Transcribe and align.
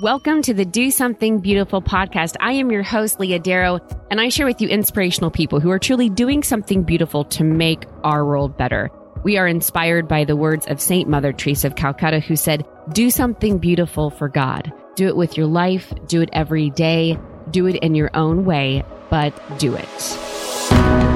Welcome 0.00 0.42
to 0.42 0.54
the 0.54 0.64
Do 0.64 0.92
Something 0.92 1.40
Beautiful 1.40 1.82
podcast. 1.82 2.36
I 2.38 2.52
am 2.52 2.70
your 2.70 2.84
host, 2.84 3.18
Leah 3.18 3.40
Darrow, 3.40 3.80
and 4.12 4.20
I 4.20 4.28
share 4.28 4.46
with 4.46 4.60
you 4.60 4.68
inspirational 4.68 5.32
people 5.32 5.58
who 5.58 5.72
are 5.72 5.80
truly 5.80 6.08
doing 6.08 6.44
something 6.44 6.84
beautiful 6.84 7.24
to 7.24 7.42
make 7.42 7.82
our 8.04 8.24
world 8.24 8.56
better. 8.56 8.92
We 9.24 9.38
are 9.38 9.48
inspired 9.48 10.06
by 10.06 10.22
the 10.22 10.36
words 10.36 10.68
of 10.68 10.80
Saint 10.80 11.08
Mother 11.08 11.32
Teresa 11.32 11.66
of 11.66 11.74
Calcutta, 11.74 12.20
who 12.20 12.36
said, 12.36 12.64
Do 12.92 13.10
something 13.10 13.58
beautiful 13.58 14.10
for 14.10 14.28
God. 14.28 14.72
Do 14.94 15.08
it 15.08 15.16
with 15.16 15.36
your 15.36 15.46
life, 15.46 15.92
do 16.06 16.20
it 16.20 16.28
every 16.32 16.70
day, 16.70 17.18
do 17.50 17.66
it 17.66 17.74
in 17.82 17.96
your 17.96 18.10
own 18.14 18.44
way, 18.44 18.84
but 19.10 19.34
do 19.58 19.74
it. 19.74 21.07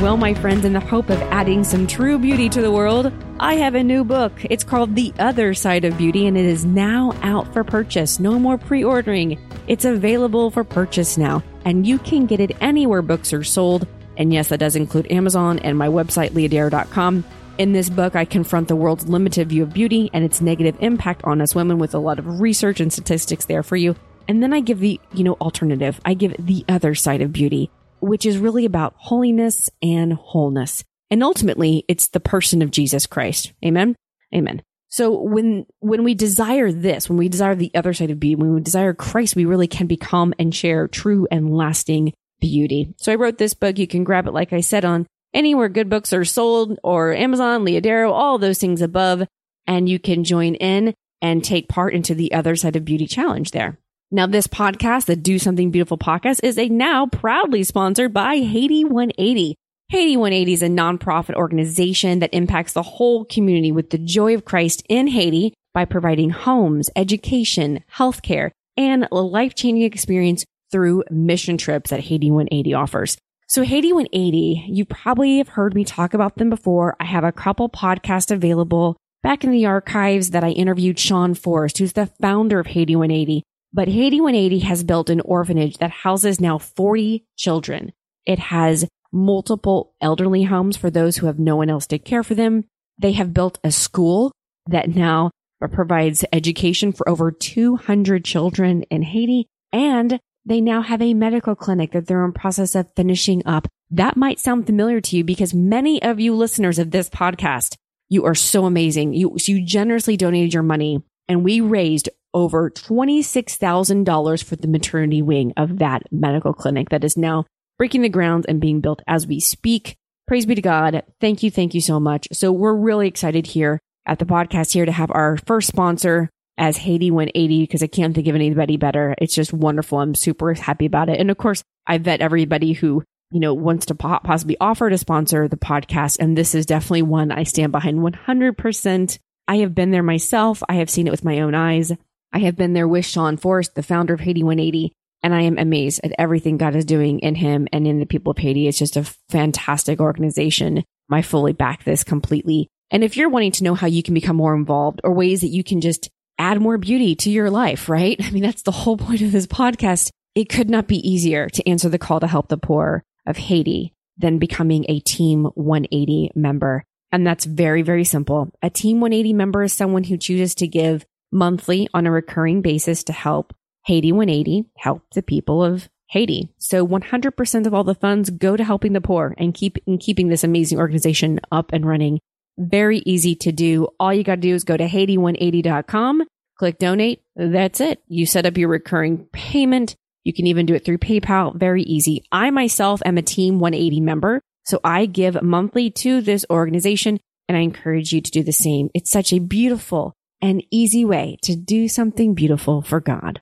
Well, 0.00 0.16
my 0.16 0.32
friends, 0.32 0.64
in 0.64 0.74
the 0.74 0.80
hope 0.80 1.10
of 1.10 1.20
adding 1.22 1.64
some 1.64 1.88
true 1.88 2.20
beauty 2.20 2.48
to 2.50 2.62
the 2.62 2.70
world, 2.70 3.12
I 3.40 3.54
have 3.54 3.74
a 3.74 3.82
new 3.82 4.04
book. 4.04 4.32
It's 4.44 4.62
called 4.62 4.94
The 4.94 5.12
Other 5.18 5.54
Side 5.54 5.84
of 5.84 5.98
Beauty, 5.98 6.28
and 6.28 6.38
it 6.38 6.44
is 6.44 6.64
now 6.64 7.12
out 7.22 7.52
for 7.52 7.64
purchase. 7.64 8.20
No 8.20 8.38
more 8.38 8.58
pre 8.58 8.84
ordering. 8.84 9.40
It's 9.66 9.84
available 9.84 10.52
for 10.52 10.62
purchase 10.62 11.18
now, 11.18 11.42
and 11.64 11.84
you 11.84 11.98
can 11.98 12.26
get 12.26 12.38
it 12.38 12.56
anywhere 12.60 13.02
books 13.02 13.32
are 13.32 13.42
sold. 13.42 13.88
And 14.16 14.32
yes, 14.32 14.50
that 14.50 14.60
does 14.60 14.76
include 14.76 15.10
Amazon 15.10 15.58
and 15.58 15.76
my 15.76 15.88
website, 15.88 16.30
leahdarrow.com. 16.30 17.24
In 17.58 17.72
this 17.72 17.90
book, 17.90 18.14
I 18.14 18.24
confront 18.24 18.68
the 18.68 18.76
world's 18.76 19.08
limited 19.08 19.48
view 19.48 19.64
of 19.64 19.72
beauty 19.72 20.10
and 20.12 20.24
its 20.24 20.40
negative 20.40 20.76
impact 20.78 21.22
on 21.24 21.40
us 21.40 21.56
women 21.56 21.78
with 21.78 21.92
a 21.92 21.98
lot 21.98 22.20
of 22.20 22.40
research 22.40 22.78
and 22.78 22.92
statistics 22.92 23.46
there 23.46 23.64
for 23.64 23.76
you. 23.76 23.96
And 24.28 24.44
then 24.44 24.52
I 24.52 24.60
give 24.60 24.78
the, 24.78 25.00
you 25.12 25.24
know, 25.24 25.34
alternative. 25.40 26.00
I 26.04 26.14
give 26.14 26.36
the 26.38 26.64
other 26.68 26.94
side 26.94 27.20
of 27.20 27.32
beauty 27.32 27.68
which 28.00 28.26
is 28.26 28.38
really 28.38 28.64
about 28.64 28.94
holiness 28.96 29.70
and 29.82 30.12
wholeness. 30.12 30.84
And 31.10 31.22
ultimately, 31.22 31.84
it's 31.88 32.08
the 32.08 32.20
person 32.20 32.62
of 32.62 32.70
Jesus 32.70 33.06
Christ. 33.06 33.52
Amen. 33.64 33.96
Amen. 34.34 34.62
So 34.88 35.20
when, 35.20 35.66
when 35.80 36.02
we 36.02 36.14
desire 36.14 36.72
this, 36.72 37.08
when 37.08 37.18
we 37.18 37.28
desire 37.28 37.54
the 37.54 37.70
other 37.74 37.92
side 37.92 38.10
of 38.10 38.20
beauty, 38.20 38.36
when 38.36 38.54
we 38.54 38.60
desire 38.60 38.94
Christ, 38.94 39.36
we 39.36 39.44
really 39.44 39.68
can 39.68 39.86
become 39.86 40.34
and 40.38 40.54
share 40.54 40.88
true 40.88 41.28
and 41.30 41.54
lasting 41.54 42.12
beauty. 42.40 42.94
So 42.96 43.12
I 43.12 43.16
wrote 43.16 43.38
this 43.38 43.54
book. 43.54 43.78
You 43.78 43.86
can 43.86 44.04
grab 44.04 44.26
it, 44.26 44.32
like 44.32 44.52
I 44.52 44.60
said, 44.60 44.84
on 44.84 45.06
anywhere 45.34 45.68
good 45.68 45.90
books 45.90 46.12
are 46.12 46.24
sold 46.24 46.78
or 46.82 47.12
Amazon, 47.12 47.64
Leah 47.64 47.82
Darrow, 47.82 48.12
all 48.12 48.38
those 48.38 48.58
things 48.58 48.80
above. 48.80 49.26
And 49.66 49.88
you 49.88 49.98
can 49.98 50.24
join 50.24 50.54
in 50.54 50.94
and 51.20 51.44
take 51.44 51.68
part 51.68 51.92
into 51.92 52.14
the 52.14 52.32
other 52.32 52.56
side 52.56 52.76
of 52.76 52.84
beauty 52.84 53.06
challenge 53.06 53.50
there. 53.50 53.78
Now, 54.10 54.26
this 54.26 54.46
podcast, 54.46 55.04
the 55.04 55.16
Do 55.16 55.38
Something 55.38 55.70
Beautiful 55.70 55.98
podcast, 55.98 56.40
is 56.42 56.56
a 56.56 56.70
now 56.70 57.04
proudly 57.04 57.62
sponsored 57.62 58.14
by 58.14 58.36
Haiti 58.36 58.82
180. 58.82 59.54
Haiti 59.90 60.16
180 60.16 60.52
is 60.54 60.62
a 60.62 60.68
nonprofit 60.68 61.34
organization 61.34 62.20
that 62.20 62.32
impacts 62.32 62.72
the 62.72 62.82
whole 62.82 63.26
community 63.26 63.70
with 63.70 63.90
the 63.90 63.98
joy 63.98 64.34
of 64.34 64.46
Christ 64.46 64.82
in 64.88 65.08
Haiti 65.08 65.52
by 65.74 65.84
providing 65.84 66.30
homes, 66.30 66.88
education, 66.96 67.84
healthcare, 67.96 68.50
and 68.78 69.06
a 69.12 69.16
life 69.16 69.54
changing 69.54 69.82
experience 69.82 70.42
through 70.72 71.04
mission 71.10 71.58
trips 71.58 71.90
that 71.90 72.00
Haiti 72.00 72.30
180 72.30 72.72
offers. 72.72 73.18
So 73.46 73.62
Haiti 73.62 73.92
180, 73.92 74.68
you 74.68 74.86
probably 74.86 75.36
have 75.36 75.48
heard 75.48 75.74
me 75.74 75.84
talk 75.84 76.14
about 76.14 76.36
them 76.36 76.48
before. 76.48 76.96
I 76.98 77.04
have 77.04 77.24
a 77.24 77.32
couple 77.32 77.68
podcasts 77.68 78.30
available 78.30 78.96
back 79.22 79.44
in 79.44 79.50
the 79.50 79.66
archives 79.66 80.30
that 80.30 80.44
I 80.44 80.50
interviewed 80.50 80.98
Sean 80.98 81.34
Forrest, 81.34 81.76
who's 81.76 81.92
the 81.92 82.06
founder 82.22 82.58
of 82.58 82.68
Haiti 82.68 82.96
180. 82.96 83.42
But 83.72 83.88
Haiti 83.88 84.20
180 84.20 84.60
has 84.60 84.82
built 84.82 85.10
an 85.10 85.20
orphanage 85.20 85.78
that 85.78 85.90
houses 85.90 86.40
now 86.40 86.58
40 86.58 87.26
children. 87.36 87.92
It 88.24 88.38
has 88.38 88.86
multiple 89.12 89.94
elderly 90.00 90.44
homes 90.44 90.76
for 90.76 90.90
those 90.90 91.16
who 91.16 91.26
have 91.26 91.38
no 91.38 91.56
one 91.56 91.70
else 91.70 91.86
to 91.88 91.98
care 91.98 92.22
for 92.22 92.34
them. 92.34 92.64
They 92.98 93.12
have 93.12 93.34
built 93.34 93.58
a 93.62 93.70
school 93.70 94.32
that 94.66 94.88
now 94.88 95.30
provides 95.60 96.24
education 96.32 96.92
for 96.92 97.08
over 97.08 97.30
200 97.30 98.24
children 98.24 98.82
in 98.84 99.02
Haiti. 99.02 99.46
And 99.72 100.20
they 100.44 100.60
now 100.60 100.82
have 100.82 101.02
a 101.02 101.14
medical 101.14 101.54
clinic 101.54 101.92
that 101.92 102.06
they're 102.06 102.24
in 102.24 102.32
process 102.32 102.74
of 102.74 102.90
finishing 102.94 103.42
up. 103.44 103.68
That 103.90 104.16
might 104.16 104.38
sound 104.38 104.66
familiar 104.66 105.00
to 105.00 105.16
you 105.16 105.24
because 105.24 105.52
many 105.52 106.02
of 106.02 106.20
you 106.20 106.34
listeners 106.34 106.78
of 106.78 106.90
this 106.90 107.10
podcast, 107.10 107.76
you 108.08 108.24
are 108.24 108.34
so 108.34 108.64
amazing. 108.64 109.14
You, 109.14 109.36
you 109.46 109.64
generously 109.64 110.16
donated 110.16 110.54
your 110.54 110.62
money 110.62 111.02
and 111.28 111.44
we 111.44 111.60
raised 111.60 112.08
over 112.34 112.70
$26,000 112.70 114.44
for 114.44 114.56
the 114.56 114.68
maternity 114.68 115.22
wing 115.22 115.52
of 115.56 115.78
that 115.78 116.02
medical 116.10 116.52
clinic 116.52 116.90
that 116.90 117.04
is 117.04 117.16
now 117.16 117.44
breaking 117.78 118.02
the 118.02 118.08
ground 118.08 118.44
and 118.48 118.60
being 118.60 118.80
built 118.80 119.02
as 119.06 119.26
we 119.26 119.40
speak. 119.40 119.96
Praise 120.26 120.46
be 120.46 120.54
to 120.54 120.62
God. 120.62 121.04
Thank 121.20 121.42
you. 121.42 121.50
Thank 121.50 121.74
you 121.74 121.80
so 121.80 121.98
much. 121.98 122.28
So 122.32 122.52
we're 122.52 122.74
really 122.74 123.08
excited 123.08 123.46
here 123.46 123.80
at 124.04 124.18
the 124.18 124.26
podcast 124.26 124.72
here 124.72 124.84
to 124.84 124.92
have 124.92 125.10
our 125.10 125.36
first 125.38 125.68
sponsor 125.68 126.28
as 126.58 126.76
Haiti 126.76 127.10
180 127.10 127.62
because 127.62 127.82
I 127.82 127.86
can't 127.86 128.14
think 128.14 128.26
of 128.26 128.34
anybody 128.34 128.76
better. 128.76 129.14
It's 129.18 129.34
just 129.34 129.52
wonderful. 129.52 130.00
I'm 130.00 130.14
super 130.14 130.52
happy 130.54 130.86
about 130.86 131.08
it. 131.08 131.20
And 131.20 131.30
of 131.30 131.38
course, 131.38 131.62
I 131.86 131.98
vet 131.98 132.20
everybody 132.20 132.72
who, 132.72 133.04
you 133.30 133.40
know, 133.40 133.54
wants 133.54 133.86
to 133.86 133.94
possibly 133.94 134.56
offer 134.60 134.90
to 134.90 134.98
sponsor 134.98 135.46
the 135.46 135.56
podcast. 135.56 136.18
And 136.18 136.36
this 136.36 136.54
is 136.54 136.66
definitely 136.66 137.02
one 137.02 137.30
I 137.30 137.44
stand 137.44 137.72
behind 137.72 138.00
100%. 138.00 139.18
I 139.46 139.56
have 139.58 139.74
been 139.74 139.92
there 139.92 140.02
myself. 140.02 140.62
I 140.68 140.74
have 140.74 140.90
seen 140.90 141.06
it 141.06 141.10
with 141.10 141.24
my 141.24 141.40
own 141.40 141.54
eyes. 141.54 141.92
I 142.32 142.40
have 142.40 142.56
been 142.56 142.72
there 142.72 142.88
with 142.88 143.06
Sean 143.06 143.36
Forrest, 143.36 143.74
the 143.74 143.82
founder 143.82 144.14
of 144.14 144.20
Haiti 144.20 144.42
180, 144.42 144.92
and 145.22 145.34
I 145.34 145.42
am 145.42 145.58
amazed 145.58 146.00
at 146.04 146.12
everything 146.18 146.56
God 146.56 146.76
is 146.76 146.84
doing 146.84 147.20
in 147.20 147.34
him 147.34 147.68
and 147.72 147.86
in 147.86 147.98
the 147.98 148.06
people 148.06 148.30
of 148.30 148.38
Haiti. 148.38 148.68
It's 148.68 148.78
just 148.78 148.96
a 148.96 149.10
fantastic 149.28 150.00
organization. 150.00 150.84
I 151.10 151.22
fully 151.22 151.52
back 151.52 151.84
this 151.84 152.04
completely. 152.04 152.68
And 152.90 153.02
if 153.02 153.16
you're 153.16 153.28
wanting 153.28 153.52
to 153.52 153.64
know 153.64 153.74
how 153.74 153.86
you 153.86 154.02
can 154.02 154.14
become 154.14 154.36
more 154.36 154.54
involved 154.54 155.00
or 155.04 155.12
ways 155.12 155.40
that 155.40 155.48
you 155.48 155.64
can 155.64 155.80
just 155.80 156.08
add 156.38 156.60
more 156.60 156.78
beauty 156.78 157.14
to 157.16 157.30
your 157.30 157.50
life, 157.50 157.88
right? 157.88 158.16
I 158.22 158.30
mean, 158.30 158.42
that's 158.42 158.62
the 158.62 158.70
whole 158.70 158.96
point 158.96 159.22
of 159.22 159.32
this 159.32 159.46
podcast. 159.46 160.10
It 160.34 160.48
could 160.48 160.70
not 160.70 160.86
be 160.86 161.08
easier 161.08 161.48
to 161.48 161.68
answer 161.68 161.88
the 161.88 161.98
call 161.98 162.20
to 162.20 162.26
help 162.26 162.48
the 162.48 162.58
poor 162.58 163.02
of 163.26 163.36
Haiti 163.36 163.92
than 164.16 164.38
becoming 164.38 164.84
a 164.88 165.00
Team 165.00 165.44
180 165.54 166.32
member. 166.34 166.84
And 167.10 167.26
that's 167.26 167.44
very, 167.44 167.82
very 167.82 168.04
simple. 168.04 168.52
A 168.62 168.70
Team 168.70 169.00
180 169.00 169.32
member 169.32 169.62
is 169.62 169.72
someone 169.72 170.04
who 170.04 170.16
chooses 170.16 170.54
to 170.56 170.68
give 170.68 171.04
monthly 171.32 171.88
on 171.94 172.06
a 172.06 172.10
recurring 172.10 172.62
basis 172.62 173.04
to 173.04 173.12
help 173.12 173.54
Haiti 173.86 174.12
180 174.12 174.66
help 174.76 175.02
the 175.14 175.22
people 175.22 175.64
of 175.64 175.88
Haiti. 176.10 176.52
So 176.58 176.86
100% 176.86 177.66
of 177.66 177.74
all 177.74 177.84
the 177.84 177.94
funds 177.94 178.30
go 178.30 178.56
to 178.56 178.64
helping 178.64 178.92
the 178.92 179.00
poor 179.00 179.34
and 179.38 179.54
keep 179.54 179.78
in 179.86 179.98
keeping 179.98 180.28
this 180.28 180.44
amazing 180.44 180.78
organization 180.78 181.40
up 181.52 181.72
and 181.72 181.86
running. 181.86 182.20
Very 182.58 182.98
easy 183.00 183.34
to 183.36 183.52
do. 183.52 183.88
All 184.00 184.12
you 184.12 184.24
got 184.24 184.36
to 184.36 184.40
do 184.40 184.54
is 184.54 184.64
go 184.64 184.76
to 184.76 184.86
Haiti180.com, 184.86 186.24
click 186.58 186.78
donate. 186.78 187.22
That's 187.36 187.80
it. 187.80 188.02
You 188.08 188.26
set 188.26 188.46
up 188.46 188.58
your 188.58 188.68
recurring 188.68 189.26
payment. 189.32 189.96
You 190.24 190.32
can 190.32 190.46
even 190.46 190.66
do 190.66 190.74
it 190.74 190.84
through 190.84 190.98
PayPal. 190.98 191.54
Very 191.54 191.82
easy. 191.82 192.24
I 192.32 192.50
myself 192.50 193.00
am 193.04 193.16
a 193.16 193.22
Team 193.22 193.60
180 193.60 194.00
member. 194.00 194.42
So 194.64 194.80
I 194.84 195.06
give 195.06 195.40
monthly 195.42 195.90
to 195.90 196.20
this 196.20 196.44
organization 196.50 197.20
and 197.48 197.56
I 197.56 197.60
encourage 197.60 198.12
you 198.12 198.20
to 198.20 198.30
do 198.30 198.42
the 198.42 198.52
same. 198.52 198.90
It's 198.92 199.10
such 199.10 199.32
a 199.32 199.38
beautiful 199.38 200.14
an 200.40 200.62
easy 200.70 201.04
way 201.04 201.38
to 201.42 201.56
do 201.56 201.88
something 201.88 202.34
beautiful 202.34 202.82
for 202.82 203.00
God. 203.00 203.40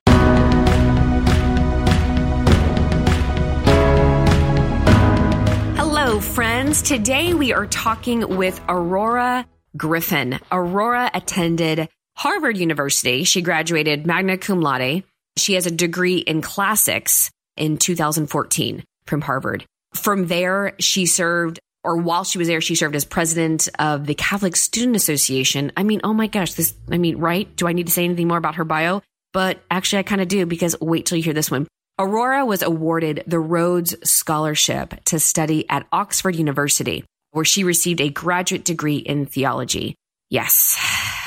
Hello, 5.75 6.19
friends. 6.19 6.81
Today 6.81 7.33
we 7.33 7.53
are 7.53 7.67
talking 7.67 8.37
with 8.37 8.59
Aurora 8.67 9.45
Griffin. 9.75 10.39
Aurora 10.51 11.11
attended 11.13 11.89
Harvard 12.15 12.57
University. 12.57 13.23
She 13.23 13.41
graduated 13.41 14.07
magna 14.07 14.37
cum 14.37 14.61
laude. 14.61 15.03
She 15.37 15.53
has 15.53 15.67
a 15.67 15.71
degree 15.71 16.17
in 16.17 16.41
classics 16.41 17.29
in 17.55 17.77
2014 17.77 18.83
from 19.05 19.21
Harvard. 19.21 19.65
From 19.93 20.27
there, 20.27 20.73
she 20.79 21.05
served 21.05 21.59
or 21.83 21.97
while 21.97 22.23
she 22.23 22.37
was 22.37 22.47
there, 22.47 22.61
she 22.61 22.75
served 22.75 22.95
as 22.95 23.05
president 23.05 23.69
of 23.79 24.05
the 24.05 24.15
Catholic 24.15 24.55
Student 24.55 24.95
Association. 24.95 25.71
I 25.77 25.83
mean, 25.83 26.01
oh 26.03 26.13
my 26.13 26.27
gosh, 26.27 26.53
this, 26.53 26.73
I 26.91 26.97
mean, 26.97 27.17
right? 27.17 27.53
Do 27.55 27.67
I 27.67 27.73
need 27.73 27.87
to 27.87 27.93
say 27.93 28.03
anything 28.03 28.27
more 28.27 28.37
about 28.37 28.55
her 28.55 28.65
bio? 28.65 29.01
But 29.33 29.59
actually, 29.69 29.99
I 29.99 30.03
kind 30.03 30.21
of 30.21 30.27
do 30.27 30.45
because 30.45 30.75
wait 30.79 31.05
till 31.05 31.17
you 31.17 31.23
hear 31.23 31.33
this 31.33 31.51
one. 31.51 31.67
Aurora 31.99 32.45
was 32.45 32.61
awarded 32.61 33.23
the 33.25 33.39
Rhodes 33.39 33.95
Scholarship 34.09 34.93
to 35.05 35.19
study 35.19 35.67
at 35.69 35.87
Oxford 35.91 36.35
University, 36.35 37.03
where 37.31 37.45
she 37.45 37.63
received 37.63 38.01
a 38.01 38.09
graduate 38.09 38.65
degree 38.65 38.97
in 38.97 39.25
theology. 39.25 39.95
Yes. 40.29 40.77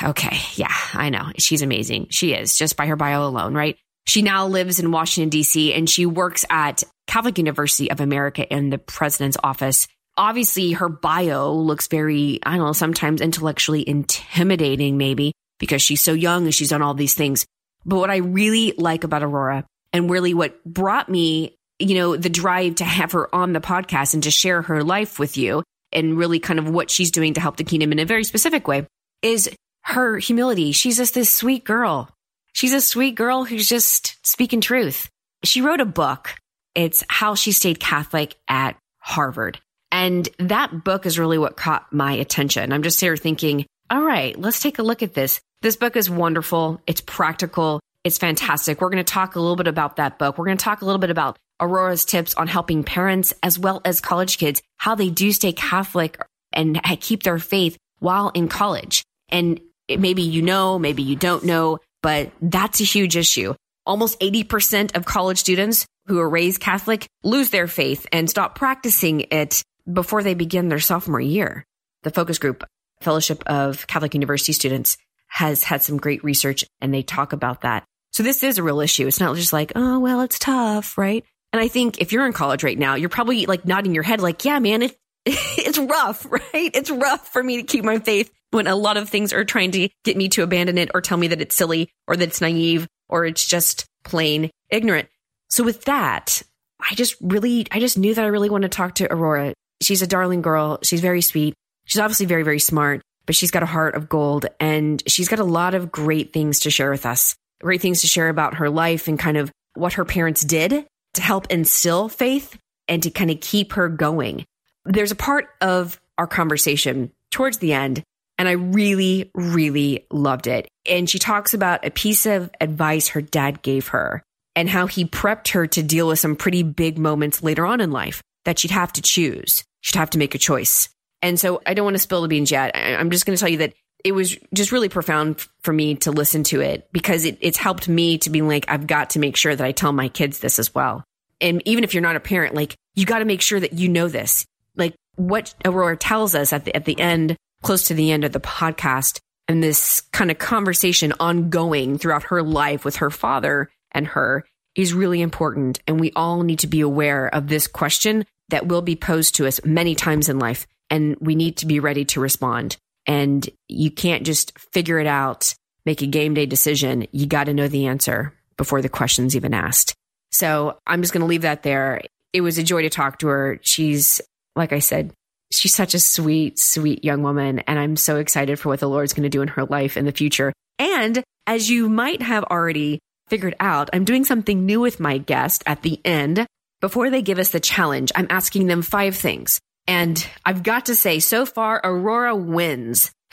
Okay. 0.03 0.37
Yeah, 0.55 0.73
I 0.95 1.11
know. 1.11 1.33
She's 1.39 1.63
amazing. 1.63 2.09
She 2.11 2.35
is 2.35 2.57
just 2.57 2.77
by 2.77 2.87
her 2.87 2.97
bio 2.97 3.27
alone, 3.27 3.55
right? 3.55 3.77
She 4.07 4.23
now 4.23 4.47
lives 4.47 4.79
in 4.79 4.93
Washington, 4.93 5.29
D.C., 5.29 5.73
and 5.73 5.89
she 5.89 6.07
works 6.07 6.45
at 6.51 6.85
Catholic 7.07 7.39
University 7.39 7.91
of 7.91 8.01
America 8.01 8.47
in 8.47 8.71
the 8.71 8.79
president's 8.79 9.37
office 9.43 9.89
obviously 10.17 10.73
her 10.73 10.89
bio 10.89 11.53
looks 11.53 11.87
very, 11.87 12.41
I 12.43 12.57
don't 12.57 12.67
know, 12.67 12.73
sometimes 12.73 13.21
intellectually 13.21 13.89
intimidating, 13.89 14.97
maybe 14.99 15.33
because 15.59 15.83
she's 15.83 16.01
so 16.01 16.13
young 16.13 16.45
and 16.45 16.55
she's 16.55 16.71
done 16.71 16.83
all 16.83 16.95
these 16.95 17.15
things. 17.15 17.47
But 17.85 17.99
what 17.99 18.11
I 18.11 18.17
really 18.17 18.75
like 18.77 19.05
about 19.05 19.23
Aurora 19.23 19.65
and 19.93 20.11
really 20.11 20.35
what 20.35 20.63
brought 20.65 21.09
me, 21.09 21.57
you 21.79 21.95
know, 21.95 22.17
the 22.17 22.29
drive 22.29 22.77
to 22.77 22.85
have 22.85 23.13
her 23.13 23.35
on 23.35 23.53
the 23.53 23.61
podcast 23.61 24.15
and 24.15 24.23
to 24.25 24.31
share 24.31 24.63
her 24.63 24.85
life 24.85 25.19
with 25.19 25.37
you 25.37 25.63
and 25.93 26.17
really 26.17 26.39
kind 26.39 26.59
of 26.59 26.69
what 26.69 26.91
she's 26.91 27.11
doing 27.11 27.35
to 27.35 27.41
help 27.41 27.57
the 27.57 27.65
kingdom 27.65 27.93
in 27.93 27.99
a 27.99 28.05
very 28.05 28.25
specific 28.25 28.69
way 28.69 28.87
is 29.23 29.51
her 29.83 30.19
humility. 30.19 30.73
She's 30.73 30.97
just 30.97 31.15
this 31.15 31.33
sweet 31.33 31.65
girl. 31.65 32.11
She's 32.53 32.73
a 32.73 32.81
sweet 32.81 33.15
girl 33.15 33.45
who's 33.45 33.69
just 33.69 34.17
speaking 34.27 34.61
truth. 34.61 35.09
She 35.45 35.63
wrote 35.63 35.81
a 35.81 35.87
book. 35.87 36.35
It's 36.75 37.03
How 37.09 37.35
She 37.35 37.53
Stayed 37.53 37.81
Catholic 37.81 38.37
at 38.49 38.77
Harvard. 38.99 39.59
And 39.93 40.29
that 40.39 40.85
book 40.85 41.07
is 41.07 41.19
really 41.19 41.39
what 41.39 41.57
caught 41.57 41.93
my 41.93 42.13
attention. 42.13 42.73
I'm 42.73 42.83
just 42.83 43.01
here 43.01 43.17
thinking, 43.17 43.67
all 43.91 44.03
right, 44.03 44.39
let's 44.39 44.61
take 44.61 44.79
a 44.79 44.85
look 44.85 45.03
at 45.03 45.15
this. 45.15 45.41
This 45.63 45.77
book 45.77 45.97
is 45.97 46.09
wonderful. 46.09 46.81
It's 46.87 47.01
practical. 47.01 47.81
It's 48.05 48.19
fantastic. 48.19 48.81
We're 48.81 48.91
going 48.91 49.05
to 49.05 49.13
talk 49.13 49.35
a 49.35 49.41
little 49.41 49.57
bit 49.57 49.67
about 49.67 49.97
that 49.97 50.19
book. 50.19 50.39
We're 50.39 50.47
going 50.47 50.59
to 50.59 50.65
talk 50.65 50.81
a 50.81 50.85
little 50.85 51.01
bit 51.01 51.11
about 51.11 51.39
Aurora's 51.61 52.05
tips 52.05 52.35
on 52.35 52.47
helping 52.47 52.85
parents 52.85 53.35
as 53.43 53.59
well 53.59 53.83
as 53.85 54.01
college 54.01 54.39
kids, 54.39 54.63
how 54.79 54.95
they 54.95 55.11
do 55.11 55.33
stay 55.33 55.53
Catholic 55.53 56.19
and 56.53 56.81
keep 57.01 57.23
their 57.23 57.39
faith 57.39 57.77
while 57.99 58.31
in 58.31 58.49
college. 58.49 59.05
And 59.29 59.61
maybe 59.89 60.23
you 60.23 60.41
know, 60.41 60.79
maybe 60.79 61.03
you 61.03 61.17
don't 61.17 61.45
know, 61.45 61.79
but 62.03 62.33
that's 62.41 62.81
a 62.81 62.85
huge 62.85 63.17
issue. 63.17 63.55
Almost 63.85 64.21
80% 64.21 64.97
of 64.97 65.05
college 65.05 65.39
students 65.39 65.85
who 66.07 66.19
are 66.19 66.29
raised 66.29 66.61
Catholic 66.61 67.07
lose 67.23 67.51
their 67.51 67.67
faith 67.67 68.07
and 68.13 68.31
stop 68.31 68.55
practicing 68.55 69.27
it 69.31 69.63
before 69.93 70.23
they 70.23 70.35
begin 70.35 70.69
their 70.69 70.81
sophomore 70.81 71.21
year. 71.21 71.65
The 72.03 72.11
focus 72.11 72.39
group, 72.39 72.65
Fellowship 73.01 73.43
of 73.47 73.87
Catholic 73.87 74.15
University 74.15 74.53
Students, 74.53 74.97
has 75.29 75.63
had 75.63 75.83
some 75.83 75.97
great 75.97 76.25
research 76.25 76.65
and 76.81 76.93
they 76.93 77.03
talk 77.03 77.33
about 77.33 77.63
that. 77.63 77.85
So 78.13 78.23
this 78.23 78.43
is 78.43 78.59
a 78.59 78.63
real 78.63 78.81
issue. 78.81 79.07
It's 79.07 79.21
not 79.21 79.37
just 79.37 79.53
like, 79.53 79.73
oh, 79.77 80.01
well, 80.01 80.21
it's 80.23 80.39
tough, 80.39 80.99
right? 80.99 81.25
And 81.53 81.61
I 81.61 81.69
think 81.69 82.01
if 82.01 82.13
you're 82.13 82.27
in 82.27 82.33
college 82.33 82.65
right 82.65 82.79
now, 82.79 82.95
you're 82.95 83.09
probably 83.09 83.47
like 83.47 83.65
nodding 83.65 83.95
your 83.95 84.03
head, 84.03 84.21
like, 84.21 84.45
yeah, 84.45 84.59
man, 84.59 84.83
it, 84.83 84.97
it's 85.27 85.79
rough, 85.79 86.27
right? 86.31 86.71
It's 86.75 86.91
rough 86.91 87.29
for 87.29 87.43
me 87.43 87.59
to 87.59 87.63
keep 87.63 87.85
my 87.85 87.99
faith 87.99 88.31
when 88.51 88.67
a 88.67 88.75
lot 88.75 88.97
of 88.97 89.09
things 89.09 89.33
are 89.33 89.45
trying 89.45 89.71
to 89.73 89.89
get 90.05 90.17
me 90.17 90.29
to 90.31 90.43
abandon 90.43 90.79
it 90.79 90.91
or 90.95 91.01
tell 91.01 91.19
me 91.19 91.29
that 91.29 91.41
it's 91.41 91.57
silly 91.57 91.91
or 92.07 92.17
that 92.17 92.29
it's 92.29 92.41
naive 92.41 92.89
or 93.09 93.25
it's 93.25 93.47
just 93.47 93.87
plain 94.05 94.51
ignorant. 94.71 95.09
So 95.49 95.65
with 95.65 95.85
that, 95.85 96.43
I 96.81 96.95
just 96.95 97.17
really, 97.21 97.67
I 97.71 97.81
just 97.81 97.99
knew 97.99 98.15
that 98.15 98.25
I 98.25 98.29
really 98.29 98.51
wanted 98.51 98.73
to 98.73 98.77
talk 98.77 98.97
to 98.97 99.13
Aurora. 99.13 99.55
She's 99.83 100.03
a 100.03 100.07
darling 100.07 100.43
girl. 100.43 100.79
She's 100.83 101.01
very 101.01 101.23
sweet. 101.23 101.55
She's 101.85 102.01
obviously 102.01 102.27
very, 102.27 102.43
very 102.43 102.61
smart, 102.61 103.03
but 103.27 103.35
she's 103.35 103.51
got 103.51 103.63
a 103.63 103.67
heart 103.67 103.95
of 103.95 104.09
gold 104.09 104.47
and 104.61 105.03
she's 105.07 105.29
got 105.29 105.39
a 105.39 105.45
lot 105.45 105.75
of 105.75 105.91
great 105.91 106.33
things 106.33 106.61
to 106.61 106.71
share 106.71 106.91
with 106.91 107.07
us 107.07 107.35
great 107.61 107.81
things 107.81 108.01
to 108.01 108.07
share 108.07 108.29
about 108.29 108.55
her 108.55 108.69
life 108.69 109.07
and 109.07 109.19
kind 109.19 109.37
of 109.37 109.53
what 109.75 109.95
her 109.95 110.05
parents 110.05 110.43
did 110.43 110.87
to 111.15 111.23
help 111.23 111.47
instill 111.51 112.09
faith 112.09 112.59
and 112.89 113.03
to 113.03 113.11
kind 113.11 113.31
of 113.31 113.41
keep 113.41 113.75
her 113.75 113.89
going. 113.89 114.45
There's 114.85 115.13
a 115.13 115.17
part 115.17 115.49
of 115.61 116.01
our 116.19 116.27
conversation 116.27 117.13
towards 117.31 117.59
the 117.59 117.73
end, 117.73 118.03
and 118.39 118.49
I 118.49 118.53
really, 118.53 119.31
really 119.35 120.07
loved 120.11 120.47
it. 120.47 120.69
And 120.87 121.09
she 121.09 121.19
talks 121.19 121.55
about 121.55 121.85
a 121.85 121.91
piece 121.91 122.27
of 122.27 122.51
advice 122.61 123.09
her 123.09 123.21
dad 123.21 123.63
gave 123.63 123.89
her 123.89 124.23
and 124.57 124.69
how 124.69 124.87
he 124.87 125.05
prepped 125.05 125.49
her 125.49 125.67
to 125.69 125.83
deal 125.83 126.09
with 126.09 126.19
some 126.19 126.37
pretty 126.37 126.63
big 126.63 126.99
moments 126.99 127.43
later 127.43 127.65
on 127.65 127.81
in 127.81 127.93
life 127.93 128.23
that 128.45 128.59
she'd 128.59 128.71
have 128.71 128.93
to 128.95 129.03
choose. 129.03 129.63
She'd 129.81 129.99
have 129.99 130.11
to 130.11 130.19
make 130.19 130.35
a 130.35 130.39
choice. 130.39 130.89
And 131.23 131.39
so 131.39 131.61
I 131.67 131.75
don't 131.75 131.85
want 131.85 131.95
to 131.95 132.03
spill 132.03 132.23
the 132.23 132.29
beans 132.29 132.51
yet. 132.51 132.73
I'm 132.75 133.11
just 133.11 133.27
going 133.27 133.37
to 133.37 133.41
tell 133.41 133.49
you 133.49 133.59
that 133.59 133.75
it 134.05 134.13
was 134.13 134.37
just 134.55 134.73
really 134.73 134.89
profound 134.89 135.47
for 135.61 135.73
me 135.73 135.95
to 135.97 136.11
listen 136.11 136.43
to 136.45 136.61
it 136.61 136.89
because 136.93 137.25
it, 137.25 137.39
it's 137.41 137.59
helped 137.59 137.89
me 137.89 138.19
to 138.19 138.31
be 138.31 138.43
like, 138.43 138.65
I've 138.69 138.87
got 138.87 139.11
to 139.11 139.19
make 139.19 139.37
sure 139.37 139.55
that 139.55 139.65
I 139.65 139.73
tell 139.73 139.93
my 139.93 140.09
kids 140.09 140.39
this 140.39 140.59
as 140.59 140.75
well. 140.75 141.05
And 141.41 141.63
even 141.67 141.85
if 141.85 141.95
you're 141.95 142.03
not 142.03 142.17
a 142.17 142.21
parent, 142.21 142.55
like 142.55 142.75
you 142.95 143.05
got 143.05 143.19
to 143.19 143.25
make 143.25 143.43
sure 143.43 143.61
that 143.61 143.75
you 143.75 143.89
know 143.89 144.09
this. 144.09 144.47
Like 144.77 144.95
what 145.17 145.55
Aurora 145.65 145.97
tells 145.97 146.35
us 146.35 146.53
at 146.53 146.65
the, 146.65 146.75
at 146.75 146.85
the 146.85 146.99
end, 146.99 147.37
close 147.63 147.85
to 147.85 147.95
the 147.95 148.11
end 148.11 148.25
of 148.25 148.33
the 148.33 148.41
podcast 148.41 149.21
and 149.49 149.63
this 149.63 150.03
kind 150.13 150.31
of 150.31 150.39
conversation 150.39 151.13
ongoing 151.21 151.99
throughout 151.99 152.25
her 152.25 152.43
life 152.43 152.85
with 152.85 152.97
her 152.97 153.11
father 153.11 153.71
and 153.93 154.07
her 154.07 154.45
is 154.75 154.95
really 154.95 155.21
important. 155.21 155.81
And 155.87 156.01
we 156.01 156.13
all 156.15 156.43
need 156.43 156.61
to 156.61 156.67
be 156.67 156.81
aware 156.81 157.27
of 157.27 157.49
this 157.49 157.67
question 157.67 158.25
that 158.51 158.67
will 158.67 158.83
be 158.83 158.97
posed 158.97 159.37
to 159.37 159.47
us 159.47 159.61
many 159.65 159.95
times 159.95 160.29
in 160.29 160.39
life. 160.39 160.67
And 160.91 161.17
we 161.21 161.35
need 161.35 161.57
to 161.59 161.67
be 161.67 161.81
ready 161.81 162.05
to 162.07 162.21
respond 162.21 162.77
and 163.07 163.49
you 163.69 163.91
can't 163.91 164.25
just 164.25 164.57
figure 164.73 164.99
it 164.99 165.07
out, 165.07 165.55
make 165.85 166.03
a 166.03 166.07
game 166.07 166.35
day 166.35 166.47
decision. 166.47 167.07
You 167.13 167.27
got 167.27 167.45
to 167.45 167.55
know 167.55 167.69
the 167.69 167.87
answer 167.87 168.35
before 168.57 168.83
the 168.83 168.89
question's 168.89 169.35
even 169.35 169.55
asked. 169.55 169.95
So 170.31 170.79
I'm 170.87 171.03
just 171.03 171.13
going 171.13 171.23
to 171.23 171.27
leave 171.27 171.43
that 171.43 171.63
there. 171.63 172.03
It 172.33 172.43
was 172.43 172.59
a 172.59 172.63
joy 172.63 172.83
to 172.83 172.91
talk 172.91 173.19
to 173.19 173.29
her. 173.29 173.59
She's, 173.63 174.21
like 174.55 174.73
I 174.73 174.79
said, 174.79 175.13
she's 175.51 175.75
such 175.75 175.95
a 175.95 175.99
sweet, 175.99 176.59
sweet 176.59 177.05
young 177.05 177.23
woman. 177.23 177.61
And 177.61 177.79
I'm 177.79 177.97
so 177.97 178.17
excited 178.17 178.59
for 178.59 178.69
what 178.69 178.81
the 178.81 178.89
Lord's 178.89 179.13
going 179.13 179.25
to 179.25 179.29
do 179.29 179.43
in 179.43 179.49
her 179.49 179.65
life 179.65 179.97
in 179.97 180.05
the 180.05 180.13
future. 180.13 180.53
And 180.79 181.25
as 181.47 181.69
you 181.69 181.89
might 181.89 182.23
have 182.23 182.45
already 182.45 183.01
figured 183.29 183.57
out, 183.59 183.91
I'm 183.93 184.05
doing 184.05 184.25
something 184.25 184.67
new 184.67 184.81
with 184.81 185.01
my 185.01 185.19
guest 185.19 185.65
at 185.67 185.83
the 185.83 186.01
end. 186.05 186.47
Before 186.81 187.11
they 187.11 187.23
give 187.23 187.39
us 187.39 187.51
the 187.51 187.61
challenge, 187.61 188.11
I'm 188.15 188.27
asking 188.31 188.67
them 188.67 188.83
five 188.83 189.15
things. 189.17 189.61
And 189.87 190.27
I've 190.45 190.63
got 190.63 190.87
to 190.87 190.95
say, 190.95 191.19
so 191.21 191.45
far, 191.45 191.81
Aurora 191.83 192.35
wins. 192.35 193.13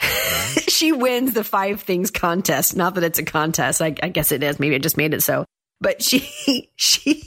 she 0.68 0.92
wins 0.92 1.32
the 1.32 1.44
five 1.44 1.80
things 1.80 2.10
contest. 2.10 2.76
Not 2.76 2.94
that 2.94 3.04
it's 3.04 3.18
a 3.18 3.24
contest. 3.24 3.80
I, 3.80 3.94
I, 4.02 4.08
guess 4.08 4.32
it 4.32 4.42
is. 4.42 4.60
Maybe 4.60 4.74
I 4.74 4.78
just 4.78 4.96
made 4.96 5.14
it 5.14 5.22
so. 5.22 5.44
But 5.80 6.02
she, 6.02 6.70
she, 6.76 7.22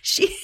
she, 0.00 0.36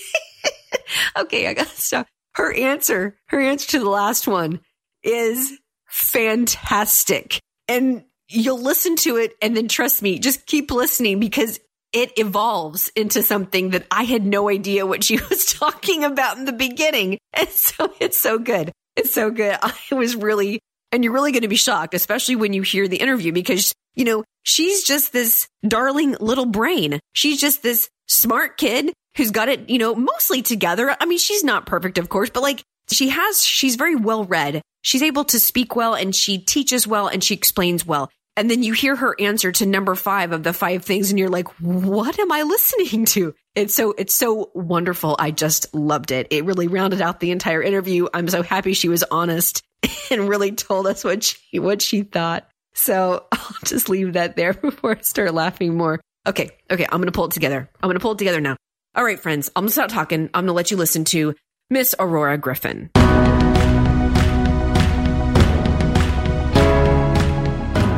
okay, 1.19 1.47
I 1.47 1.55
gotta 1.55 1.71
stop. 1.71 2.06
Her 2.35 2.53
answer, 2.53 3.17
her 3.29 3.41
answer 3.41 3.69
to 3.71 3.81
the 3.81 3.88
last 3.88 4.29
one 4.29 4.61
is 5.03 5.59
fantastic. 5.87 7.41
And 7.69 8.05
you'll 8.29 8.61
listen 8.61 8.97
to 8.97 9.17
it 9.17 9.32
and 9.41 9.56
then 9.56 9.69
trust 9.69 10.03
me, 10.03 10.19
just 10.19 10.47
keep 10.47 10.71
listening 10.71 11.21
because 11.21 11.59
it 11.93 12.12
evolves 12.19 12.90
into 12.94 13.23
something 13.23 13.70
that 13.70 13.87
I 13.90 14.05
had 14.05 14.25
no 14.25 14.49
idea 14.49 14.87
what 14.87 15.05
she 15.05 15.19
was 15.31 15.46
talking 15.46 16.05
about 16.05 16.38
in 16.38 16.44
the 16.44 16.52
beginning. 16.52 17.19
And 17.32 17.49
so 17.49 17.93
it's 18.00 18.20
so 18.20 18.38
good. 18.38 18.73
It's 18.96 19.12
so 19.12 19.31
good. 19.31 19.56
I 19.62 19.75
was 19.93 20.17
really, 20.17 20.61
and 20.93 21.05
you're 21.05 21.12
really 21.12 21.32
going 21.32 21.43
to 21.43 21.49
be 21.49 21.56
shocked, 21.56 21.94
especially 21.94 22.37
when 22.37 22.52
you 22.52 22.62
hear 22.62 22.88
the 22.88 22.96
interview 22.99 23.32
because, 23.32 23.73
you 23.94 24.05
know, 24.05 24.25
she's 24.43 24.85
just 24.85 25.12
this 25.12 25.46
darling 25.67 26.17
little 26.20 26.46
brain. 26.46 27.00
She's 27.12 27.40
just 27.40 27.62
this 27.62 27.88
smart 28.06 28.56
kid 28.56 28.93
who's 29.17 29.31
got 29.31 29.49
it, 29.49 29.69
you 29.69 29.79
know, 29.79 29.94
mostly 29.94 30.43
together. 30.43 30.94
I 31.00 31.06
mean, 31.06 31.19
she's 31.19 31.44
not 31.44 31.67
perfect, 31.67 31.99
of 31.99 32.08
course, 32.08 32.31
but 32.31 32.43
like 32.43 32.62
she 32.90 33.08
has, 33.08 33.44
she's 33.44 33.76
very 33.76 33.96
well 33.96 34.25
read. 34.25 34.62
She's 34.82 35.02
able 35.02 35.25
to 35.25 35.40
speak 35.40 35.76
well 35.76 35.94
and 35.94 36.14
she 36.14 36.38
teaches 36.38 36.87
well 36.87 37.08
and 37.08 37.23
she 37.23 37.35
explains 37.35 37.85
well. 37.85 38.11
And 38.38 38.49
then 38.49 38.62
you 38.62 38.73
hear 38.73 38.94
her 38.94 39.17
answer 39.19 39.50
to 39.50 39.67
number 39.67 39.96
five 39.96 40.31
of 40.31 40.44
the 40.44 40.52
five 40.52 40.85
things 40.85 41.11
and 41.11 41.18
you're 41.18 41.28
like, 41.28 41.49
what 41.59 42.16
am 42.21 42.30
I 42.30 42.42
listening 42.42 43.04
to? 43.07 43.35
It's 43.57 43.75
so, 43.75 43.95
it's 43.99 44.14
so 44.14 44.52
wonderful. 44.54 45.16
I 45.18 45.33
just 45.33 45.75
loved 45.75 46.12
it. 46.12 46.28
It 46.30 46.45
really 46.45 46.68
rounded 46.68 47.02
out 47.02 47.18
the 47.18 47.33
entire 47.33 47.61
interview. 47.61 48.07
I'm 48.14 48.28
so 48.28 48.45
happy 48.45 48.75
she 48.75 48.88
was 48.88 49.02
honest 49.11 49.64
and 50.12 50.28
really 50.28 50.52
told 50.52 50.87
us 50.87 51.02
what 51.02 51.25
she, 51.25 51.59
what 51.59 51.83
she 51.83 52.04
thought. 52.04 52.49
So 52.75 53.26
I'll 53.33 53.57
just 53.64 53.88
leave 53.88 54.12
that 54.12 54.37
there 54.37 54.54
before 54.54 54.97
I 54.97 55.00
start 55.00 55.35
laughing 55.35 55.76
more. 55.76 56.00
Okay. 56.25 56.50
Okay. 56.71 56.85
I'm 56.85 56.99
going 56.99 57.07
to 57.07 57.12
pull 57.12 57.25
it 57.25 57.33
together. 57.33 57.68
I'm 57.83 57.88
going 57.88 57.99
to 57.99 58.00
pull 58.00 58.12
it 58.12 58.18
together 58.18 58.40
now. 58.40 58.57
All 58.95 59.02
right, 59.02 59.18
friends. 59.18 59.50
I'm 59.57 59.62
going 59.62 59.68
to 59.71 59.73
stop 59.73 59.90
talking. 59.90 60.30
I'm 60.33 60.45
going 60.45 60.47
to 60.47 60.52
let 60.52 60.71
you 60.71 60.76
listen 60.76 61.02
to 61.07 61.35
Miss 61.71 61.92
Aurora 61.99 62.38
Griffin. 62.38 62.90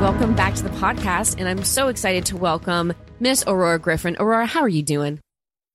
Welcome 0.00 0.34
back 0.34 0.54
to 0.54 0.62
the 0.62 0.70
podcast. 0.70 1.38
And 1.38 1.46
I'm 1.46 1.62
so 1.62 1.88
excited 1.88 2.24
to 2.26 2.36
welcome 2.38 2.94
Miss 3.20 3.44
Aurora 3.46 3.78
Griffin. 3.78 4.16
Aurora, 4.18 4.46
how 4.46 4.62
are 4.62 4.68
you 4.68 4.82
doing? 4.82 5.20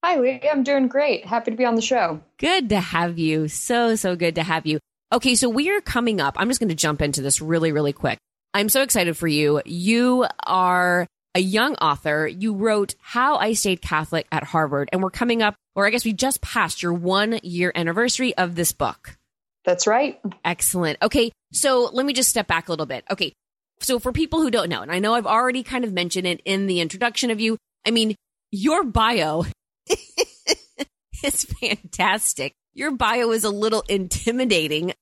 Hi, 0.04 0.20
Lee. 0.20 0.42
I'm 0.52 0.64
doing 0.64 0.88
great. 0.88 1.28
Happy 1.28 1.52
to 1.52 1.58
be 1.58 1.64
on 1.64 1.76
the 1.76 1.82
show. 1.84 2.22
Good 2.40 2.70
to 2.70 2.80
have 2.80 3.20
you. 3.20 3.48
So, 3.48 3.96
so 3.96 4.16
good 4.16 4.34
to 4.36 4.44
have 4.44 4.66
you. 4.66 4.80
Okay, 5.14 5.36
so 5.36 5.48
we 5.48 5.70
are 5.70 5.80
coming 5.80 6.22
up. 6.22 6.34
I'm 6.38 6.48
just 6.48 6.60
going 6.60 6.70
to 6.70 6.76
jump 6.76 7.04
into 7.04 7.22
this 7.22 7.40
really, 7.40 7.72
really 7.72 7.94
quick. 7.94 8.18
I'm 8.56 8.68
so 8.68 8.82
excited 8.82 9.16
for 9.16 9.28
you. 9.28 9.62
You 9.64 10.26
are 10.44 11.06
a 11.36 11.40
young 11.40 11.76
author. 11.76 12.28
You 12.28 12.56
wrote 12.56 12.96
How 13.02 13.36
I 13.36 13.54
Stayed 13.54 13.84
Catholic 13.84 14.26
at 14.32 14.44
Harvard, 14.44 14.90
and 14.92 15.04
we're 15.04 15.12
coming 15.12 15.44
up, 15.44 15.54
or 15.76 15.86
I 15.86 15.92
guess 15.92 16.04
we 16.04 16.14
just 16.14 16.42
passed 16.42 16.82
your 16.82 16.94
one 16.94 17.40
year 17.44 17.72
anniversary 17.76 18.36
of 18.36 18.56
this 18.56 18.72
book. 18.72 19.18
That's 19.66 19.86
right. 19.86 20.20
Excellent. 20.44 20.98
Okay, 21.04 21.32
so 21.54 21.92
let 21.94 22.08
me 22.08 22.14
just 22.14 22.30
step 22.30 22.48
back 22.48 22.70
a 22.70 22.72
little 22.72 22.88
bit. 22.88 23.06
Okay, 23.12 23.32
so 23.80 24.00
for 24.00 24.12
people 24.12 24.42
who 24.42 24.52
don't 24.52 24.70
know, 24.70 24.82
and 24.82 24.92
I 24.92 25.00
know 25.00 25.14
I've 25.14 25.26
already 25.26 25.64
kind 25.64 25.84
of 25.84 25.94
mentioned 25.94 26.28
it 26.28 26.42
in 26.46 26.68
the 26.68 26.80
introduction 26.80 27.30
of 27.32 27.40
you, 27.40 27.58
I 27.86 27.92
mean, 27.92 28.16
your 28.52 28.84
bio 28.84 29.46
is 31.24 31.46
fantastic. 31.46 32.54
Your 32.74 32.92
bio 32.92 33.32
is 33.32 33.44
a 33.44 33.50
little 33.50 33.84
intimidating, 33.88 34.94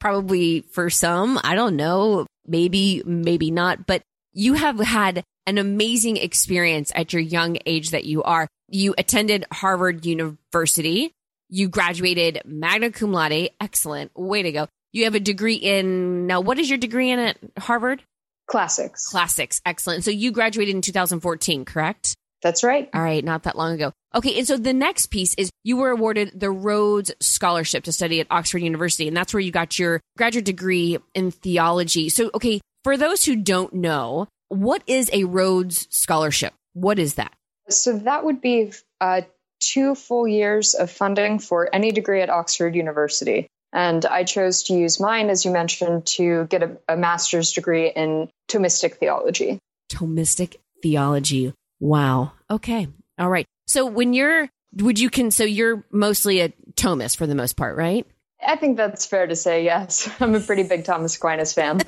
probably 0.00 0.62
for 0.62 0.90
some. 0.90 1.38
I 1.42 1.54
don't 1.54 1.76
know. 1.76 2.26
Maybe, 2.46 3.02
maybe 3.04 3.50
not, 3.50 3.86
but 3.86 4.02
you 4.32 4.54
have 4.54 4.78
had 4.78 5.22
an 5.46 5.58
amazing 5.58 6.16
experience 6.16 6.92
at 6.94 7.12
your 7.12 7.22
young 7.22 7.58
age 7.66 7.90
that 7.90 8.04
you 8.04 8.22
are. 8.22 8.48
You 8.68 8.94
attended 8.96 9.46
Harvard 9.52 10.06
University. 10.06 11.12
You 11.48 11.68
graduated 11.68 12.42
magna 12.44 12.90
cum 12.90 13.12
laude. 13.12 13.50
Excellent. 13.60 14.12
Way 14.16 14.42
to 14.42 14.52
go. 14.52 14.68
You 14.92 15.04
have 15.04 15.14
a 15.14 15.20
degree 15.20 15.54
in, 15.54 16.26
now 16.26 16.40
what 16.40 16.58
is 16.58 16.68
your 16.68 16.78
degree 16.78 17.10
in 17.10 17.18
at 17.18 17.36
Harvard? 17.58 18.02
Classics. 18.50 19.06
Classics. 19.06 19.60
Excellent. 19.64 20.02
So 20.02 20.10
you 20.10 20.32
graduated 20.32 20.74
in 20.74 20.82
2014, 20.82 21.64
correct? 21.64 22.16
That's 22.42 22.64
right. 22.64 22.88
All 22.92 23.00
right, 23.00 23.24
not 23.24 23.44
that 23.44 23.56
long 23.56 23.74
ago. 23.74 23.92
Okay, 24.12 24.36
and 24.38 24.46
so 24.46 24.56
the 24.56 24.72
next 24.72 25.06
piece 25.06 25.34
is 25.34 25.50
you 25.62 25.76
were 25.76 25.90
awarded 25.90 26.32
the 26.34 26.50
Rhodes 26.50 27.12
Scholarship 27.20 27.84
to 27.84 27.92
study 27.92 28.18
at 28.18 28.26
Oxford 28.28 28.58
University, 28.58 29.06
and 29.06 29.16
that's 29.16 29.32
where 29.32 29.40
you 29.40 29.52
got 29.52 29.78
your 29.78 30.00
graduate 30.16 30.46
degree 30.46 30.98
in 31.14 31.30
theology. 31.30 32.08
So, 32.08 32.30
okay, 32.34 32.60
for 32.82 32.96
those 32.96 33.24
who 33.24 33.36
don't 33.36 33.72
know, 33.72 34.26
what 34.48 34.82
is 34.88 35.10
a 35.12 35.24
Rhodes 35.24 35.86
Scholarship? 35.90 36.52
What 36.72 36.98
is 36.98 37.14
that? 37.14 37.32
So 37.68 37.98
that 37.98 38.24
would 38.24 38.40
be 38.40 38.72
uh, 39.00 39.20
two 39.60 39.94
full 39.94 40.26
years 40.26 40.74
of 40.74 40.90
funding 40.90 41.38
for 41.38 41.72
any 41.72 41.92
degree 41.92 42.20
at 42.20 42.30
Oxford 42.30 42.74
University. 42.74 43.46
And 43.72 44.04
I 44.04 44.24
chose 44.24 44.64
to 44.64 44.74
use 44.74 44.98
mine, 44.98 45.30
as 45.30 45.44
you 45.44 45.52
mentioned, 45.52 46.06
to 46.06 46.46
get 46.46 46.62
a, 46.62 46.76
a 46.88 46.96
master's 46.96 47.52
degree 47.52 47.88
in 47.88 48.28
Thomistic 48.48 48.96
theology. 48.96 49.58
Thomistic 49.92 50.56
theology. 50.82 51.54
Wow. 51.78 52.32
Okay. 52.50 52.88
All 53.18 53.28
right. 53.28 53.46
So 53.66 53.86
when 53.86 54.12
you're, 54.12 54.48
would 54.74 54.98
you 54.98 55.08
can, 55.08 55.30
so 55.30 55.44
you're 55.44 55.84
mostly 55.92 56.40
a 56.40 56.48
Thomist 56.74 57.16
for 57.16 57.26
the 57.26 57.34
most 57.34 57.56
part, 57.56 57.76
right? 57.76 58.06
I 58.44 58.56
think 58.56 58.76
that's 58.76 59.06
fair 59.06 59.26
to 59.26 59.36
say, 59.36 59.64
yes. 59.64 60.10
I'm 60.20 60.34
a 60.34 60.40
pretty 60.40 60.64
big 60.64 60.84
Thomas 60.84 61.16
Aquinas 61.16 61.52
fan. 61.52 61.80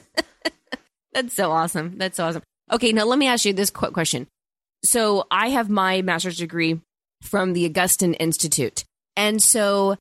that's 1.13 1.35
so 1.35 1.51
awesome. 1.51 1.99
That's 1.99 2.17
so 2.17 2.27
awesome. 2.27 2.43
Okay. 2.71 2.93
Now 2.93 3.05
let 3.05 3.19
me 3.19 3.27
ask 3.27 3.45
you 3.45 3.53
this 3.53 3.71
quick 3.71 3.93
question. 3.93 4.29
So 4.85 5.27
I 5.31 5.49
have 5.49 5.69
my 5.69 6.03
master's 6.03 6.39
degree 6.39 6.81
from 7.23 7.53
the 7.53 7.67
Augustine 7.67 8.15
Institute. 8.15 8.85
And 9.17 9.43
so 9.43 9.97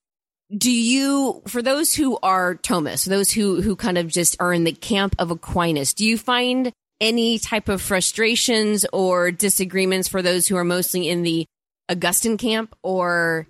do 0.55 0.72
you, 0.72 1.41
for 1.48 1.62
those 1.62 1.93
who 1.93 2.17
are 2.22 2.55
Thomists 2.55 3.05
those 3.05 3.31
who, 3.31 3.62
who 3.62 3.75
kind 3.75 3.98
of 3.98 4.08
just 4.08 4.36
are 4.39 4.53
in 4.53 4.63
the 4.63 4.74
camp 4.74 5.15
of 5.20 5.31
Aquinas, 5.31 5.93
do 5.93 6.05
you 6.05 6.17
find 6.17 6.72
any 7.00 7.39
type 7.39 7.70
of 7.70 7.81
frustrations 7.81 8.86
or 8.93 9.31
disagreements 9.31 10.08
for 10.08 10.22
those 10.22 10.48
who 10.48 10.55
are 10.55 10.63
mostly 10.63 11.10
in 11.10 11.24
the 11.24 11.46
Augustine 11.89 12.38
camp 12.38 12.75
or? 12.84 13.48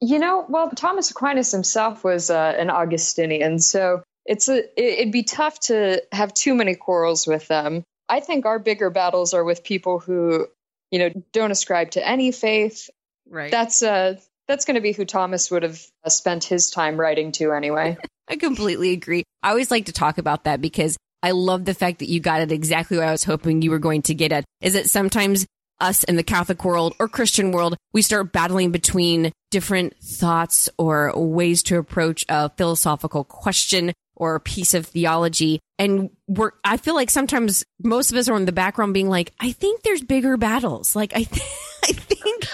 You 0.00 0.18
know, 0.18 0.44
well, 0.48 0.70
Thomas 0.70 1.10
Aquinas 1.10 1.50
himself 1.50 2.04
was 2.04 2.30
uh, 2.30 2.54
an 2.58 2.70
Augustinian, 2.70 3.58
so 3.58 4.02
it's 4.26 4.48
a, 4.48 4.62
it'd 4.80 5.12
be 5.12 5.22
tough 5.22 5.58
to 5.60 6.02
have 6.12 6.34
too 6.34 6.54
many 6.54 6.74
quarrels 6.74 7.26
with 7.26 7.48
them. 7.48 7.84
I 8.08 8.20
think 8.20 8.44
our 8.44 8.58
bigger 8.58 8.90
battles 8.90 9.34
are 9.34 9.44
with 9.44 9.64
people 9.64 9.98
who, 9.98 10.46
you 10.90 10.98
know, 10.98 11.10
don't 11.32 11.50
ascribe 11.50 11.92
to 11.92 12.06
any 12.06 12.32
faith. 12.32 12.90
Right. 13.26 13.50
That's 13.50 13.82
uh 13.82 14.20
that's 14.48 14.64
going 14.64 14.76
to 14.76 14.80
be 14.80 14.92
who 14.92 15.04
Thomas 15.04 15.50
would 15.50 15.62
have 15.62 15.80
uh, 16.04 16.08
spent 16.08 16.44
his 16.44 16.70
time 16.70 16.98
writing 16.98 17.32
to 17.32 17.52
anyway. 17.52 17.96
I 18.28 18.36
completely 18.36 18.92
agree. 18.92 19.24
I 19.42 19.50
always 19.50 19.70
like 19.70 19.86
to 19.86 19.92
talk 19.92 20.18
about 20.18 20.44
that 20.44 20.60
because 20.60 20.96
I 21.22 21.32
love 21.32 21.64
the 21.64 21.74
fact 21.74 21.98
that 21.98 22.08
you 22.08 22.20
got 22.20 22.40
it 22.40 22.52
exactly 22.52 22.96
what 22.96 23.08
I 23.08 23.12
was 23.12 23.24
hoping 23.24 23.62
you 23.62 23.70
were 23.70 23.78
going 23.78 24.02
to 24.02 24.14
get 24.14 24.32
at. 24.32 24.44
Is 24.60 24.74
that 24.74 24.88
sometimes 24.88 25.46
us 25.80 26.04
in 26.04 26.16
the 26.16 26.22
Catholic 26.22 26.64
world 26.64 26.94
or 26.98 27.08
Christian 27.08 27.52
world, 27.52 27.76
we 27.92 28.02
start 28.02 28.32
battling 28.32 28.70
between 28.70 29.32
different 29.50 29.96
thoughts 30.02 30.68
or 30.78 31.12
ways 31.16 31.62
to 31.64 31.78
approach 31.78 32.24
a 32.28 32.50
philosophical 32.50 33.24
question 33.24 33.92
or 34.16 34.34
a 34.34 34.40
piece 34.40 34.74
of 34.74 34.86
theology. 34.86 35.60
And 35.78 36.10
we're, 36.28 36.52
I 36.64 36.76
feel 36.76 36.94
like 36.94 37.10
sometimes 37.10 37.64
most 37.82 38.10
of 38.10 38.16
us 38.16 38.28
are 38.28 38.36
in 38.36 38.44
the 38.44 38.52
background 38.52 38.94
being 38.94 39.08
like, 39.08 39.32
I 39.40 39.52
think 39.52 39.82
there's 39.82 40.02
bigger 40.02 40.36
battles. 40.36 40.94
Like, 40.94 41.12
I, 41.14 41.24
th- 41.24 41.46
I 41.84 41.92
think, 41.92 42.46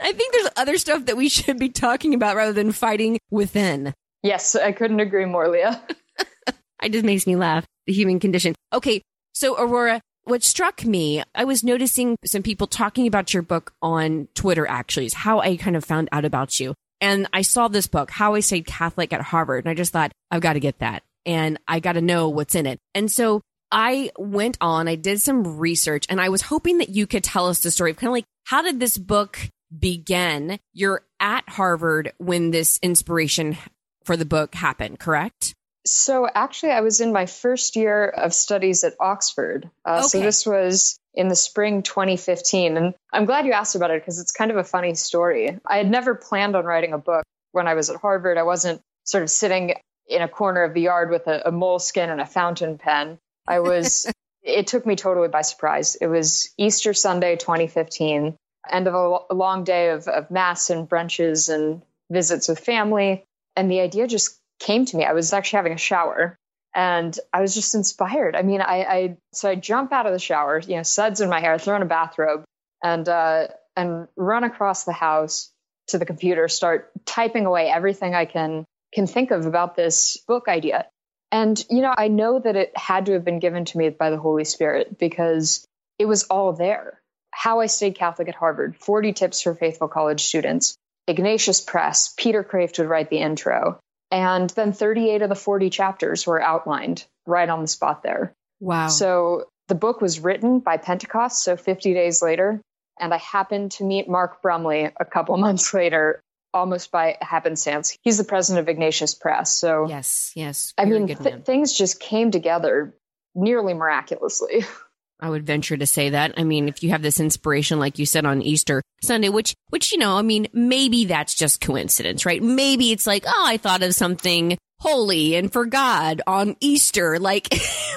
I 0.00 0.12
think 0.12 0.32
there's 0.32 0.50
other 0.56 0.78
stuff 0.78 1.06
that 1.06 1.16
we 1.16 1.28
should 1.28 1.58
be 1.58 1.68
talking 1.68 2.14
about 2.14 2.36
rather 2.36 2.52
than 2.52 2.72
fighting 2.72 3.18
within. 3.30 3.94
Yes, 4.22 4.54
I 4.54 4.72
couldn't 4.72 5.00
agree 5.00 5.24
more, 5.24 5.48
Leah. 5.48 5.82
it 6.82 6.92
just 6.92 7.04
makes 7.04 7.26
me 7.26 7.36
laugh. 7.36 7.64
The 7.86 7.92
human 7.92 8.20
condition. 8.20 8.54
Okay. 8.72 9.02
So, 9.32 9.56
Aurora, 9.58 10.00
what 10.24 10.42
struck 10.42 10.84
me, 10.84 11.22
I 11.34 11.44
was 11.44 11.64
noticing 11.64 12.16
some 12.24 12.42
people 12.42 12.66
talking 12.66 13.06
about 13.06 13.32
your 13.32 13.42
book 13.42 13.72
on 13.80 14.28
Twitter, 14.34 14.66
actually, 14.66 15.06
is 15.06 15.14
how 15.14 15.40
I 15.40 15.56
kind 15.56 15.76
of 15.76 15.84
found 15.84 16.08
out 16.12 16.24
about 16.24 16.60
you. 16.60 16.74
And 17.00 17.28
I 17.32 17.42
saw 17.42 17.68
this 17.68 17.86
book, 17.86 18.10
How 18.10 18.34
I 18.34 18.40
Stayed 18.40 18.66
Catholic 18.66 19.12
at 19.12 19.20
Harvard. 19.20 19.64
And 19.64 19.70
I 19.70 19.74
just 19.74 19.92
thought, 19.92 20.12
I've 20.30 20.40
got 20.40 20.54
to 20.54 20.60
get 20.60 20.80
that 20.80 21.02
and 21.28 21.58
I 21.68 21.78
got 21.78 21.92
to 21.92 22.00
know 22.00 22.30
what's 22.30 22.54
in 22.54 22.66
it. 22.66 22.80
And 22.94 23.12
so 23.12 23.42
I 23.70 24.10
went 24.18 24.56
on, 24.62 24.88
I 24.88 24.94
did 24.94 25.20
some 25.20 25.58
research 25.58 26.06
and 26.08 26.20
I 26.20 26.30
was 26.30 26.40
hoping 26.40 26.78
that 26.78 26.88
you 26.88 27.06
could 27.06 27.22
tell 27.22 27.46
us 27.46 27.60
the 27.60 27.70
story 27.70 27.90
of 27.90 27.98
kind 27.98 28.08
of 28.08 28.14
like, 28.14 28.24
how 28.44 28.62
did 28.62 28.80
this 28.80 28.96
book 28.96 29.38
begin? 29.78 30.58
You're 30.72 31.02
at 31.20 31.46
Harvard 31.46 32.12
when 32.16 32.50
this 32.50 32.78
inspiration 32.82 33.58
for 34.04 34.16
the 34.16 34.24
book 34.24 34.54
happened, 34.54 34.98
correct? 34.98 35.54
So 35.86 36.26
actually, 36.34 36.72
I 36.72 36.80
was 36.80 37.00
in 37.00 37.12
my 37.12 37.26
first 37.26 37.76
year 37.76 38.08
of 38.08 38.32
studies 38.32 38.82
at 38.84 38.94
Oxford. 38.98 39.70
Uh, 39.84 39.98
okay. 39.98 40.08
So 40.08 40.20
this 40.20 40.46
was 40.46 40.98
in 41.12 41.28
the 41.28 41.36
spring 41.36 41.82
2015. 41.82 42.78
And 42.78 42.94
I'm 43.12 43.26
glad 43.26 43.44
you 43.44 43.52
asked 43.52 43.74
about 43.74 43.90
it 43.90 44.00
because 44.00 44.18
it's 44.18 44.32
kind 44.32 44.50
of 44.50 44.56
a 44.56 44.64
funny 44.64 44.94
story. 44.94 45.58
I 45.66 45.76
had 45.76 45.90
never 45.90 46.14
planned 46.14 46.56
on 46.56 46.64
writing 46.64 46.94
a 46.94 46.98
book 46.98 47.24
when 47.52 47.66
I 47.66 47.74
was 47.74 47.90
at 47.90 47.96
Harvard. 47.96 48.38
I 48.38 48.44
wasn't 48.44 48.80
sort 49.04 49.22
of 49.22 49.30
sitting 49.30 49.74
in 50.08 50.22
a 50.22 50.28
corner 50.28 50.62
of 50.62 50.74
the 50.74 50.80
yard 50.82 51.10
with 51.10 51.26
a, 51.26 51.48
a 51.48 51.52
Moleskine 51.52 52.10
and 52.10 52.20
a 52.20 52.26
fountain 52.26 52.78
pen. 52.78 53.18
I 53.46 53.60
was, 53.60 54.10
it 54.42 54.66
took 54.66 54.86
me 54.86 54.96
totally 54.96 55.28
by 55.28 55.42
surprise. 55.42 55.94
It 55.96 56.06
was 56.06 56.52
Easter 56.56 56.94
Sunday, 56.94 57.36
2015, 57.36 58.36
end 58.70 58.88
of 58.88 58.94
a, 58.94 59.18
a 59.30 59.34
long 59.34 59.64
day 59.64 59.90
of, 59.90 60.08
of 60.08 60.30
mass 60.30 60.70
and 60.70 60.88
brunches 60.88 61.52
and 61.52 61.82
visits 62.10 62.48
with 62.48 62.58
family. 62.58 63.24
And 63.56 63.70
the 63.70 63.80
idea 63.80 64.06
just 64.06 64.38
came 64.58 64.84
to 64.86 64.96
me. 64.96 65.04
I 65.04 65.12
was 65.12 65.32
actually 65.32 65.58
having 65.58 65.72
a 65.72 65.78
shower 65.78 66.36
and 66.74 67.18
I 67.32 67.40
was 67.40 67.54
just 67.54 67.74
inspired. 67.74 68.36
I 68.36 68.42
mean, 68.42 68.60
I, 68.60 68.82
I 68.84 69.16
so 69.32 69.48
I 69.48 69.54
jump 69.54 69.92
out 69.92 70.06
of 70.06 70.12
the 70.12 70.18
shower, 70.18 70.60
you 70.60 70.76
know, 70.76 70.82
suds 70.82 71.20
in 71.20 71.28
my 71.28 71.40
hair, 71.40 71.58
throw 71.58 71.76
in 71.76 71.82
a 71.82 71.86
bathrobe, 71.86 72.44
and 72.82 73.08
uh, 73.08 73.48
and 73.76 74.08
run 74.16 74.44
across 74.44 74.84
the 74.84 74.92
house 74.92 75.50
to 75.88 75.98
the 75.98 76.06
computer, 76.06 76.48
start 76.48 76.90
typing 77.06 77.46
away 77.46 77.68
everything 77.70 78.14
I 78.14 78.26
can 78.26 78.64
can 78.92 79.06
think 79.06 79.30
of 79.30 79.46
about 79.46 79.76
this 79.76 80.18
book 80.26 80.48
idea. 80.48 80.86
And, 81.30 81.62
you 81.70 81.82
know, 81.82 81.94
I 81.96 82.08
know 82.08 82.38
that 82.38 82.56
it 82.56 82.76
had 82.76 83.06
to 83.06 83.12
have 83.12 83.24
been 83.24 83.38
given 83.38 83.64
to 83.66 83.78
me 83.78 83.90
by 83.90 84.10
the 84.10 84.18
Holy 84.18 84.44
Spirit 84.44 84.98
because 84.98 85.66
it 85.98 86.06
was 86.06 86.24
all 86.24 86.52
there. 86.52 87.00
How 87.30 87.60
I 87.60 87.66
Stayed 87.66 87.96
Catholic 87.96 88.28
at 88.28 88.34
Harvard, 88.34 88.76
40 88.76 89.12
Tips 89.12 89.42
for 89.42 89.54
Faithful 89.54 89.88
College 89.88 90.24
Students, 90.24 90.76
Ignatius 91.06 91.60
Press, 91.60 92.14
Peter 92.16 92.42
Kreeft 92.42 92.78
would 92.78 92.88
write 92.88 93.10
the 93.10 93.18
intro. 93.18 93.78
And 94.10 94.48
then 94.50 94.72
38 94.72 95.22
of 95.22 95.28
the 95.28 95.34
40 95.34 95.68
chapters 95.68 96.26
were 96.26 96.42
outlined 96.42 97.04
right 97.26 97.48
on 97.48 97.60
the 97.60 97.68
spot 97.68 98.02
there. 98.02 98.32
Wow. 98.60 98.88
So 98.88 99.48
the 99.68 99.74
book 99.74 100.00
was 100.00 100.20
written 100.20 100.60
by 100.60 100.78
Pentecost, 100.78 101.44
so 101.44 101.56
50 101.56 101.92
days 101.92 102.22
later. 102.22 102.60
And 102.98 103.12
I 103.12 103.18
happened 103.18 103.72
to 103.72 103.84
meet 103.84 104.08
Mark 104.08 104.40
Brumley 104.40 104.90
a 104.98 105.04
couple 105.04 105.36
months 105.38 105.74
later 105.74 106.20
almost 106.52 106.90
by 106.90 107.16
happenstance. 107.20 107.96
He's 108.02 108.18
the 108.18 108.24
president 108.24 108.62
of 108.62 108.68
Ignatius 108.68 109.14
Press. 109.14 109.56
So 109.56 109.86
yes, 109.88 110.32
yes. 110.34 110.74
I 110.78 110.84
mean, 110.84 111.06
th- 111.06 111.44
things 111.44 111.72
just 111.72 112.00
came 112.00 112.30
together 112.30 112.94
nearly 113.34 113.74
miraculously. 113.74 114.64
I 115.20 115.28
would 115.28 115.44
venture 115.44 115.76
to 115.76 115.86
say 115.86 116.10
that. 116.10 116.34
I 116.36 116.44
mean, 116.44 116.68
if 116.68 116.82
you 116.82 116.90
have 116.90 117.02
this 117.02 117.18
inspiration, 117.18 117.80
like 117.80 117.98
you 117.98 118.06
said 118.06 118.24
on 118.24 118.40
Easter 118.40 118.82
Sunday, 119.02 119.28
which, 119.28 119.54
which, 119.70 119.90
you 119.90 119.98
know, 119.98 120.16
I 120.16 120.22
mean, 120.22 120.46
maybe 120.52 121.06
that's 121.06 121.34
just 121.34 121.60
coincidence, 121.60 122.24
right? 122.24 122.40
Maybe 122.40 122.92
it's 122.92 123.06
like, 123.06 123.24
oh, 123.26 123.44
I 123.44 123.56
thought 123.56 123.82
of 123.82 123.94
something 123.94 124.56
holy 124.78 125.34
and 125.34 125.52
for 125.52 125.66
God 125.66 126.22
on 126.26 126.56
Easter. 126.60 127.18
Like, 127.18 127.48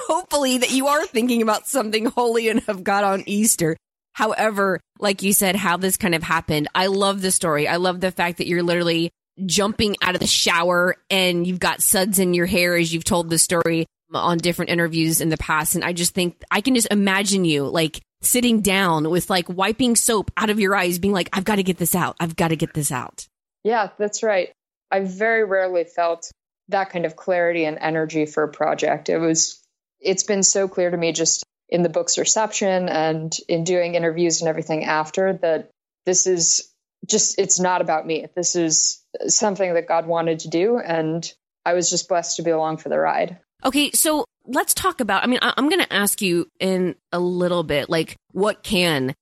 hopefully 0.07 0.59
that 0.59 0.71
you 0.71 0.87
are 0.87 1.05
thinking 1.05 1.43
about 1.43 1.67
something 1.67 2.05
holy 2.05 2.49
and 2.49 2.63
of 2.67 2.83
God 2.83 3.03
on 3.03 3.23
Easter. 3.27 3.77
However, 4.13 4.79
like 4.99 5.23
you 5.23 5.33
said, 5.33 5.55
how 5.55 5.77
this 5.77 5.97
kind 5.97 6.15
of 6.15 6.23
happened, 6.23 6.67
I 6.75 6.87
love 6.87 7.21
the 7.21 7.31
story. 7.31 7.67
I 7.67 7.77
love 7.77 8.01
the 8.01 8.11
fact 8.11 8.37
that 8.37 8.47
you're 8.47 8.63
literally 8.63 9.11
jumping 9.45 9.95
out 10.01 10.15
of 10.15 10.21
the 10.21 10.27
shower 10.27 10.97
and 11.09 11.47
you've 11.47 11.59
got 11.59 11.81
suds 11.81 12.19
in 12.19 12.33
your 12.33 12.45
hair 12.45 12.75
as 12.75 12.93
you've 12.93 13.03
told 13.03 13.29
the 13.29 13.37
story 13.39 13.85
on 14.13 14.37
different 14.37 14.71
interviews 14.71 15.21
in 15.21 15.29
the 15.29 15.37
past. 15.37 15.75
And 15.75 15.83
I 15.83 15.93
just 15.93 16.13
think 16.13 16.43
I 16.51 16.61
can 16.61 16.75
just 16.75 16.91
imagine 16.91 17.45
you 17.45 17.67
like 17.67 18.01
sitting 18.21 18.61
down 18.61 19.09
with 19.09 19.29
like 19.29 19.47
wiping 19.49 19.95
soap 19.95 20.31
out 20.37 20.49
of 20.49 20.59
your 20.59 20.75
eyes, 20.75 20.99
being 20.99 21.13
like, 21.13 21.29
I've 21.33 21.45
got 21.45 21.55
to 21.55 21.63
get 21.63 21.77
this 21.77 21.95
out. 21.95 22.17
I've 22.19 22.35
got 22.35 22.49
to 22.49 22.55
get 22.55 22.73
this 22.73 22.91
out. 22.91 23.25
Yeah, 23.63 23.89
that's 23.97 24.23
right. 24.23 24.51
I 24.91 24.99
very 24.99 25.43
rarely 25.43 25.85
felt 25.85 26.29
that 26.67 26.89
kind 26.89 27.05
of 27.05 27.15
clarity 27.15 27.65
and 27.65 27.77
energy 27.79 28.25
for 28.25 28.43
a 28.43 28.49
project. 28.49 29.09
It 29.09 29.17
was, 29.17 29.59
it's 29.99 30.23
been 30.23 30.43
so 30.43 30.67
clear 30.67 30.91
to 30.91 30.97
me 30.97 31.13
just 31.13 31.43
in 31.71 31.83
the 31.83 31.89
book's 31.89 32.17
reception 32.17 32.89
and 32.89 33.35
in 33.47 33.63
doing 33.63 33.95
interviews 33.95 34.41
and 34.41 34.49
everything 34.49 34.83
after 34.83 35.33
that 35.41 35.71
this 36.05 36.27
is 36.27 36.69
just 37.07 37.39
it's 37.39 37.59
not 37.59 37.81
about 37.81 38.05
me. 38.05 38.27
This 38.35 38.55
is 38.55 39.03
something 39.27 39.73
that 39.73 39.87
god 39.87 40.05
wanted 40.05 40.39
to 40.39 40.49
do 40.49 40.77
and 40.77 41.31
i 41.65 41.73
was 41.73 41.89
just 41.89 42.07
blessed 42.07 42.37
to 42.37 42.43
be 42.43 42.51
along 42.51 42.77
for 42.77 42.89
the 42.89 42.99
ride. 42.99 43.39
Okay 43.63 43.91
so 43.91 44.25
let's 44.45 44.73
talk 44.73 45.01
about 45.01 45.23
i 45.23 45.27
mean 45.27 45.39
i'm 45.41 45.69
going 45.69 45.81
to 45.81 45.93
ask 45.93 46.21
you 46.21 46.47
in 46.59 46.95
a 47.11 47.19
little 47.19 47.61
bit 47.61 47.89
like 47.89 48.15
what 48.31 48.63
can 48.63 49.13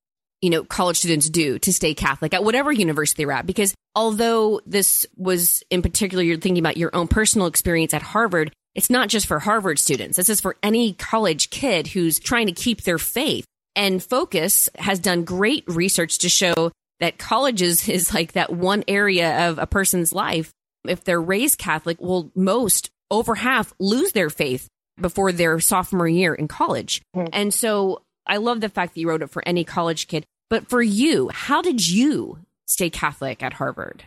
you 0.42 0.50
know 0.50 0.64
college 0.64 0.98
students 0.98 1.30
do 1.30 1.60
to 1.60 1.74
stay 1.74 1.94
catholic 1.94 2.34
at 2.34 2.44
whatever 2.44 2.72
university 2.72 3.24
they're 3.24 3.34
at? 3.34 3.46
Because 3.46 3.76
although 3.96 4.62
this 4.66 5.06
was 5.18 5.64
in 5.70 5.82
particular 5.82 6.24
you're 6.24 6.38
thinking 6.38 6.64
about 6.64 6.78
your 6.78 6.96
own 6.96 7.08
personal 7.08 7.48
experience 7.48 7.94
at 7.94 8.02
harvard 8.02 8.52
it's 8.76 8.90
not 8.90 9.10
just 9.10 9.28
for 9.28 9.40
Harvard 9.40 9.80
students. 9.80 10.18
This 10.18 10.30
is 10.30 10.42
for 10.42 10.56
any 10.62 10.94
college 10.94 11.50
kid 11.50 11.88
who's 11.88 12.20
trying 12.20 12.48
to 12.48 12.54
keep 12.54 12.82
their 12.82 12.98
faith. 12.98 13.46
And 13.76 14.04
Focus 14.04 14.70
has 14.76 15.00
done 15.00 15.24
great 15.24 15.64
research 15.68 16.20
to 16.20 16.30
show 16.30 16.72
that 17.00 17.18
colleges 17.18 17.88
is 17.90 18.14
like 18.14 18.34
that 18.34 18.52
one 18.52 18.84
area 18.88 19.50
of 19.50 19.60
a 19.60 19.68
person's 19.68 20.14
life. 20.14 20.52
If 20.88 21.04
they're 21.04 21.22
raised 21.22 21.58
Catholic, 21.58 22.00
will 22.00 22.32
most 22.36 22.90
over 23.12 23.36
half 23.36 23.74
lose 23.80 24.12
their 24.12 24.30
faith 24.30 24.68
before 25.00 25.32
their 25.32 25.60
sophomore 25.60 26.08
year 26.08 26.34
in 26.34 26.48
college. 26.48 27.02
Mm-hmm. 27.16 27.28
And 27.34 27.54
so 27.54 28.04
I 28.26 28.38
love 28.38 28.62
the 28.62 28.70
fact 28.70 28.94
that 28.94 29.02
you 29.02 29.10
wrote 29.10 29.22
it 29.22 29.30
for 29.30 29.44
any 29.46 29.64
college 29.64 30.08
kid. 30.08 30.26
But 30.50 30.70
for 30.70 30.82
you, 30.82 31.30
how 31.30 31.62
did 31.62 31.88
you 31.88 32.40
stay 32.66 32.90
Catholic 32.90 33.44
at 33.44 33.54
Harvard? 33.54 34.04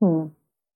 Hmm. 0.00 0.26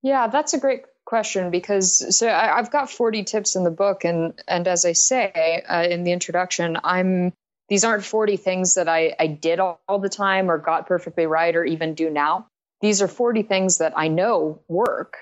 Yeah, 0.03 0.29
that's 0.29 0.55
a 0.55 0.59
great 0.59 0.85
question 1.09 1.51
because 1.51 2.17
so 2.17 2.29
I, 2.29 2.59
have 2.59 2.71
got 2.71 2.91
40 2.91 3.25
tips 3.25 3.57
in 3.57 3.65
the 3.65 3.71
book, 3.71 4.05
and 4.05 4.35
and 4.47 4.69
as 4.69 4.85
I 4.85 4.93
say 4.93 5.63
uh, 5.67 5.83
in 5.83 6.05
the 6.05 6.13
introduction, 6.13 6.77
I'm 6.85 7.33
these 7.71 7.85
aren't 7.85 8.05
40 8.05 8.37
things 8.37 8.75
that 8.75 8.89
I, 8.89 9.15
I 9.19 9.27
did 9.27 9.59
all, 9.59 9.81
all 9.89 9.99
the 9.99 10.11
time 10.11 10.51
or 10.51 10.59
got 10.59 10.87
perfectly 10.87 11.27
right 11.27 11.55
or 11.55 11.65
even 11.65 11.95
do 11.95 12.11
now. 12.11 12.47
These 12.81 13.03
are 13.03 13.09
40 13.09 13.43
things 13.43 13.79
that 13.79 13.95
I 13.97 14.09
know 14.09 14.61
work. 14.69 15.17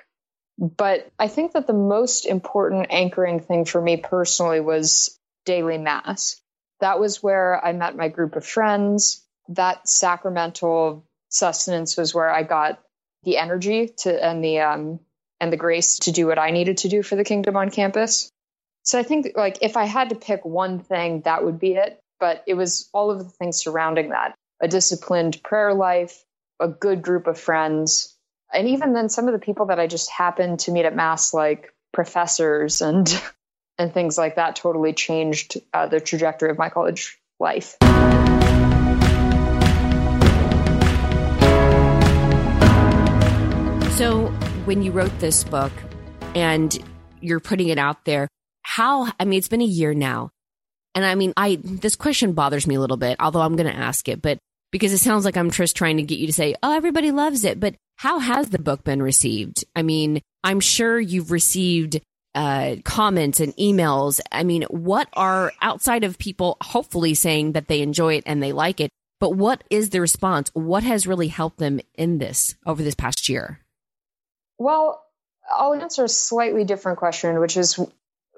But 0.59 1.11
I 1.19 1.29
think 1.29 1.53
that 1.53 1.67
the 1.67 1.73
most 1.73 2.25
important 2.25 2.87
anchoring 2.91 3.41
thing 3.41 3.65
for 3.65 3.81
me 3.81 3.97
personally 3.97 4.61
was 4.61 5.19
daily 5.45 5.79
mass. 5.79 6.41
That 6.81 6.99
was 6.99 7.23
where 7.23 7.65
I 7.65 7.73
met 7.73 7.97
my 7.97 8.09
group 8.09 8.37
of 8.37 8.47
friends. 8.47 9.25
That 9.49 9.89
sacramental 9.89 11.05
sustenance 11.29 11.97
was 11.97 12.15
where 12.15 12.31
I 12.31 12.43
got 12.43 12.81
the 13.25 13.39
energy 13.39 13.93
to 13.99 14.25
and 14.25 14.43
the 14.43 14.61
um 14.61 15.01
and 15.41 15.53
the 15.53 15.57
grace 15.57 15.99
to 16.01 16.13
do 16.13 16.27
what 16.27 16.39
I 16.39 16.51
needed 16.51 16.79
to 16.79 16.89
do 16.89 17.03
for 17.03 17.17
the 17.17 17.25
kingdom 17.25 17.57
on 17.57 17.71
campus. 17.71 18.31
So 18.83 18.99
I 18.99 19.03
think 19.03 19.33
like 19.37 19.59
if 19.63 19.77
I 19.77 19.85
had 19.85 20.11
to 20.11 20.15
pick 20.15 20.45
one 20.45 20.79
thing, 20.79 21.23
that 21.23 21.45
would 21.45 21.59
be 21.59 21.75
it. 21.75 22.01
But 22.19 22.43
it 22.47 22.55
was 22.55 22.89
all 22.95 23.11
of 23.11 23.19
the 23.19 23.29
things 23.29 23.59
surrounding 23.59 24.11
that 24.11 24.35
a 24.61 24.69
disciplined 24.69 25.43
prayer 25.43 25.75
life, 25.75 26.25
a 26.59 26.69
good 26.69 27.03
group 27.03 27.27
of 27.27 27.39
friends, 27.39 28.17
and 28.53 28.69
even 28.69 28.95
then 28.95 29.09
some 29.09 29.27
of 29.27 29.33
the 29.33 29.39
people 29.39 29.67
that 29.67 29.79
I 29.79 29.87
just 29.87 30.11
happened 30.11 30.61
to 30.61 30.71
meet 30.71 30.85
at 30.85 30.95
Mass, 30.95 31.35
like 31.35 31.75
professors 31.93 32.81
and 32.81 33.23
and 33.79 33.93
things 33.93 34.17
like 34.17 34.37
that, 34.37 34.57
totally 34.57 34.95
changed 34.95 35.59
uh, 35.75 35.87
the 35.87 36.01
trajectory 36.01 36.51
of 36.51 36.57
my 36.57 36.71
college 36.71 37.19
life. 37.39 37.77
So, 43.97 44.33
when 44.67 44.83
you 44.83 44.91
wrote 44.91 45.17
this 45.21 45.45
book 45.45 45.73
and 46.35 46.77
you're 47.21 47.41
putting 47.41 47.69
it 47.69 47.79
out 47.79 48.05
there, 48.05 48.29
how, 48.63 49.13
I 49.19 49.25
mean, 49.25 49.39
it's 49.39 49.49
been 49.49 49.63
a 49.63 49.65
year 49.65 49.95
now. 49.95 50.31
And 50.95 51.05
I 51.05 51.15
mean, 51.15 51.33
I, 51.37 51.59
this 51.63 51.95
question 51.95 52.33
bothers 52.33 52.67
me 52.67 52.75
a 52.75 52.81
little 52.81 52.97
bit, 52.97 53.17
although 53.21 53.43
I'm 53.43 53.55
going 53.55 53.73
to 53.73 53.79
ask 53.79 54.09
it, 54.09 54.21
but 54.21 54.39
because 54.73 54.93
it 54.93 54.99
sounds 54.99 55.25
like 55.25 55.37
I'm 55.37 55.51
just 55.51 55.77
trying 55.77 55.99
to 55.99 56.03
get 56.03 56.19
you 56.19 56.27
to 56.27 56.33
say, 56.33 56.57
oh, 56.63 56.75
everybody 56.75 57.13
loves 57.13 57.45
it. 57.45 57.61
But 57.61 57.77
how 57.95 58.19
has 58.19 58.51
the 58.51 58.59
book 58.59 58.83
been 58.83 59.03
received? 59.03 59.65
I 59.77 59.83
mean, 59.83 60.21
I'm 60.43 60.61
sure 60.61 60.99
you've 60.99 61.31
received 61.31 62.01
uh, 62.35 62.77
comments 62.85 63.39
and 63.39 63.55
emails. 63.57 64.21
I 64.33 64.43
mean, 64.43 64.65
what 64.65 65.09
are 65.13 65.53
outside 65.63 66.03
of 66.03 66.19
people 66.19 66.57
hopefully 66.61 67.15
saying 67.15 67.53
that 67.53 67.69
they 67.69 67.83
enjoy 67.83 68.15
it 68.15 68.25
and 68.27 68.43
they 68.43 68.53
like 68.53 68.81
it? 68.81 68.91
But 69.21 69.35
what 69.35 69.63
is 69.71 69.91
the 69.91 70.01
response? 70.01 70.51
What 70.55 70.83
has 70.83 71.07
really 71.07 71.29
helped 71.29 71.59
them 71.59 71.81
in 71.95 72.19
this 72.19 72.57
over 72.67 72.83
this 72.83 72.97
past 72.97 73.29
year? 73.29 73.61
Well, 74.59 75.03
I'll 75.51 75.75
answer 75.75 76.05
a 76.05 76.09
slightly 76.09 76.65
different 76.65 76.99
question, 76.99 77.39
which 77.41 77.57
is 77.57 77.79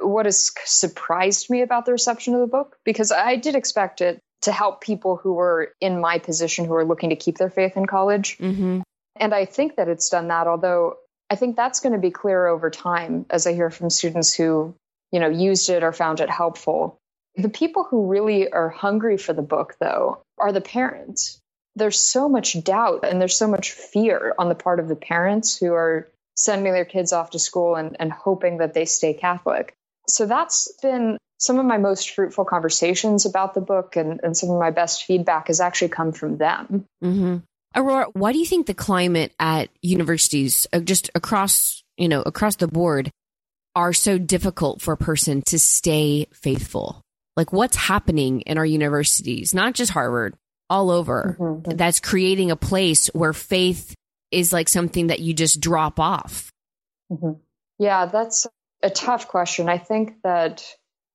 what 0.01 0.27
has 0.27 0.51
surprised 0.65 1.51
me 1.51 1.63
about 1.63 1.87
the 1.87 1.93
reception 1.93 2.35
of 2.35 2.41
the 2.41 2.47
book, 2.47 2.77
because 2.85 3.13
I 3.13 3.37
did 3.37 3.55
expect 3.55 4.01
it 4.01 4.21
to 4.43 4.53
help 4.53 4.81
people 4.81 5.17
who 5.17 5.33
were 5.35 5.73
in 5.81 6.01
my 6.01 6.19
position 6.19 6.65
who 6.65 6.75
are 6.75 6.85
looking 6.85 7.11
to 7.11 7.17
keep 7.17 7.39
their 7.39 7.51
faith 7.51 7.77
in 7.77 7.87
college. 7.87 8.39
Mm-hmm. 8.39 8.81
And 9.17 9.35
I 9.35 9.45
think 9.45 9.77
that 9.77 9.89
it's 9.89 10.11
done 10.11 10.29
that, 10.29 10.47
although 10.47 10.97
I 11.29 11.35
think 11.35 11.57
that's 11.57 11.81
going 11.81 11.93
to 11.93 11.99
be 11.99 12.11
clear 12.11 12.47
over 12.47 12.71
time 12.71 13.27
as 13.31 13.47
I 13.47 13.55
hear 13.55 13.71
from 13.71 13.91
students 13.91 14.33
who, 14.33 14.75
you 15.11 15.21
know, 15.21 15.29
used 15.29 15.69
it 15.71 15.83
or 15.83 15.93
found 15.93 16.21
it 16.21 16.31
helpful. 16.31 16.99
The 17.37 17.49
people 17.49 17.85
who 17.85 18.07
really 18.07 18.51
are 18.51 18.69
hungry 18.69 19.17
for 19.17 19.33
the 19.33 19.43
book, 19.43 19.77
though, 19.81 20.23
are 20.39 20.53
the 20.53 20.61
parents 20.61 21.41
there's 21.79 22.01
so 22.01 22.29
much 22.29 22.63
doubt 22.63 23.05
and 23.05 23.21
there's 23.21 23.37
so 23.37 23.49
much 23.49 23.73
fear 23.73 24.35
on 24.39 24.49
the 24.49 24.55
part 24.55 24.81
of 24.81 24.89
the 24.89 24.97
parents 24.97 25.57
who 25.57 25.73
are 25.73 26.09
sending 26.37 26.73
their 26.73 26.85
kids 26.85 27.13
off 27.13 27.31
to 27.31 27.39
school 27.39 27.75
and, 27.75 27.97
and 27.99 28.13
hoping 28.13 28.59
that 28.59 28.75
they 28.75 28.85
stay 28.85 29.15
Catholic. 29.15 29.75
So 30.09 30.27
that's 30.27 30.73
been 30.83 31.19
some 31.39 31.59
of 31.59 31.67
my 31.67 31.79
most 31.79 32.11
fruitful 32.11 32.45
conversations 32.45 33.27
about 33.27 33.55
the 33.55 33.61
book 33.61 33.97
and, 33.97 34.21
and 34.23 34.37
some 34.37 34.51
of 34.51 34.59
my 34.59 34.71
best 34.71 35.05
feedback 35.05 35.49
has 35.49 35.61
actually 35.61 35.89
come 35.89 36.13
from 36.13 36.37
them. 36.37 36.85
Mm-hmm. 37.03 37.37
Aurora, 37.75 38.07
why 38.13 38.33
do 38.33 38.39
you 38.39 38.47
think 38.47 38.67
the 38.67 38.75
climate 38.75 39.33
at 39.39 39.69
universities, 39.83 40.67
uh, 40.73 40.81
just 40.81 41.11
across, 41.15 41.83
you 41.97 42.09
know, 42.09 42.23
across 42.23 42.57
the 42.57 42.67
board, 42.67 43.11
are 43.75 43.93
so 43.93 44.19
difficult 44.19 44.81
for 44.81 44.93
a 44.93 44.97
person 44.97 45.43
to 45.43 45.59
stay 45.59 46.27
faithful? 46.33 47.03
Like, 47.37 47.53
what's 47.53 47.77
happening 47.77 48.41
in 48.43 48.59
our 48.59 48.67
universities, 48.67 49.55
not 49.55 49.75
just 49.75 49.93
Harvard, 49.93 50.35
all 50.71 50.91
over 50.91 51.37
mm-hmm. 51.39 51.77
that's 51.77 52.01
creating 52.01 52.51
a 52.51 52.57
place 52.57 53.09
where 53.09 53.33
faith 53.33 53.95
is 54.31 54.53
like 54.53 54.69
something 54.69 55.09
that 55.09 55.21
you 55.21 55.35
just 55.35 55.61
drop 55.61 55.99
off? 55.99 56.51
Mm-hmm. 57.11 57.41
Yeah, 57.79 58.07
that's 58.07 58.47
a 58.83 58.91
tough 58.91 59.29
question. 59.29 59.69
I 59.69 59.79
think 59.79 60.23
that 60.23 60.65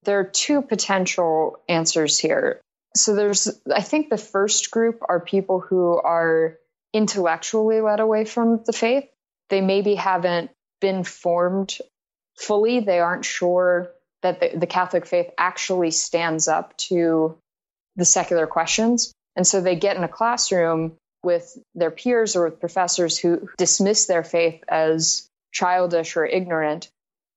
there 0.04 0.20
are 0.20 0.26
two 0.26 0.62
potential 0.62 1.60
answers 1.70 2.20
here. 2.20 2.62
So 2.96 3.16
there's, 3.16 3.50
I 3.74 3.82
think 3.82 4.10
the 4.10 4.18
first 4.18 4.72
group 4.72 5.00
are 5.08 5.20
people 5.20 5.60
who 5.60 5.98
are 5.98 6.58
intellectually 6.94 7.82
led 7.82 8.00
away 8.00 8.26
from 8.26 8.64
the 8.66 8.74
faith. 8.74 9.06
They 9.50 9.62
maybe 9.62 9.96
haven't 9.96 10.52
been 10.80 11.04
formed 11.04 11.78
fully. 12.38 12.82
They 12.82 13.00
aren't 13.00 13.26
sure 13.26 13.92
that 14.22 14.40
the, 14.40 14.60
the 14.60 14.68
Catholic 14.68 15.06
faith 15.06 15.30
actually 15.38 15.92
stands 15.92 16.48
up 16.48 16.76
to 16.78 17.38
the 17.96 18.06
secular 18.06 18.48
questions. 18.48 19.12
And 19.36 19.46
so 19.48 19.62
they 19.62 19.76
get 19.76 19.98
in 19.98 20.04
a 20.04 20.10
classroom 20.10 20.94
with 21.24 21.58
their 21.74 21.92
peers 21.92 22.36
or 22.36 22.46
with 22.46 22.60
professors 22.60 23.18
who 23.18 23.50
dismiss 23.58 24.06
their 24.06 24.24
faith 24.24 24.64
as 24.68 25.28
childish 25.54 26.18
or 26.18 26.26
ignorant, 26.26 26.90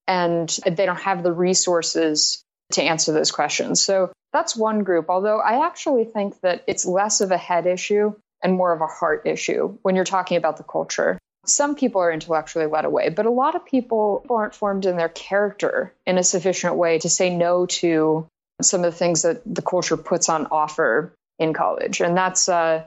and 0.06 0.48
they 0.66 0.86
don't 0.86 1.00
have 1.00 1.22
the 1.22 1.32
resources 1.32 2.42
to 2.72 2.82
answer 2.82 3.12
those 3.12 3.30
questions. 3.30 3.80
So 3.80 4.12
that's 4.32 4.56
one 4.56 4.82
group, 4.82 5.06
although 5.08 5.38
I 5.38 5.66
actually 5.66 6.04
think 6.04 6.40
that 6.40 6.64
it's 6.66 6.84
less 6.84 7.20
of 7.20 7.30
a 7.30 7.38
head 7.38 7.66
issue 7.66 8.14
and 8.42 8.54
more 8.54 8.72
of 8.72 8.80
a 8.80 8.86
heart 8.86 9.22
issue 9.24 9.78
when 9.82 9.94
you're 9.94 10.04
talking 10.04 10.36
about 10.36 10.56
the 10.56 10.64
culture. 10.64 11.18
Some 11.46 11.76
people 11.76 12.00
are 12.00 12.10
intellectually 12.10 12.66
led 12.66 12.84
away, 12.84 13.08
but 13.08 13.26
a 13.26 13.30
lot 13.30 13.54
of 13.54 13.64
people 13.64 14.26
aren't 14.28 14.54
formed 14.54 14.84
in 14.84 14.96
their 14.96 15.08
character 15.08 15.94
in 16.04 16.18
a 16.18 16.24
sufficient 16.24 16.74
way 16.74 16.98
to 16.98 17.08
say 17.08 17.30
no 17.34 17.66
to 17.66 18.26
some 18.60 18.84
of 18.84 18.92
the 18.92 18.98
things 18.98 19.22
that 19.22 19.42
the 19.46 19.62
culture 19.62 19.96
puts 19.96 20.28
on 20.28 20.48
offer 20.50 21.12
in 21.38 21.52
college. 21.52 22.00
And 22.00 22.16
that's 22.16 22.48
uh, 22.48 22.84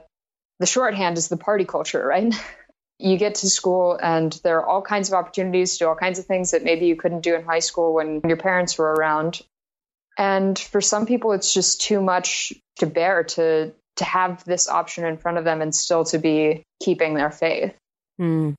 the 0.58 0.66
shorthand 0.66 1.18
is 1.18 1.28
the 1.28 1.36
party 1.36 1.64
culture, 1.64 2.04
right? 2.04 2.34
you 2.98 3.16
get 3.16 3.36
to 3.36 3.48
school 3.48 3.98
and 4.00 4.38
there 4.44 4.58
are 4.58 4.66
all 4.66 4.82
kinds 4.82 5.08
of 5.08 5.14
opportunities 5.14 5.72
to 5.72 5.78
do 5.80 5.88
all 5.88 5.94
kinds 5.94 6.18
of 6.18 6.26
things 6.26 6.50
that 6.50 6.62
maybe 6.62 6.86
you 6.86 6.96
couldn't 6.96 7.22
do 7.22 7.34
in 7.34 7.42
high 7.42 7.60
school 7.60 7.94
when 7.94 8.20
your 8.26 8.36
parents 8.36 8.76
were 8.76 8.92
around. 8.92 9.40
And 10.18 10.58
for 10.58 10.80
some 10.80 11.06
people, 11.06 11.32
it's 11.32 11.54
just 11.54 11.80
too 11.80 12.02
much 12.02 12.52
to 12.78 12.86
bear 12.86 13.24
to 13.24 13.72
to 13.96 14.04
have 14.04 14.44
this 14.44 14.68
option 14.68 15.04
in 15.04 15.18
front 15.18 15.38
of 15.38 15.44
them 15.44 15.60
and 15.60 15.74
still 15.74 16.04
to 16.04 16.18
be 16.18 16.62
keeping 16.82 17.14
their 17.14 17.30
faith. 17.30 17.74
Mm. 18.20 18.54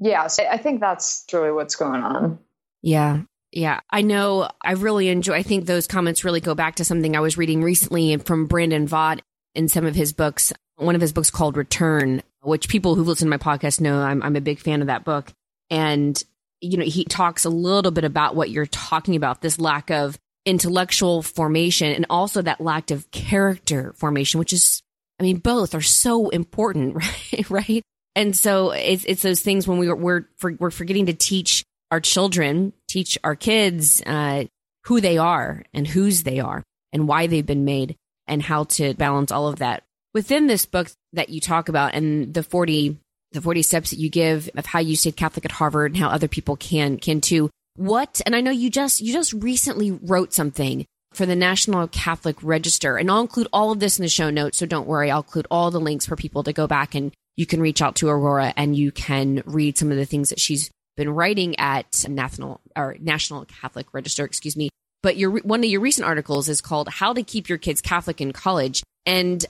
Yeah, 0.00 0.26
so 0.26 0.44
I 0.44 0.58
think 0.58 0.80
that's 0.80 1.24
really 1.32 1.52
what's 1.52 1.76
going 1.76 2.02
on. 2.02 2.38
Yeah. 2.82 3.22
Yeah, 3.52 3.80
I 3.90 4.00
know. 4.00 4.48
I 4.64 4.72
really 4.72 5.08
enjoy. 5.08 5.34
I 5.34 5.42
think 5.42 5.66
those 5.66 5.86
comments 5.86 6.24
really 6.24 6.40
go 6.40 6.54
back 6.54 6.76
to 6.76 6.84
something 6.84 7.14
I 7.14 7.20
was 7.20 7.36
reading 7.36 7.62
recently 7.62 8.16
from 8.16 8.46
Brandon 8.46 8.86
Vogt 8.86 9.20
in 9.54 9.68
some 9.68 9.86
of 9.86 9.94
his 9.94 10.12
books, 10.12 10.52
one 10.76 10.94
of 10.94 11.00
his 11.00 11.12
books 11.12 11.30
called 11.30 11.56
Return, 11.56 12.22
which 12.42 12.68
people 12.68 12.94
who 12.94 13.04
listen 13.04 13.26
to 13.26 13.36
my 13.36 13.38
podcast 13.38 13.80
know 13.80 14.00
I'm, 14.00 14.22
I'm 14.22 14.36
a 14.36 14.40
big 14.40 14.58
fan 14.58 14.80
of 14.80 14.88
that 14.88 15.04
book. 15.04 15.32
And, 15.70 16.22
you 16.60 16.76
know, 16.76 16.84
he 16.84 17.04
talks 17.04 17.44
a 17.44 17.50
little 17.50 17.90
bit 17.90 18.04
about 18.04 18.34
what 18.34 18.50
you're 18.50 18.66
talking 18.66 19.16
about 19.16 19.40
this 19.40 19.58
lack 19.58 19.90
of 19.90 20.18
intellectual 20.44 21.22
formation 21.22 21.92
and 21.92 22.06
also 22.10 22.42
that 22.42 22.60
lack 22.60 22.90
of 22.90 23.10
character 23.10 23.94
formation, 23.96 24.38
which 24.38 24.52
is, 24.52 24.82
I 25.20 25.22
mean, 25.22 25.38
both 25.38 25.74
are 25.74 25.80
so 25.80 26.28
important, 26.30 26.94
right? 27.32 27.50
right. 27.50 27.82
And 28.14 28.36
so 28.36 28.72
it's, 28.72 29.04
it's 29.04 29.22
those 29.22 29.40
things 29.40 29.66
when 29.66 29.78
we 29.78 29.88
are, 29.88 29.96
we're, 29.96 30.28
we're 30.58 30.70
forgetting 30.70 31.06
to 31.06 31.14
teach 31.14 31.64
our 31.90 32.00
children, 32.00 32.72
teach 32.88 33.18
our 33.24 33.36
kids, 33.36 34.02
uh, 34.04 34.44
who 34.84 35.00
they 35.00 35.18
are 35.18 35.62
and 35.72 35.86
whose 35.86 36.22
they 36.24 36.40
are 36.40 36.62
and 36.92 37.08
why 37.08 37.26
they've 37.26 37.46
been 37.46 37.64
made 37.64 37.96
and 38.26 38.42
how 38.42 38.64
to 38.64 38.94
balance 38.94 39.30
all 39.32 39.48
of 39.48 39.58
that. 39.58 39.82
Within 40.14 40.46
this 40.46 40.66
book 40.66 40.90
that 41.12 41.30
you 41.30 41.40
talk 41.40 41.68
about 41.68 41.94
and 41.94 42.32
the 42.34 42.42
40 42.42 42.98
the 43.32 43.40
40 43.40 43.62
steps 43.62 43.90
that 43.90 43.98
you 43.98 44.10
give 44.10 44.50
of 44.56 44.66
how 44.66 44.78
you 44.78 44.94
stayed 44.94 45.16
Catholic 45.16 45.44
at 45.44 45.52
Harvard 45.52 45.92
and 45.92 45.96
how 45.96 46.08
other 46.08 46.28
people 46.28 46.56
can 46.56 46.98
can 46.98 47.20
too. 47.20 47.50
what, 47.76 48.20
and 48.26 48.36
I 48.36 48.42
know 48.42 48.50
you 48.50 48.68
just, 48.68 49.00
you 49.00 49.12
just 49.12 49.32
recently 49.32 49.90
wrote 49.90 50.34
something 50.34 50.84
for 51.14 51.24
the 51.24 51.36
National 51.36 51.88
Catholic 51.88 52.36
Register, 52.42 52.96
and 52.96 53.10
I'll 53.10 53.20
include 53.20 53.48
all 53.52 53.70
of 53.70 53.80
this 53.80 53.98
in 53.98 54.02
the 54.02 54.08
show 54.08 54.30
notes. 54.30 54.58
So 54.58 54.66
don't 54.66 54.86
worry. 54.86 55.10
I'll 55.10 55.22
include 55.22 55.46
all 55.50 55.70
the 55.70 55.80
links 55.80 56.06
for 56.06 56.16
people 56.16 56.42
to 56.42 56.52
go 56.52 56.66
back 56.66 56.94
and 56.94 57.12
you 57.36 57.46
can 57.46 57.60
reach 57.60 57.80
out 57.80 57.96
to 57.96 58.08
Aurora 58.08 58.52
and 58.56 58.76
you 58.76 58.92
can 58.92 59.42
read 59.46 59.78
some 59.78 59.90
of 59.90 59.96
the 59.96 60.04
things 60.04 60.28
that 60.28 60.40
she's 60.40 60.70
been 60.96 61.10
writing 61.10 61.58
at 61.58 62.04
National 62.08 62.60
or 62.76 62.96
National 63.00 63.46
Catholic 63.46 63.94
Register, 63.94 64.24
excuse 64.24 64.56
me. 64.56 64.68
But 65.02 65.16
your 65.16 65.30
one 65.40 65.60
of 65.60 65.70
your 65.70 65.80
recent 65.80 66.06
articles 66.06 66.48
is 66.48 66.60
called 66.60 66.88
"How 66.88 67.12
to 67.12 67.22
Keep 67.22 67.48
Your 67.48 67.58
Kids 67.58 67.80
Catholic 67.80 68.20
in 68.20 68.32
College," 68.32 68.82
and 69.04 69.44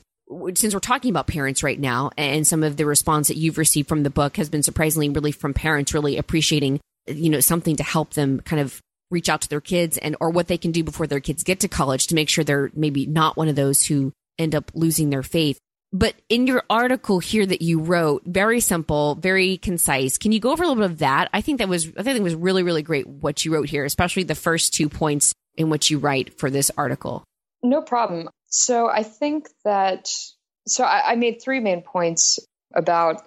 since 0.55 0.73
we're 0.73 0.81
talking 0.81 1.11
about 1.11 1.27
parents 1.27 1.63
right 1.63 1.79
now, 1.79 2.11
and 2.17 2.47
some 2.47 2.63
of 2.63 2.77
the 2.77 2.87
response 2.87 3.29
that 3.29 3.37
you've 3.37 3.59
received 3.59 3.89
from 3.89 4.03
the 4.03 4.11
book 4.11 4.37
has 4.39 4.49
been 4.49 4.63
surprisingly 4.63 5.11
really 5.11 5.33
from 5.33 5.53
parents 5.53 5.93
really 5.93 6.17
appreciating, 6.17 6.81
you 7.07 7.29
know, 7.29 7.41
something 7.41 7.77
to 7.77 7.83
help 7.83 8.15
them 8.15 8.41
kind 8.41 8.61
of 8.61 8.81
reach 9.11 9.29
out 9.29 9.43
to 9.43 9.49
their 9.51 9.61
kids 9.61 9.99
and 9.99 10.17
or 10.21 10.31
what 10.31 10.49
they 10.49 10.57
can 10.57 10.73
do 10.73 10.83
before 10.83 11.07
their 11.07 11.21
kids 11.21 11.43
get 11.43 11.61
to 11.61 11.69
college 11.69 12.07
to 12.07 12.15
make 12.15 12.31
sure 12.31 12.45
they're 12.45 12.71
maybe 12.75 13.05
not 13.05 13.37
one 13.37 13.49
of 13.49 13.57
those 13.57 13.85
who 13.85 14.11
end 14.39 14.55
up 14.55 14.71
losing 14.73 15.11
their 15.11 15.23
faith. 15.23 15.59
But 15.93 16.15
in 16.31 16.47
your 16.47 16.65
article 16.71 17.19
here 17.19 17.45
that 17.45 17.61
you 17.61 17.81
wrote, 17.81 18.23
very 18.25 18.61
simple, 18.61 19.17
very 19.17 19.59
concise. 19.59 20.17
Can 20.17 20.33
you 20.33 20.41
go 20.41 20.53
over 20.53 20.65
a 20.65 20.67
little 20.67 20.83
bit 20.83 20.91
of 20.91 20.99
that? 21.01 21.29
I 21.35 21.43
think 21.43 21.59
that 21.59 21.69
was, 21.69 21.89
I 21.99 22.03
think 22.03 22.17
it 22.17 22.23
was 22.23 22.35
really, 22.35 22.63
really 22.63 22.81
great 22.81 23.07
what 23.07 23.45
you 23.45 23.53
wrote 23.53 23.69
here, 23.69 23.85
especially 23.85 24.23
the 24.23 24.35
first 24.35 24.73
two 24.73 24.89
points 24.89 25.35
in 25.57 25.71
which 25.71 25.91
you 25.91 25.99
write 25.99 26.39
for 26.39 26.51
this 26.51 26.71
article. 26.77 27.25
No 27.63 27.83
problem. 27.83 28.29
So 28.47 28.89
I 28.89 29.03
think 29.03 29.49
that, 29.65 30.11
so 30.67 30.85
I, 30.85 31.13
I 31.13 31.15
made 31.17 31.41
three 31.43 31.61
main 31.61 31.83
points 31.83 32.39
about 32.75 33.23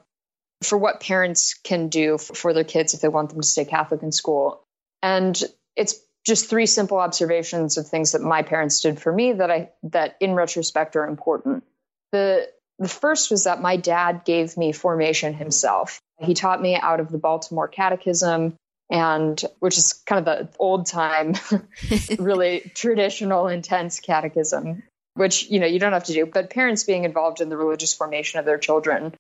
for 0.63 0.77
what 0.77 0.99
parents 0.99 1.53
can 1.53 1.89
do 1.89 2.17
for 2.17 2.53
their 2.53 2.63
kids 2.63 2.93
if 2.93 3.01
they 3.01 3.07
want 3.07 3.29
them 3.29 3.41
to 3.41 3.47
stay 3.47 3.65
Catholic 3.65 4.03
in 4.03 4.11
school. 4.11 4.63
And 5.01 5.39
it's 5.75 5.99
just 6.25 6.49
three 6.49 6.65
simple 6.65 6.97
observations 6.97 7.77
of 7.77 7.87
things 7.87 8.13
that 8.13 8.21
my 8.21 8.41
parents 8.41 8.81
did 8.81 8.99
for 8.99 9.13
me 9.13 9.33
that 9.33 9.51
I 9.51 9.69
that 9.83 10.15
in 10.19 10.33
retrospect 10.33 10.95
are 10.95 11.07
important. 11.07 11.63
The 12.11 12.49
the 12.79 12.87
first 12.87 13.31
was 13.31 13.45
that 13.45 13.61
my 13.61 13.77
dad 13.77 14.23
gave 14.25 14.57
me 14.57 14.71
formation 14.71 15.33
himself. 15.33 16.01
He 16.19 16.33
taught 16.33 16.61
me 16.61 16.75
out 16.75 16.99
of 16.99 17.11
the 17.11 17.17
Baltimore 17.17 17.67
Catechism, 17.67 18.55
and 18.89 19.43
which 19.59 19.77
is 19.77 19.93
kind 19.93 20.25
of 20.27 20.49
the 20.49 20.55
old 20.59 20.85
time, 20.85 21.35
really 22.19 22.59
traditional, 22.75 23.47
intense 23.47 23.99
catechism, 23.99 24.83
which 25.15 25.49
you 25.49 25.59
know 25.59 25.67
you 25.67 25.79
don't 25.79 25.93
have 25.93 26.05
to 26.05 26.13
do. 26.13 26.25
But 26.25 26.49
parents 26.49 26.83
being 26.83 27.03
involved 27.03 27.41
in 27.41 27.49
the 27.49 27.57
religious 27.57 27.93
formation 27.93 28.39
of 28.39 28.45
their 28.45 28.57
children 28.57 29.13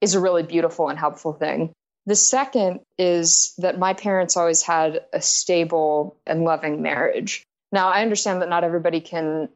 is 0.00 0.14
a 0.14 0.20
really 0.20 0.42
beautiful 0.42 0.88
and 0.88 0.98
helpful 0.98 1.32
thing. 1.32 1.72
The 2.06 2.16
second 2.16 2.80
is 2.98 3.54
that 3.58 3.78
my 3.78 3.94
parents 3.94 4.36
always 4.36 4.62
had 4.62 5.04
a 5.12 5.22
stable 5.22 6.16
and 6.26 6.42
loving 6.42 6.82
marriage. 6.82 7.44
Now, 7.70 7.88
I 7.88 8.02
understand 8.02 8.42
that 8.42 8.48
not 8.48 8.64
everybody 8.64 9.00
can 9.00 9.48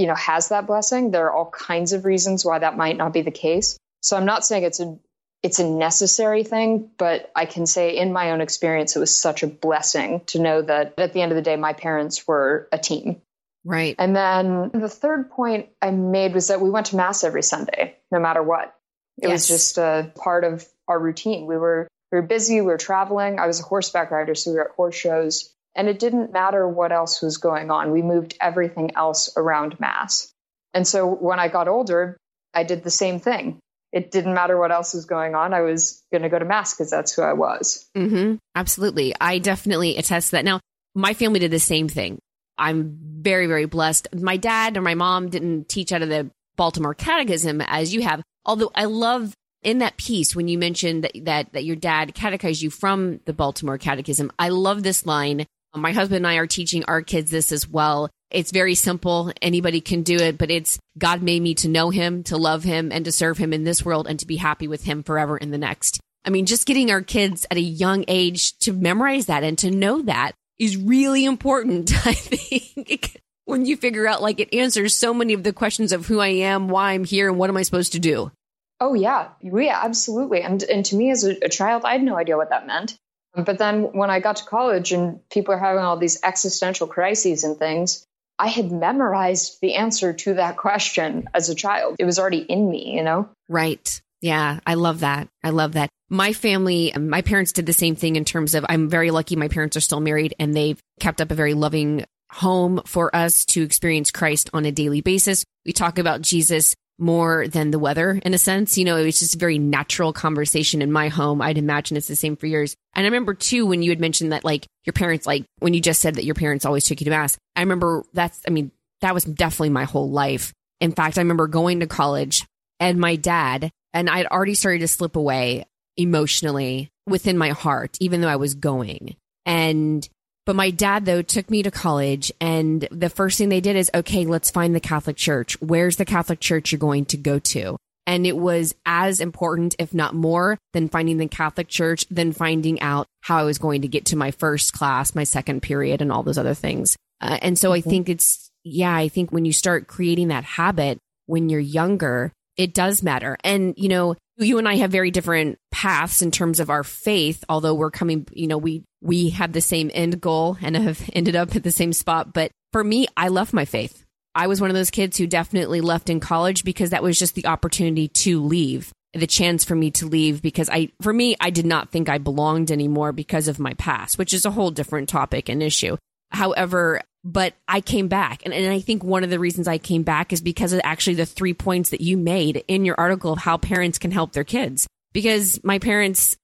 you 0.00 0.06
know 0.06 0.14
has 0.14 0.48
that 0.48 0.66
blessing 0.66 1.10
there 1.10 1.26
are 1.26 1.32
all 1.32 1.50
kinds 1.50 1.92
of 1.92 2.06
reasons 2.06 2.42
why 2.42 2.58
that 2.58 2.76
might 2.76 2.96
not 2.96 3.12
be 3.12 3.20
the 3.20 3.30
case 3.30 3.76
so 4.00 4.16
i'm 4.16 4.24
not 4.24 4.46
saying 4.46 4.62
it's 4.62 4.80
a 4.80 4.98
it's 5.42 5.58
a 5.58 5.68
necessary 5.68 6.44
thing 6.44 6.90
but 6.98 7.30
i 7.34 7.44
can 7.44 7.66
say 7.66 7.96
in 7.96 8.12
my 8.12 8.32
own 8.32 8.40
experience 8.40 8.96
it 8.96 9.00
was 9.00 9.16
such 9.16 9.42
a 9.42 9.46
blessing 9.46 10.20
to 10.26 10.38
know 10.38 10.62
that 10.62 10.94
at 10.98 11.12
the 11.12 11.22
end 11.22 11.32
of 11.32 11.36
the 11.36 11.42
day 11.42 11.56
my 11.56 11.72
parents 11.72 12.26
were 12.26 12.68
a 12.72 12.78
team 12.78 13.20
right 13.64 13.94
and 13.98 14.14
then 14.14 14.70
the 14.72 14.88
third 14.88 15.30
point 15.30 15.68
i 15.82 15.90
made 15.90 16.34
was 16.34 16.48
that 16.48 16.60
we 16.60 16.70
went 16.70 16.86
to 16.86 16.96
mass 16.96 17.24
every 17.24 17.42
sunday 17.42 17.96
no 18.10 18.18
matter 18.18 18.42
what 18.42 18.74
it 19.18 19.28
yes. 19.28 19.32
was 19.32 19.48
just 19.48 19.78
a 19.78 20.12
part 20.16 20.44
of 20.44 20.66
our 20.88 20.98
routine 20.98 21.46
we 21.46 21.56
were 21.56 21.88
we 22.12 22.16
were 22.16 22.26
busy 22.26 22.60
we 22.60 22.66
were 22.66 22.78
traveling 22.78 23.38
i 23.38 23.46
was 23.46 23.60
a 23.60 23.64
horseback 23.64 24.10
rider 24.10 24.34
so 24.34 24.50
we 24.50 24.56
were 24.56 24.64
at 24.64 24.74
horse 24.76 24.94
shows 24.94 25.54
and 25.74 25.88
it 25.88 25.98
didn't 25.98 26.32
matter 26.32 26.66
what 26.66 26.92
else 26.92 27.22
was 27.22 27.38
going 27.38 27.70
on. 27.70 27.92
We 27.92 28.02
moved 28.02 28.36
everything 28.40 28.92
else 28.96 29.30
around 29.36 29.78
Mass. 29.78 30.32
And 30.74 30.86
so 30.86 31.06
when 31.06 31.38
I 31.38 31.48
got 31.48 31.68
older, 31.68 32.16
I 32.52 32.64
did 32.64 32.82
the 32.82 32.90
same 32.90 33.20
thing. 33.20 33.58
It 33.92 34.10
didn't 34.10 34.34
matter 34.34 34.58
what 34.58 34.70
else 34.70 34.94
was 34.94 35.04
going 35.04 35.34
on. 35.34 35.52
I 35.52 35.62
was 35.62 36.02
going 36.12 36.22
to 36.22 36.28
go 36.28 36.38
to 36.38 36.44
Mass 36.44 36.74
because 36.74 36.90
that's 36.90 37.12
who 37.12 37.22
I 37.22 37.32
was. 37.32 37.88
Mm-hmm. 37.96 38.36
Absolutely. 38.54 39.14
I 39.20 39.38
definitely 39.38 39.96
attest 39.96 40.30
to 40.30 40.36
that. 40.36 40.44
Now, 40.44 40.60
my 40.94 41.14
family 41.14 41.40
did 41.40 41.50
the 41.50 41.58
same 41.58 41.88
thing. 41.88 42.18
I'm 42.56 42.98
very, 43.00 43.46
very 43.46 43.64
blessed. 43.64 44.08
My 44.14 44.36
dad 44.36 44.76
or 44.76 44.82
my 44.82 44.94
mom 44.94 45.28
didn't 45.28 45.68
teach 45.68 45.92
out 45.92 46.02
of 46.02 46.08
the 46.08 46.30
Baltimore 46.56 46.94
Catechism 46.94 47.60
as 47.62 47.94
you 47.94 48.02
have, 48.02 48.22
although 48.44 48.70
I 48.74 48.84
love 48.84 49.34
in 49.62 49.78
that 49.78 49.96
piece 49.96 50.36
when 50.36 50.46
you 50.46 50.58
mentioned 50.58 51.04
that, 51.04 51.12
that, 51.24 51.52
that 51.52 51.64
your 51.64 51.76
dad 51.76 52.14
catechized 52.14 52.62
you 52.62 52.70
from 52.70 53.20
the 53.24 53.32
Baltimore 53.32 53.78
Catechism. 53.78 54.30
I 54.38 54.50
love 54.50 54.82
this 54.82 55.06
line 55.06 55.46
my 55.74 55.92
husband 55.92 56.18
and 56.18 56.26
I 56.26 56.36
are 56.36 56.46
teaching 56.46 56.84
our 56.84 57.02
kids 57.02 57.30
this 57.30 57.52
as 57.52 57.68
well. 57.68 58.10
It's 58.30 58.52
very 58.52 58.74
simple. 58.74 59.32
Anybody 59.42 59.80
can 59.80 60.02
do 60.02 60.16
it, 60.16 60.38
but 60.38 60.50
it's 60.50 60.78
God 60.96 61.22
made 61.22 61.42
me 61.42 61.54
to 61.56 61.68
know 61.68 61.90
him, 61.90 62.22
to 62.24 62.36
love 62.36 62.62
him, 62.62 62.92
and 62.92 63.04
to 63.04 63.12
serve 63.12 63.38
him 63.38 63.52
in 63.52 63.64
this 63.64 63.84
world 63.84 64.06
and 64.06 64.18
to 64.20 64.26
be 64.26 64.36
happy 64.36 64.68
with 64.68 64.84
him 64.84 65.02
forever 65.02 65.36
in 65.36 65.50
the 65.50 65.58
next. 65.58 66.00
I 66.24 66.30
mean, 66.30 66.46
just 66.46 66.66
getting 66.66 66.90
our 66.90 67.02
kids 67.02 67.46
at 67.50 67.56
a 67.56 67.62
young 67.62 68.04
age 68.06 68.56
to 68.58 68.72
memorize 68.72 69.26
that 69.26 69.42
and 69.42 69.58
to 69.58 69.70
know 69.70 70.02
that 70.02 70.32
is 70.58 70.76
really 70.76 71.24
important. 71.24 71.92
I 72.06 72.12
think 72.12 73.20
when 73.46 73.66
you 73.66 73.76
figure 73.76 74.06
out 74.06 74.22
like 74.22 74.38
it 74.38 74.54
answers 74.54 74.94
so 74.94 75.12
many 75.12 75.32
of 75.32 75.42
the 75.42 75.52
questions 75.52 75.92
of 75.92 76.06
who 76.06 76.20
I 76.20 76.28
am, 76.28 76.68
why 76.68 76.92
I'm 76.92 77.04
here, 77.04 77.28
and 77.28 77.38
what 77.38 77.50
am 77.50 77.56
I 77.56 77.62
supposed 77.62 77.92
to 77.92 77.98
do. 77.98 78.30
Oh 78.78 78.94
yeah, 78.94 79.28
yeah, 79.42 79.80
absolutely. 79.82 80.42
And 80.42 80.62
and 80.62 80.84
to 80.86 80.96
me 80.96 81.10
as 81.10 81.24
a, 81.24 81.36
a 81.44 81.48
child, 81.48 81.84
I 81.84 81.92
had 81.92 82.02
no 82.02 82.16
idea 82.16 82.36
what 82.36 82.50
that 82.50 82.66
meant. 82.66 82.96
But 83.34 83.58
then 83.58 83.92
when 83.92 84.10
I 84.10 84.20
got 84.20 84.36
to 84.36 84.44
college 84.44 84.92
and 84.92 85.20
people 85.30 85.54
are 85.54 85.58
having 85.58 85.82
all 85.82 85.96
these 85.96 86.20
existential 86.22 86.86
crises 86.86 87.44
and 87.44 87.56
things, 87.56 88.04
I 88.40 88.48
had 88.48 88.72
memorized 88.72 89.58
the 89.60 89.74
answer 89.74 90.14
to 90.14 90.34
that 90.34 90.56
question 90.56 91.28
as 91.34 91.50
a 91.50 91.54
child. 91.54 91.96
It 91.98 92.06
was 92.06 92.18
already 92.18 92.38
in 92.38 92.70
me, 92.70 92.96
you 92.96 93.02
know? 93.02 93.28
Right. 93.50 94.00
Yeah, 94.22 94.60
I 94.66 94.74
love 94.74 95.00
that. 95.00 95.28
I 95.44 95.50
love 95.50 95.72
that. 95.72 95.90
My 96.08 96.32
family, 96.32 96.92
um, 96.94 97.10
my 97.10 97.20
parents 97.20 97.52
did 97.52 97.66
the 97.66 97.74
same 97.74 97.96
thing 97.96 98.16
in 98.16 98.24
terms 98.24 98.54
of 98.54 98.64
I'm 98.66 98.88
very 98.88 99.10
lucky 99.10 99.36
my 99.36 99.48
parents 99.48 99.76
are 99.76 99.82
still 99.82 100.00
married 100.00 100.34
and 100.38 100.54
they've 100.54 100.80
kept 101.00 101.20
up 101.20 101.30
a 101.30 101.34
very 101.34 101.52
loving 101.52 102.06
home 102.32 102.80
for 102.86 103.14
us 103.14 103.44
to 103.44 103.62
experience 103.62 104.10
Christ 104.10 104.48
on 104.54 104.64
a 104.64 104.72
daily 104.72 105.02
basis. 105.02 105.44
We 105.66 105.72
talk 105.72 105.98
about 105.98 106.22
Jesus 106.22 106.74
more 107.00 107.48
than 107.48 107.70
the 107.70 107.78
weather 107.78 108.20
in 108.24 108.34
a 108.34 108.38
sense. 108.38 108.76
You 108.76 108.84
know, 108.84 108.96
it 108.96 109.04
was 109.04 109.18
just 109.18 109.34
a 109.34 109.38
very 109.38 109.58
natural 109.58 110.12
conversation 110.12 110.82
in 110.82 110.92
my 110.92 111.08
home. 111.08 111.40
I'd 111.40 111.58
imagine 111.58 111.96
it's 111.96 112.08
the 112.08 112.16
same 112.16 112.36
for 112.36 112.46
yours. 112.46 112.74
And 112.94 113.04
I 113.04 113.08
remember 113.08 113.34
too, 113.34 113.66
when 113.66 113.82
you 113.82 113.90
had 113.90 114.00
mentioned 114.00 114.32
that 114.32 114.44
like 114.44 114.66
your 114.84 114.92
parents, 114.92 115.26
like 115.26 115.44
when 115.58 115.74
you 115.74 115.80
just 115.80 116.00
said 116.00 116.16
that 116.16 116.24
your 116.24 116.34
parents 116.34 116.64
always 116.64 116.84
took 116.84 117.00
you 117.00 117.04
to 117.04 117.10
mass, 117.10 117.38
I 117.56 117.60
remember 117.60 118.04
that's, 118.12 118.40
I 118.46 118.50
mean, 118.50 118.70
that 119.00 119.14
was 119.14 119.24
definitely 119.24 119.70
my 119.70 119.84
whole 119.84 120.10
life. 120.10 120.52
In 120.80 120.92
fact, 120.92 121.18
I 121.18 121.22
remember 121.22 121.46
going 121.46 121.80
to 121.80 121.86
college 121.86 122.46
and 122.78 122.98
my 122.98 123.16
dad, 123.16 123.70
and 123.92 124.08
I'd 124.08 124.26
already 124.26 124.54
started 124.54 124.80
to 124.80 124.88
slip 124.88 125.16
away 125.16 125.64
emotionally 125.96 126.90
within 127.06 127.36
my 127.36 127.50
heart, 127.50 127.96
even 128.00 128.20
though 128.20 128.28
I 128.28 128.36
was 128.36 128.54
going. 128.54 129.16
And 129.44 130.08
but 130.50 130.56
my 130.56 130.72
dad, 130.72 131.04
though, 131.04 131.22
took 131.22 131.48
me 131.48 131.62
to 131.62 131.70
college, 131.70 132.32
and 132.40 132.88
the 132.90 133.08
first 133.08 133.38
thing 133.38 133.50
they 133.50 133.60
did 133.60 133.76
is, 133.76 133.88
okay, 133.94 134.26
let's 134.26 134.50
find 134.50 134.74
the 134.74 134.80
Catholic 134.80 135.16
Church. 135.16 135.56
Where's 135.60 135.94
the 135.94 136.04
Catholic 136.04 136.40
Church 136.40 136.72
you're 136.72 136.80
going 136.80 137.04
to 137.04 137.16
go 137.16 137.38
to? 137.38 137.76
And 138.04 138.26
it 138.26 138.36
was 138.36 138.74
as 138.84 139.20
important, 139.20 139.76
if 139.78 139.94
not 139.94 140.12
more, 140.12 140.58
than 140.72 140.88
finding 140.88 141.18
the 141.18 141.28
Catholic 141.28 141.68
Church, 141.68 142.04
than 142.10 142.32
finding 142.32 142.80
out 142.80 143.06
how 143.20 143.38
I 143.38 143.44
was 143.44 143.58
going 143.58 143.82
to 143.82 143.86
get 143.86 144.06
to 144.06 144.16
my 144.16 144.32
first 144.32 144.72
class, 144.72 145.14
my 145.14 145.22
second 145.22 145.62
period, 145.62 146.02
and 146.02 146.10
all 146.10 146.24
those 146.24 146.36
other 146.36 146.54
things. 146.54 146.96
Uh, 147.20 147.38
and 147.40 147.56
so 147.56 147.70
mm-hmm. 147.70 147.86
I 147.86 147.88
think 147.88 148.08
it's, 148.08 148.50
yeah, 148.64 148.92
I 148.92 149.06
think 149.06 149.30
when 149.30 149.44
you 149.44 149.52
start 149.52 149.86
creating 149.86 150.28
that 150.28 150.42
habit 150.42 150.98
when 151.26 151.48
you're 151.48 151.60
younger, 151.60 152.32
it 152.56 152.74
does 152.74 153.04
matter. 153.04 153.36
And, 153.44 153.74
you 153.76 153.88
know, 153.88 154.16
you 154.40 154.58
and 154.58 154.68
I 154.68 154.76
have 154.76 154.90
very 154.90 155.10
different 155.10 155.58
paths 155.70 156.22
in 156.22 156.30
terms 156.30 156.60
of 156.60 156.70
our 156.70 156.84
faith, 156.84 157.44
although 157.48 157.74
we're 157.74 157.90
coming, 157.90 158.26
you 158.32 158.46
know, 158.46 158.58
we, 158.58 158.84
we 159.00 159.30
have 159.30 159.52
the 159.52 159.60
same 159.60 159.90
end 159.92 160.20
goal 160.20 160.56
and 160.60 160.76
have 160.76 161.08
ended 161.12 161.36
up 161.36 161.54
at 161.54 161.62
the 161.62 161.70
same 161.70 161.92
spot. 161.92 162.32
But 162.32 162.50
for 162.72 162.82
me, 162.82 163.06
I 163.16 163.28
left 163.28 163.52
my 163.52 163.64
faith. 163.64 164.04
I 164.34 164.46
was 164.46 164.60
one 164.60 164.70
of 164.70 164.76
those 164.76 164.90
kids 164.90 165.16
who 165.16 165.26
definitely 165.26 165.80
left 165.80 166.08
in 166.08 166.20
college 166.20 166.64
because 166.64 166.90
that 166.90 167.02
was 167.02 167.18
just 167.18 167.34
the 167.34 167.46
opportunity 167.46 168.08
to 168.08 168.40
leave, 168.40 168.92
the 169.12 169.26
chance 169.26 169.64
for 169.64 169.74
me 169.74 169.90
to 169.92 170.06
leave 170.06 170.40
because 170.40 170.70
I, 170.70 170.90
for 171.02 171.12
me, 171.12 171.36
I 171.40 171.50
did 171.50 171.66
not 171.66 171.90
think 171.90 172.08
I 172.08 172.18
belonged 172.18 172.70
anymore 172.70 173.12
because 173.12 173.48
of 173.48 173.58
my 173.58 173.74
past, 173.74 174.18
which 174.18 174.32
is 174.32 174.44
a 174.44 174.50
whole 174.50 174.70
different 174.70 175.08
topic 175.08 175.48
and 175.48 175.62
issue. 175.62 175.96
However, 176.30 177.02
but 177.24 177.54
I 177.68 177.80
came 177.80 178.08
back. 178.08 178.42
And, 178.44 178.54
and 178.54 178.72
I 178.72 178.80
think 178.80 179.04
one 179.04 179.24
of 179.24 179.30
the 179.30 179.38
reasons 179.38 179.68
I 179.68 179.78
came 179.78 180.02
back 180.02 180.32
is 180.32 180.40
because 180.40 180.72
of 180.72 180.80
actually 180.84 181.14
the 181.14 181.26
three 181.26 181.54
points 181.54 181.90
that 181.90 182.00
you 182.00 182.16
made 182.16 182.64
in 182.68 182.84
your 182.84 182.98
article 182.98 183.32
of 183.32 183.38
how 183.38 183.56
parents 183.56 183.98
can 183.98 184.10
help 184.10 184.32
their 184.32 184.44
kids. 184.44 184.86
Because 185.12 185.62
my 185.64 185.78
parents, 185.78 186.36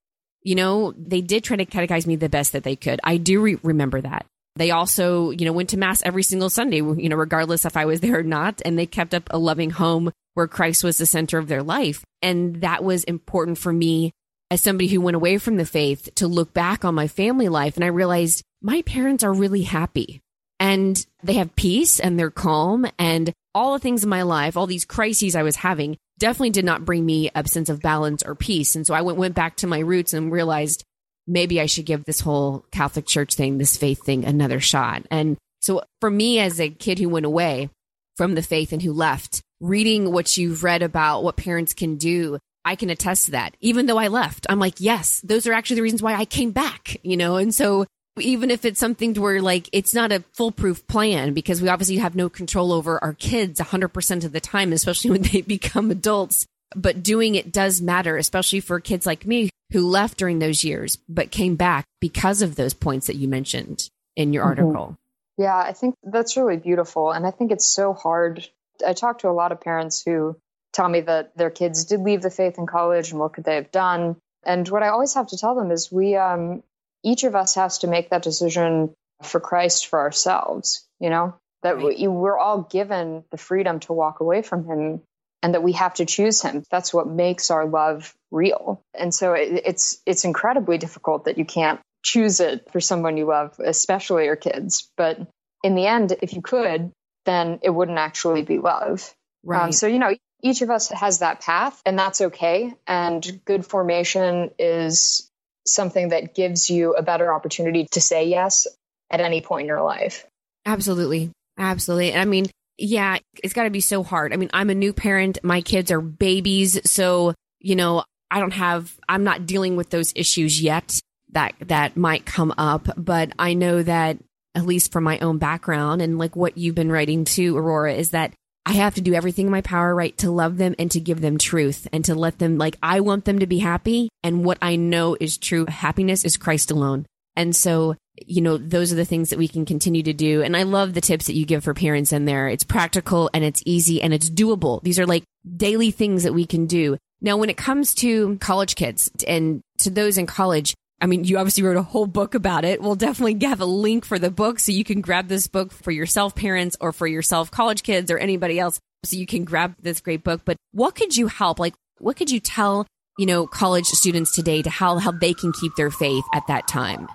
you 0.43 0.55
know, 0.55 0.93
they 0.97 1.21
did 1.21 1.45
try 1.45 1.57
to 1.57 1.67
catechize 1.67 2.07
me 2.07 2.17
the 2.17 2.29
best 2.29 2.53
that 2.53 2.65
they 2.65 2.77
could. 2.77 3.01
I 3.05 3.17
do 3.17 3.41
re- 3.41 3.59
remember 3.63 4.01
that. 4.01 4.27
They 4.57 4.71
also, 4.71 5.31
you 5.31 5.45
know, 5.45 5.53
went 5.53 5.71
to 5.71 5.77
mass 5.77 6.03
every 6.03 6.23
single 6.23 6.51
Sunday, 6.51 6.79
you 6.79 7.09
know, 7.09 7.17
regardless 7.17 7.65
if 7.65 7.77
I 7.77 7.85
was 7.85 8.01
there 8.01 8.21
or 8.21 8.23
not. 8.23 8.63
And 8.65 8.79
they 8.79 8.87
kept 8.87 9.15
up 9.15 9.29
a 9.31 9.39
loving 9.39 9.71
home 9.71 10.11
where 10.35 10.49
Christ 10.49 10.83
was 10.83 10.99
the 10.99 11.07
center 11.07 11.39
of 11.39 11.49
their 11.49 11.63
life. 11.63 12.05
And 12.23 12.63
that 12.63 12.83
was 12.83 13.05
important 13.05 13.59
for 13.59 13.73
me 13.73 14.13
as 14.51 14.61
somebody 14.61 14.89
who 14.89 15.01
went 15.01 15.17
away 15.17 15.39
from 15.39 15.57
the 15.57 15.67
faith 15.67 16.09
to 16.17 16.29
look 16.29 16.53
back 16.53 16.85
on 16.85 16.95
my 16.95 17.09
family 17.09 17.49
life. 17.49 17.77
And 17.77 17.85
I 17.85 17.89
realized 17.89 18.43
my 18.67 18.83
parents 18.83 19.23
are 19.23 19.33
really 19.33 19.63
happy 19.63 20.21
and 20.59 21.07
they 21.23 21.35
have 21.35 21.55
peace 21.55 22.01
and 22.01 22.19
they're 22.19 22.33
calm 22.33 22.85
and 22.99 23.33
all 23.55 23.75
the 23.75 23.79
things 23.79 24.03
in 24.03 24.11
my 24.11 24.23
life, 24.23 24.57
all 24.57 24.67
these 24.67 24.85
crises 24.85 25.37
I 25.37 25.45
was 25.45 25.55
having 25.55 25.97
definitely 26.19 26.51
did 26.51 26.65
not 26.65 26.85
bring 26.85 27.07
me 27.07 27.31
a 27.33 27.47
sense 27.47 27.69
of 27.69 27.81
balance 27.81 28.25
or 28.25 28.35
peace. 28.35 28.75
And 28.75 28.85
so 28.85 28.93
I 28.93 29.03
went, 29.03 29.19
went 29.19 29.37
back 29.37 29.59
to 29.59 29.69
my 29.69 29.79
roots 29.79 30.15
and 30.15 30.33
realized 30.33 30.83
maybe 31.29 31.61
I 31.61 31.67
should 31.67 31.87
give 31.87 32.05
this 32.05 32.19
whole 32.19 32.67
Catholic 32.73 33.07
Church 33.07 33.35
thing, 33.35 33.57
this 33.59 33.77
faith 33.77 34.05
thing, 34.05 34.25
another 34.25 34.59
shot. 34.59 35.07
And 35.13 35.37
so 35.61 35.83
for 36.01 36.11
me, 36.11 36.41
as 36.41 36.61
a 36.61 36.69
kid 36.69 36.99
who 36.99 37.09
went 37.09 37.25
away 37.25 37.71
from 38.17 38.35
the 38.35 38.43
faith 38.43 38.73
and 38.73 38.83
who 38.83 38.93
left, 38.93 39.43
reading 39.61 40.11
what 40.11 40.37
you've 40.37 40.65
read 40.65 40.83
about 40.83 41.23
what 41.23 41.37
parents 41.37 41.73
can 41.73 41.99
do, 41.99 42.39
I 42.65 42.75
can 42.75 42.91
attest 42.91 43.27
to 43.27 43.31
that. 43.31 43.57
Even 43.61 43.87
though 43.87 43.99
I 43.99 44.09
left, 44.09 44.45
I'm 44.49 44.59
like, 44.59 44.81
yes, 44.81 45.21
those 45.21 45.47
are 45.47 45.53
actually 45.53 45.77
the 45.77 45.83
reasons 45.83 46.03
why 46.03 46.15
I 46.15 46.25
came 46.25 46.51
back, 46.51 46.97
you 47.05 47.17
know? 47.17 47.37
And 47.37 47.55
so 47.55 47.87
even 48.19 48.51
if 48.51 48.65
it's 48.65 48.81
something 48.81 49.15
where 49.15 49.43
like 49.43 49.69
it's 49.73 49.95
not 49.95 50.13
a 50.13 50.25
foolproof 50.33 50.87
plan 50.87 51.35
because 51.35 51.61
we 51.61 51.69
obviously 51.69 51.97
have 51.99 52.15
no 52.15 52.29
control 52.29 52.73
over 52.73 53.03
our 53.03 53.13
kids 53.13 53.61
100% 53.61 54.25
of 54.25 54.33
the 54.33 54.41
time, 54.41 54.73
especially 54.73 55.11
when 55.11 55.23
they 55.23 55.41
become 55.47 55.91
adults. 55.91 56.47
But 56.75 57.03
doing 57.03 57.37
it 57.37 57.53
does 57.53 57.81
matter, 57.81 58.17
especially 58.17 58.61
for 58.61 58.81
kids 58.81 59.07
like 59.07 59.25
me 59.25 59.51
who 59.73 59.89
left 59.89 60.19
during 60.19 60.39
those 60.39 60.65
years, 60.65 60.97
but 61.09 61.31
came 61.31 61.57
back 61.57 61.85
because 62.01 62.43
of 62.43 62.57
those 62.57 62.75
points 62.75 63.07
that 63.07 63.17
you 63.17 63.29
mentioned 63.29 63.89
in 64.17 64.33
your 64.33 64.45
mm-hmm. 64.45 64.61
article. 64.61 64.99
Yeah, 65.39 65.57
I 65.57 65.73
think 65.73 65.95
that's 66.03 66.37
really 66.37 66.57
beautiful. 66.57 67.13
And 67.13 67.27
I 67.27 67.31
think 67.31 67.53
it's 67.53 67.67
so 67.67 67.93
hard. 67.93 68.49
I 68.87 68.95
talk 68.95 69.21
to 69.21 69.29
a 69.29 69.31
lot 69.31 69.53
of 69.53 69.61
parents 69.61 70.03
who 70.05 70.37
tell 70.73 70.89
me 70.89 71.03
that 71.03 71.37
their 71.37 71.51
kids 71.51 71.85
did 71.85 72.01
leave 72.01 72.23
the 72.23 72.31
faith 72.31 72.59
in 72.59 72.67
college 72.67 73.11
and 73.11 73.21
what 73.21 73.35
could 73.35 73.45
they 73.45 73.57
have 73.57 73.71
done. 73.71 74.17
And 74.45 74.69
what 74.69 74.83
I 74.83 74.89
always 74.89 75.15
have 75.15 75.29
to 75.29 75.39
tell 75.39 75.55
them 75.55 75.71
is 75.71 75.91
we, 75.93 76.17
um, 76.17 76.63
each 77.07 77.23
of 77.23 77.37
us 77.37 77.55
has 77.55 77.79
to 77.79 77.87
make 77.87 78.11
that 78.11 78.23
decision 78.23 78.93
for 79.23 79.41
Christ 79.41 79.87
for 79.87 80.01
ourselves, 80.01 80.85
you 80.99 81.09
know, 81.09 81.35
that 81.63 81.77
right. 81.77 81.97
we, 81.99 82.09
we're 82.09 82.37
all 82.37 82.63
given 82.63 83.25
the 83.31 83.39
freedom 83.39 83.79
to 83.81 83.93
walk 83.93 84.19
away 84.21 84.43
from 84.43 84.65
him 84.65 85.03
and 85.43 85.55
that 85.55 85.63
we 85.63 85.73
have 85.73 85.95
to 85.95 86.05
choose 86.05 86.43
him. 86.43 86.65
That's 86.69 86.93
what 86.93 87.07
makes 87.07 87.53
our 87.53 87.65
love 87.65 88.13
real. 88.33 88.83
And 88.93 89.15
so 89.15 89.35
it, 89.35 89.63
it's 89.65 90.03
it's 90.05 90.25
incredibly 90.25 90.79
difficult 90.79 91.27
that 91.27 91.39
you 91.39 91.45
can't 91.45 91.81
choose 92.03 92.41
it 92.41 92.71
for 92.73 92.81
someone 92.81 93.17
you 93.17 93.27
love, 93.27 93.55
especially 93.65 94.25
your 94.25 94.37
kids. 94.37 94.91
But 94.97 95.21
in 95.63 95.77
the 95.77 95.87
end, 95.87 96.17
if 96.23 96.35
you 96.35 96.43
could, 96.43 96.91
then 97.25 97.61
it 97.63 97.71
wouldn't 97.71 97.99
actually 97.99 98.43
be 98.43 98.59
love. 98.59 99.15
Um, 99.45 99.51
right. 99.51 99.65
Um, 99.67 99.73
so 99.73 99.87
you 99.87 100.01
know, 100.01 100.15
each 100.43 100.63
of 100.63 100.71
us 100.71 100.89
has 100.89 101.21
that 101.21 101.41
path, 101.41 101.81
and 101.87 101.97
that's 101.97 102.21
okay. 102.21 102.75
And 102.87 103.41
good 103.45 103.65
formation 103.65 104.51
is 104.59 105.31
something 105.67 106.11
that 106.11 106.35
gives 106.35 106.71
you 106.71 106.95
a 106.95 107.03
better 107.03 107.33
opportunity 107.33 107.87
to 107.93 108.01
say 108.01 108.29
yes 108.29 108.67
at 109.11 109.21
any 109.21 109.41
point 109.41 109.63
in 109.63 109.69
your 109.69 109.83
life. 109.83 110.27
Absolutely. 110.65 111.31
Absolutely. 111.59 112.15
I 112.15 112.25
mean, 112.25 112.47
yeah, 112.79 113.19
it's 113.43 113.55
got 113.55 113.65
to 113.65 113.71
be 113.71 113.81
so 113.81 114.03
hard. 114.03 114.33
I 114.33 114.37
mean, 114.37 114.51
I'm 114.53 114.71
a 114.71 114.75
new 114.75 114.93
parent. 114.93 115.39
My 115.43 115.61
kids 115.61 115.91
are 115.91 116.01
babies. 116.01 116.79
So, 116.91 117.35
you 117.61 117.77
know, 117.77 118.05
I 118.31 118.41
don't 118.41 118.53
have, 118.53 118.95
I'm 119.09 119.25
not 119.25 119.47
dealing 119.47 119.77
with 119.77 119.91
those 119.91 120.13
issues 120.15 120.61
yet 120.61 120.99
that, 121.33 121.55
that 121.61 121.97
might 121.97 122.27
come 122.27 122.53
up. 122.59 122.89
But 122.97 123.33
I 123.39 123.55
know 123.55 123.83
that, 123.83 124.19
at 124.55 124.65
least 124.65 124.91
from 124.91 125.05
my 125.05 125.19
own 125.19 125.37
background 125.37 126.01
and 126.01 126.17
like 126.17 126.35
what 126.35 126.57
you've 126.57 126.75
been 126.75 126.91
writing 126.91 127.27
to, 127.27 127.59
Aurora, 127.59 127.93
is 127.93 128.13
that 128.13 128.33
I 128.67 128.73
have 128.73 128.97
to 128.97 129.01
do 129.01 129.15
everything 129.15 129.47
in 129.47 129.53
my 129.53 129.63
power, 129.63 129.95
right, 129.95 130.17
to 130.19 130.31
love 130.31 130.59
them 130.59 130.75
and 130.79 130.91
to 130.91 131.01
give 131.01 131.21
them 131.21 131.39
truth 131.39 131.87
and 131.93 132.05
to 132.07 132.15
let 132.15 132.39
them, 132.39 132.59
like, 132.59 132.77
I 132.83 133.01
want 133.01 133.25
them 133.25 133.39
to 133.39 133.47
be 133.47 133.59
happy. 133.59 134.11
And 134.23 134.45
what 134.45 134.59
I 134.61 134.77
know 134.77 135.17
is 135.19 135.39
true 135.39 135.65
happiness 135.67 136.25
is 136.25 136.37
Christ 136.37 136.71
alone. 136.71 137.07
And 137.37 137.55
so 137.55 137.95
you 138.25 138.41
know, 138.41 138.57
those 138.57 138.93
are 138.93 138.97
the 138.97 139.05
things 139.05 139.31
that 139.31 139.39
we 139.39 139.49
can 139.49 139.65
continue 139.65 140.03
to 140.03 140.13
do. 140.13 140.43
And 140.43 140.57
I 140.57 140.63
love 140.63 140.95
the 140.95 141.01
tips 141.01 141.27
that 141.27 141.37
you 141.37 141.45
give 141.45 141.65
for 141.65 141.75
parents 141.75 142.13
in 142.13 142.25
there. 142.25 142.49
It's 142.49 142.65
practical 142.65 143.29
and 143.35 143.45
it's 143.45 143.63
easy 143.67 144.01
and 144.01 144.15
it's 144.15 144.31
doable. 144.31 144.83
These 144.83 144.99
are 144.99 145.07
like 145.07 145.25
daily 145.57 145.91
things 145.91 146.23
that 146.23 146.35
we 146.35 146.47
can 146.47 146.67
do. 146.67 146.97
Now, 147.21 147.37
when 147.37 147.51
it 147.51 147.57
comes 147.57 147.95
to 147.97 148.37
college 148.39 148.75
kids 148.75 149.11
and 149.27 149.63
to 149.79 149.91
those 149.91 150.19
in 150.19 150.27
college, 150.27 150.75
I 151.01 151.07
mean, 151.07 151.25
you 151.25 151.37
obviously 151.37 151.63
wrote 151.63 151.77
a 151.77 151.83
whole 151.83 152.07
book 152.07 152.35
about 152.35 152.65
it. 152.65 152.81
We'll 152.81 152.95
definitely 152.95 153.47
have 153.47 153.61
a 153.61 153.67
link 153.67 154.05
for 154.05 154.19
the 154.19 154.31
book 154.31 154.59
so 154.59 154.73
you 154.73 154.85
can 154.85 155.03
grab 155.03 155.29
this 155.29 155.47
book 155.47 155.73
for 155.73 155.91
yourself, 155.91 156.35
parents, 156.35 156.77
or 156.81 156.93
for 156.93 157.07
yourself, 157.07 157.51
college 157.51 157.83
kids, 157.83 158.11
or 158.11 158.19
anybody 158.19 158.59
else. 158.59 158.81
So 159.05 159.17
you 159.17 159.27
can 159.27 159.45
grab 159.45 159.75
this 159.81 160.01
great 160.01 160.25
book. 160.25 160.43
But 160.45 160.57
what 160.73 160.95
could 160.95 161.17
you 161.17 161.27
help? 161.27 161.59
Like, 161.59 161.75
what 161.99 162.17
could 162.17 162.31
you 162.31 162.41
tell, 162.41 162.87
you 163.19 163.27
know, 163.27 163.47
college 163.47 163.85
students 163.87 164.35
today 164.35 164.63
to 164.63 164.71
how, 164.71 164.99
how 164.99 165.13
they 165.13 165.35
can 165.35 165.53
keep 165.53 165.73
their 165.77 165.91
faith 165.91 166.25
at 166.35 166.47
that 166.49 166.67
time? 166.67 167.09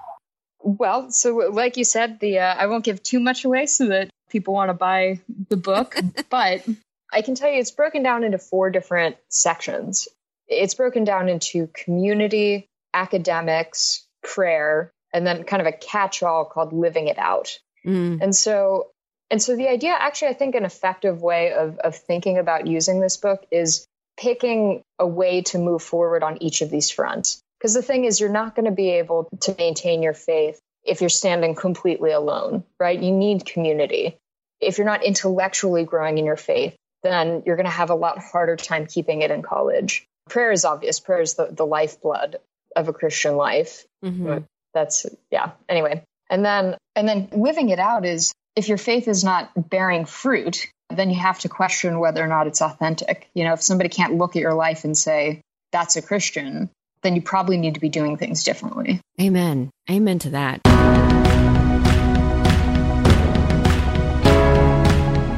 Well, 0.63 1.09
so 1.09 1.35
like 1.51 1.77
you 1.77 1.83
said, 1.83 2.19
the 2.19 2.39
uh, 2.39 2.53
I 2.53 2.67
won't 2.67 2.85
give 2.85 3.01
too 3.01 3.19
much 3.19 3.45
away 3.45 3.65
so 3.65 3.87
that 3.87 4.09
people 4.29 4.53
want 4.53 4.69
to 4.69 4.73
buy 4.75 5.21
the 5.49 5.57
book, 5.57 5.95
but 6.29 6.63
I 7.11 7.21
can 7.23 7.33
tell 7.33 7.49
you 7.49 7.59
it's 7.59 7.71
broken 7.71 8.03
down 8.03 8.23
into 8.23 8.37
four 8.37 8.69
different 8.69 9.17
sections. 9.29 10.07
It's 10.47 10.75
broken 10.75 11.03
down 11.03 11.29
into 11.29 11.67
community, 11.73 12.67
academics, 12.93 14.05
prayer, 14.23 14.91
and 15.13 15.25
then 15.25 15.43
kind 15.43 15.61
of 15.61 15.67
a 15.67 15.71
catch-all 15.71 16.45
called 16.45 16.73
living 16.73 17.07
it 17.07 17.17
out. 17.17 17.59
Mm. 17.85 18.21
And 18.21 18.35
so 18.35 18.87
and 19.29 19.41
so 19.41 19.55
the 19.55 19.69
idea 19.69 19.95
actually 19.97 20.29
I 20.29 20.33
think 20.33 20.55
an 20.55 20.65
effective 20.65 21.21
way 21.21 21.53
of 21.53 21.79
of 21.79 21.95
thinking 21.95 22.37
about 22.37 22.67
using 22.67 22.99
this 22.99 23.17
book 23.17 23.45
is 23.51 23.85
picking 24.17 24.83
a 24.99 25.07
way 25.07 25.41
to 25.41 25.57
move 25.57 25.81
forward 25.81 26.23
on 26.23 26.41
each 26.43 26.61
of 26.61 26.69
these 26.69 26.91
fronts. 26.91 27.41
Because 27.57 27.73
the 27.73 27.81
thing 27.81 28.05
is, 28.05 28.19
you're 28.19 28.29
not 28.29 28.55
going 28.55 28.65
to 28.65 28.71
be 28.71 28.89
able 28.89 29.29
to 29.41 29.55
maintain 29.57 30.01
your 30.01 30.13
faith 30.13 30.59
if 30.83 31.01
you're 31.01 31.09
standing 31.09 31.53
completely 31.53 32.11
alone, 32.11 32.63
right? 32.79 32.99
You 32.99 33.11
need 33.11 33.45
community. 33.45 34.17
If 34.59 34.77
you're 34.77 34.87
not 34.87 35.03
intellectually 35.03 35.83
growing 35.85 36.17
in 36.17 36.25
your 36.25 36.37
faith, 36.37 36.75
then 37.03 37.43
you're 37.45 37.55
going 37.55 37.67
to 37.67 37.71
have 37.71 37.91
a 37.91 37.95
lot 37.95 38.19
harder 38.19 38.55
time 38.55 38.87
keeping 38.87 39.21
it 39.21 39.31
in 39.31 39.41
college. 39.43 40.05
Prayer 40.27 40.51
is 40.51 40.65
obvious. 40.65 40.99
Prayer 40.99 41.21
is 41.21 41.35
the, 41.35 41.49
the 41.51 41.65
lifeblood 41.65 42.37
of 42.75 42.87
a 42.87 42.93
Christian 42.93 43.35
life. 43.35 43.85
Mm-hmm. 44.03 44.39
That's, 44.73 45.05
yeah. 45.29 45.51
Anyway. 45.67 46.03
And 46.29 46.45
then, 46.45 46.77
and 46.95 47.07
then 47.07 47.29
living 47.33 47.69
it 47.69 47.79
out 47.79 48.05
is 48.05 48.33
if 48.55 48.69
your 48.69 48.77
faith 48.77 49.07
is 49.07 49.23
not 49.23 49.51
bearing 49.69 50.05
fruit, 50.05 50.67
then 50.89 51.09
you 51.09 51.19
have 51.19 51.39
to 51.39 51.49
question 51.49 51.99
whether 51.99 52.23
or 52.23 52.27
not 52.27 52.47
it's 52.47 52.61
authentic. 52.61 53.29
You 53.33 53.45
know, 53.45 53.53
if 53.53 53.61
somebody 53.61 53.89
can't 53.89 54.15
look 54.15 54.35
at 54.35 54.41
your 54.41 54.53
life 54.53 54.83
and 54.83 54.97
say, 54.97 55.41
that's 55.71 55.95
a 55.95 56.01
Christian, 56.01 56.69
then 57.03 57.15
you 57.15 57.21
probably 57.21 57.57
need 57.57 57.75
to 57.75 57.79
be 57.79 57.89
doing 57.89 58.17
things 58.17 58.43
differently. 58.43 59.01
Amen. 59.19 59.69
Amen 59.89 60.19
to 60.19 60.31
that. 60.31 60.61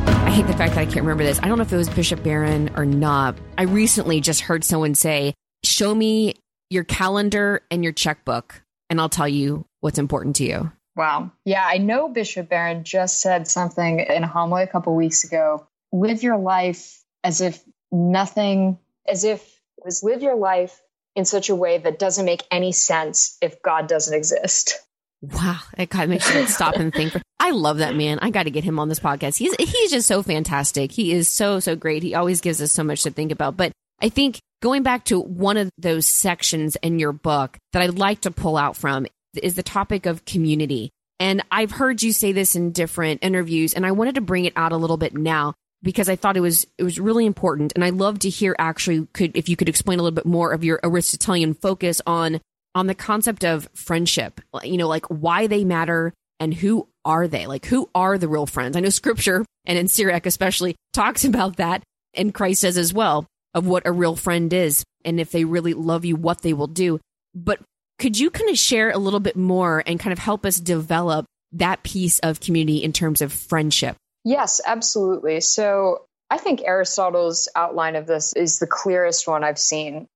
I 0.07 0.31
hate 0.31 0.47
the 0.47 0.53
fact 0.53 0.73
that 0.73 0.81
I 0.81 0.85
can't 0.85 1.01
remember 1.01 1.23
this. 1.23 1.39
I 1.41 1.47
don't 1.47 1.57
know 1.57 1.63
if 1.63 1.71
it 1.71 1.77
was 1.77 1.89
Bishop 1.89 2.23
Barron 2.23 2.71
or 2.75 2.85
not. 2.85 3.37
I 3.57 3.63
recently 3.63 4.19
just 4.21 4.41
heard 4.41 4.63
someone 4.63 4.95
say, 4.95 5.35
Show 5.63 5.95
me 5.95 6.35
your 6.73 6.83
calendar 6.83 7.61
and 7.71 7.83
your 7.83 7.93
checkbook, 7.93 8.63
and 8.89 8.99
I'll 8.99 9.09
tell 9.09 9.27
you 9.27 9.65
what's 9.79 9.99
important 9.99 10.35
to 10.37 10.43
you. 10.43 10.71
Wow. 10.95 11.31
Yeah, 11.45 11.63
I 11.65 11.77
know 11.77 12.09
Bishop 12.09 12.49
Barron 12.49 12.83
just 12.83 13.21
said 13.21 13.47
something 13.47 13.99
in 13.99 14.23
a 14.23 14.27
homily 14.27 14.63
a 14.63 14.67
couple 14.67 14.95
weeks 14.95 15.23
ago. 15.23 15.67
Live 15.91 16.23
your 16.23 16.37
life 16.37 17.03
as 17.23 17.41
if 17.41 17.63
nothing, 17.91 18.77
as 19.07 19.23
if 19.23 19.41
it 19.77 19.85
was 19.85 20.03
live 20.03 20.21
your 20.21 20.35
life 20.35 20.79
in 21.15 21.25
such 21.25 21.49
a 21.49 21.55
way 21.55 21.77
that 21.77 21.99
doesn't 21.99 22.25
make 22.25 22.43
any 22.51 22.71
sense 22.71 23.37
if 23.41 23.61
God 23.61 23.87
doesn't 23.87 24.15
exist. 24.15 24.79
Wow, 25.21 25.59
it 25.77 25.89
kind 25.89 26.03
of 26.03 26.09
makes 26.09 26.33
you 26.33 26.45
stop 26.47 26.75
and 26.75 26.93
think. 26.93 27.13
I 27.39 27.51
love 27.51 27.77
that 27.77 27.95
man. 27.95 28.19
I 28.21 28.29
got 28.29 28.43
to 28.43 28.51
get 28.51 28.63
him 28.63 28.77
on 28.77 28.89
this 28.89 28.99
podcast. 28.99 29.37
He's 29.37 29.55
he's 29.55 29.91
just 29.91 30.07
so 30.07 30.21
fantastic. 30.21 30.91
He 30.91 31.13
is 31.13 31.29
so 31.29 31.59
so 31.59 31.75
great. 31.75 32.03
He 32.03 32.13
always 32.13 32.41
gives 32.41 32.61
us 32.61 32.71
so 32.71 32.83
much 32.83 33.03
to 33.03 33.11
think 33.11 33.31
about. 33.31 33.55
But 33.55 33.71
I 34.01 34.09
think 34.09 34.39
going 34.63 34.81
back 34.81 35.03
to 35.03 35.19
one 35.19 35.57
of 35.57 35.69
those 35.77 36.07
sections 36.07 36.77
in 36.77 36.97
your 36.97 37.11
book 37.11 37.57
that 37.73 37.81
I'd 37.81 37.99
like 37.99 38.21
to 38.21 38.31
pull 38.31 38.55
out 38.55 38.77
from 38.77 39.05
is 39.35 39.55
the 39.55 39.61
topic 39.61 40.05
of 40.05 40.23
community. 40.23 40.89
And 41.19 41.43
I've 41.51 41.71
heard 41.71 42.01
you 42.01 42.13
say 42.13 42.31
this 42.31 42.55
in 42.55 42.71
different 42.71 43.25
interviews, 43.25 43.73
and 43.73 43.85
I 43.85 43.91
wanted 43.91 44.15
to 44.15 44.21
bring 44.21 44.45
it 44.45 44.53
out 44.55 44.71
a 44.71 44.77
little 44.77 44.95
bit 44.95 45.13
now 45.13 45.53
because 45.81 46.07
I 46.07 46.15
thought 46.15 46.37
it 46.37 46.41
was 46.41 46.65
it 46.77 46.83
was 46.83 46.97
really 46.97 47.25
important, 47.25 47.73
and 47.75 47.83
I 47.83 47.89
love 47.89 48.19
to 48.19 48.29
hear 48.29 48.55
actually 48.57 49.05
could 49.11 49.35
if 49.35 49.49
you 49.49 49.57
could 49.57 49.67
explain 49.67 49.99
a 49.99 50.01
little 50.01 50.15
bit 50.15 50.25
more 50.25 50.53
of 50.53 50.63
your 50.63 50.79
Aristotelian 50.81 51.55
focus 51.55 52.01
on 52.07 52.39
on 52.73 52.87
the 52.87 52.95
concept 52.95 53.43
of 53.43 53.67
friendship. 53.73 54.39
You 54.63 54.77
know, 54.77 54.87
like 54.87 55.05
why 55.07 55.47
they 55.47 55.65
matter 55.65 56.13
and 56.39 56.53
who 56.53 56.87
are 57.03 57.27
they? 57.27 57.47
Like 57.47 57.65
who 57.65 57.89
are 57.93 58.17
the 58.17 58.29
real 58.29 58.45
friends? 58.45 58.77
I 58.77 58.79
know 58.79 58.89
Scripture 58.89 59.45
and 59.65 59.77
in 59.77 59.89
Sirach 59.89 60.25
especially 60.25 60.77
talks 60.93 61.25
about 61.25 61.57
that, 61.57 61.83
and 62.13 62.33
Christ 62.33 62.61
says 62.61 62.77
as 62.77 62.93
well 62.93 63.27
of 63.53 63.67
what 63.67 63.85
a 63.85 63.91
real 63.91 64.15
friend 64.15 64.51
is, 64.51 64.83
and 65.05 65.19
if 65.19 65.31
they 65.31 65.45
really 65.45 65.73
love 65.73 66.05
you, 66.05 66.15
what 66.15 66.41
they 66.41 66.53
will 66.53 66.67
do. 66.67 66.99
But 67.35 67.59
could 67.99 68.19
you 68.19 68.29
kind 68.29 68.49
of 68.49 68.57
share 68.57 68.91
a 68.91 68.97
little 68.97 69.19
bit 69.19 69.35
more 69.35 69.83
and 69.85 69.99
kind 69.99 70.13
of 70.13 70.19
help 70.19 70.45
us 70.45 70.57
develop 70.57 71.25
that 71.53 71.83
piece 71.83 72.19
of 72.19 72.39
community 72.39 72.83
in 72.83 72.93
terms 72.93 73.21
of 73.21 73.31
friendship? 73.31 73.95
Yes, 74.23 74.61
absolutely. 74.65 75.41
So 75.41 76.05
I 76.29 76.37
think 76.37 76.61
Aristotle's 76.61 77.47
outline 77.55 77.95
of 77.95 78.07
this 78.07 78.33
is 78.33 78.59
the 78.59 78.67
clearest 78.67 79.27
one 79.27 79.43
I've 79.43 79.59
seen. 79.59 80.07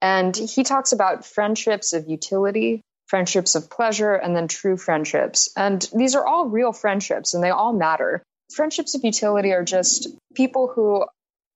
And 0.00 0.36
he 0.36 0.64
talks 0.64 0.92
about 0.92 1.24
friendships 1.24 1.92
of 1.92 2.08
utility, 2.08 2.82
friendships 3.06 3.54
of 3.54 3.70
pleasure, 3.70 4.14
and 4.14 4.36
then 4.36 4.48
true 4.48 4.76
friendships. 4.76 5.50
And 5.56 5.88
these 5.94 6.14
are 6.14 6.26
all 6.26 6.46
real 6.46 6.72
friendships 6.72 7.34
and 7.34 7.42
they 7.42 7.50
all 7.50 7.72
matter. 7.72 8.22
Friendships 8.52 8.94
of 8.94 9.04
utility 9.04 9.52
are 9.52 9.64
just 9.64 10.08
people 10.34 10.70
who 10.74 11.06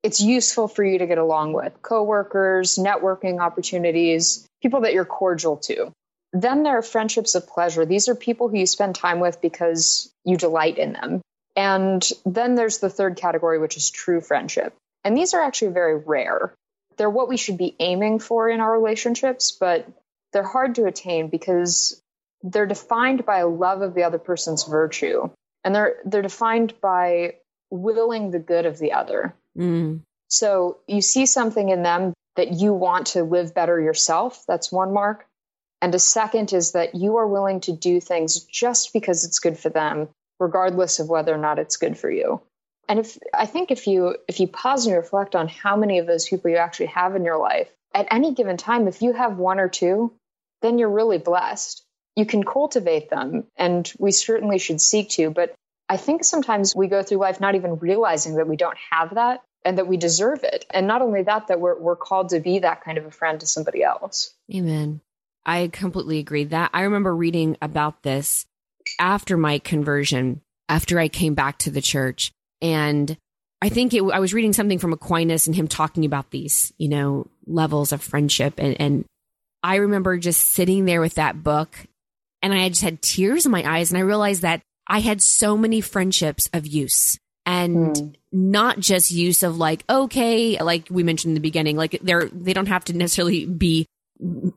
it's 0.07 0.21
useful 0.21 0.69
for 0.69 0.85
you 0.85 0.99
to 1.01 1.07
get 1.09 1.19
along 1.19 1.53
with 1.53 1.83
coworkers, 1.83 2.77
networking 2.77 3.41
opportunities, 3.41 4.47
people 4.63 4.83
that 4.83 4.95
you're 4.95 5.05
cordial 5.05 5.57
to. 5.57 5.91
Then 6.33 6.63
there 6.63 6.79
are 6.79 6.83
friendships 6.83 7.35
of 7.35 7.49
pleasure. 7.49 7.85
These 7.85 8.09
are 8.09 8.15
people 8.15 8.49
who 8.49 8.57
you 8.57 8.67
spend 8.67 8.95
time 8.95 9.19
with 9.19 9.41
because 9.43 10.09
you 10.25 10.37
delight 10.37 10.79
in 10.79 10.93
them. 10.93 11.23
And 11.57 12.09
then 12.25 12.55
there's 12.55 12.79
the 12.79 12.89
third 12.89 13.17
category, 13.17 13.59
which 13.59 13.77
is 13.77 13.91
true 13.91 14.21
friendship. 14.21 14.77
And 15.03 15.17
these 15.17 15.35
are 15.35 15.43
actually 15.43 15.73
very 15.73 15.97
rare. 15.97 16.55
They're 16.99 17.11
what 17.11 17.29
we 17.29 17.37
should 17.37 17.59
be 17.59 17.75
aiming 17.81 18.21
for 18.21 18.49
in 18.49 18.61
our 18.61 18.73
relationships, 18.73 19.57
but 19.59 19.89
they're 20.33 20.45
hard 20.45 20.77
to 20.77 20.85
attain 20.85 21.31
because 21.31 22.01
they're 22.45 22.67
defined 22.67 23.27
by 23.27 23.39
a 23.39 23.49
love 23.49 23.83
of 23.83 23.95
the 23.95 24.05
other 24.05 24.19
person's 24.19 24.63
virtue. 24.63 25.31
And 25.65 25.75
they're 25.75 25.97
they're 26.05 26.23
defined 26.23 26.75
by 26.81 27.39
willing 27.71 28.31
the 28.31 28.39
good 28.39 28.67
of 28.67 28.79
the 28.79 28.93
other. 28.93 29.35
Mm. 29.57 30.01
So 30.29 30.79
you 30.87 31.01
see 31.01 31.27
something 31.27 31.69
in 31.69 31.83
them 31.83 32.13
that 32.37 32.53
you 32.53 32.73
want 32.73 33.09
to 33.09 33.23
live 33.25 33.55
better 33.55 33.81
yourself. 33.81 34.45
That's 34.47 34.71
one 34.71 34.93
mark. 34.93 35.27
And 35.81 35.95
a 35.95 35.99
second 35.99 36.53
is 36.53 36.73
that 36.73 36.95
you 36.95 37.17
are 37.17 37.27
willing 37.27 37.61
to 37.61 37.73
do 37.73 38.01
things 38.01 38.41
just 38.41 38.93
because 38.93 39.25
it's 39.25 39.39
good 39.39 39.59
for 39.59 39.69
them, 39.69 40.09
regardless 40.41 41.01
of 41.01 41.09
whether 41.09 41.35
or 41.35 41.39
not 41.39 41.59
it's 41.59 41.77
good 41.77 41.99
for 41.99 42.11
you. 42.11 42.41
And 42.89 43.01
if 43.01 43.19
I 43.35 43.47
think 43.47 43.71
if 43.71 43.87
you 43.87 44.17
if 44.29 44.41
you 44.41 44.47
pause 44.47 44.87
and 44.87 44.97
reflect 44.97 45.35
on 45.35 45.49
how 45.49 45.77
many 45.77 45.99
of 45.99 46.07
those 46.07 46.29
people 46.29 46.51
you 46.51 46.57
actually 46.57 46.87
have 46.87 47.17
in 47.17 47.25
your 47.25 47.39
life 47.39 47.69
at 47.95 48.09
any 48.11 48.35
given 48.35 48.57
time, 48.57 48.89
if 48.89 49.03
you 49.03 49.13
have 49.13 49.39
one 49.39 49.59
or 49.59 49.69
two, 49.69 50.13
then 50.63 50.79
you're 50.79 50.91
really 50.91 51.19
blessed. 51.19 51.83
You 52.15 52.27
can 52.27 52.45
cultivate 52.45 53.11
them, 53.11 53.45
and 53.57 53.91
we 53.99 54.13
certainly 54.13 54.59
should 54.59 54.81
seek 54.81 55.11
to. 55.11 55.31
But 55.31 55.55
I 55.89 55.97
think 55.97 56.25
sometimes 56.25 56.75
we 56.75 56.89
go 56.89 57.03
through 57.03 57.19
life 57.19 57.41
not 57.41 57.55
even 57.55 57.77
realizing 57.77 58.37
that 58.37 58.49
we 58.49 58.57
don't 58.57 58.77
have 58.91 59.15
that 59.15 59.43
and 59.65 59.79
that 59.79 59.87
we 59.87 59.97
deserve 59.97 60.43
it. 60.45 60.65
And 60.71 60.87
not 60.87 61.03
only 61.03 61.23
that, 61.23 61.49
that 61.49 61.61
we're, 61.61 61.79
we're 61.79 61.97
called 61.97 62.31
to 62.31 62.41
be 62.41 62.61
that 62.61 62.83
kind 62.83 62.99
of 62.99 63.07
a 63.07 63.11
friend 63.11 63.41
to 63.41 63.47
somebody 63.47 63.83
else. 63.83 64.35
Amen. 64.53 65.01
I 65.45 65.69
completely 65.69 66.19
agree 66.19 66.45
that 66.45 66.71
I 66.73 66.83
remember 66.83 67.15
reading 67.15 67.57
about 67.63 68.03
this 68.03 68.47
after 68.99 69.37
my 69.37 69.59
conversion, 69.61 70.41
after 70.69 70.99
I 70.99 71.09
came 71.09 71.35
back 71.35 71.59
to 71.59 71.71
the 71.71 71.81
church. 71.81 72.33
And 72.61 73.17
I 73.63 73.69
think 73.69 73.95
it, 73.95 74.03
I 74.03 74.19
was 74.19 74.35
reading 74.35 74.53
something 74.53 74.79
from 74.79 74.93
Aquinas 74.93 75.47
and 75.47 75.55
him 75.55 75.69
talking 75.69 76.05
about 76.05 76.31
these, 76.31 76.73
you 76.79 76.89
know, 76.89 77.29
levels 77.47 77.93
of 77.93 78.03
friendship. 78.03 78.55
And, 78.59 78.81
and 78.81 79.05
I 79.63 79.77
remember 79.77 80.19
just 80.19 80.53
sitting 80.53 80.85
there 80.85 81.01
with 81.01 81.15
that 81.15 81.43
book 81.43 81.77
and 82.43 82.53
I 82.53 82.69
just 82.69 82.83
had 82.83 83.03
tears 83.03 83.47
in 83.47 83.53
my 83.53 83.65
eyes. 83.65 83.91
And 83.91 83.99
I 83.99 84.03
realized 84.03 84.43
that 84.43 84.63
I 84.87 85.01
had 85.01 85.23
so 85.23 85.57
many 85.57 85.81
friendships 85.81 86.49
of 86.53 86.67
use 86.67 87.19
and 87.45 87.95
mm. 87.95 88.15
not 88.33 88.79
just 88.79 89.11
use 89.11 89.43
of 89.43 89.57
like, 89.57 89.85
okay, 89.89 90.61
like 90.61 90.89
we 90.91 91.03
mentioned 91.03 91.31
in 91.31 91.35
the 91.35 91.41
beginning, 91.41 91.77
like 91.77 91.99
they're, 92.03 92.29
they 92.29 92.53
don't 92.53 92.69
have 92.69 92.85
to 92.87 92.93
necessarily 92.93 93.47
be, 93.47 93.87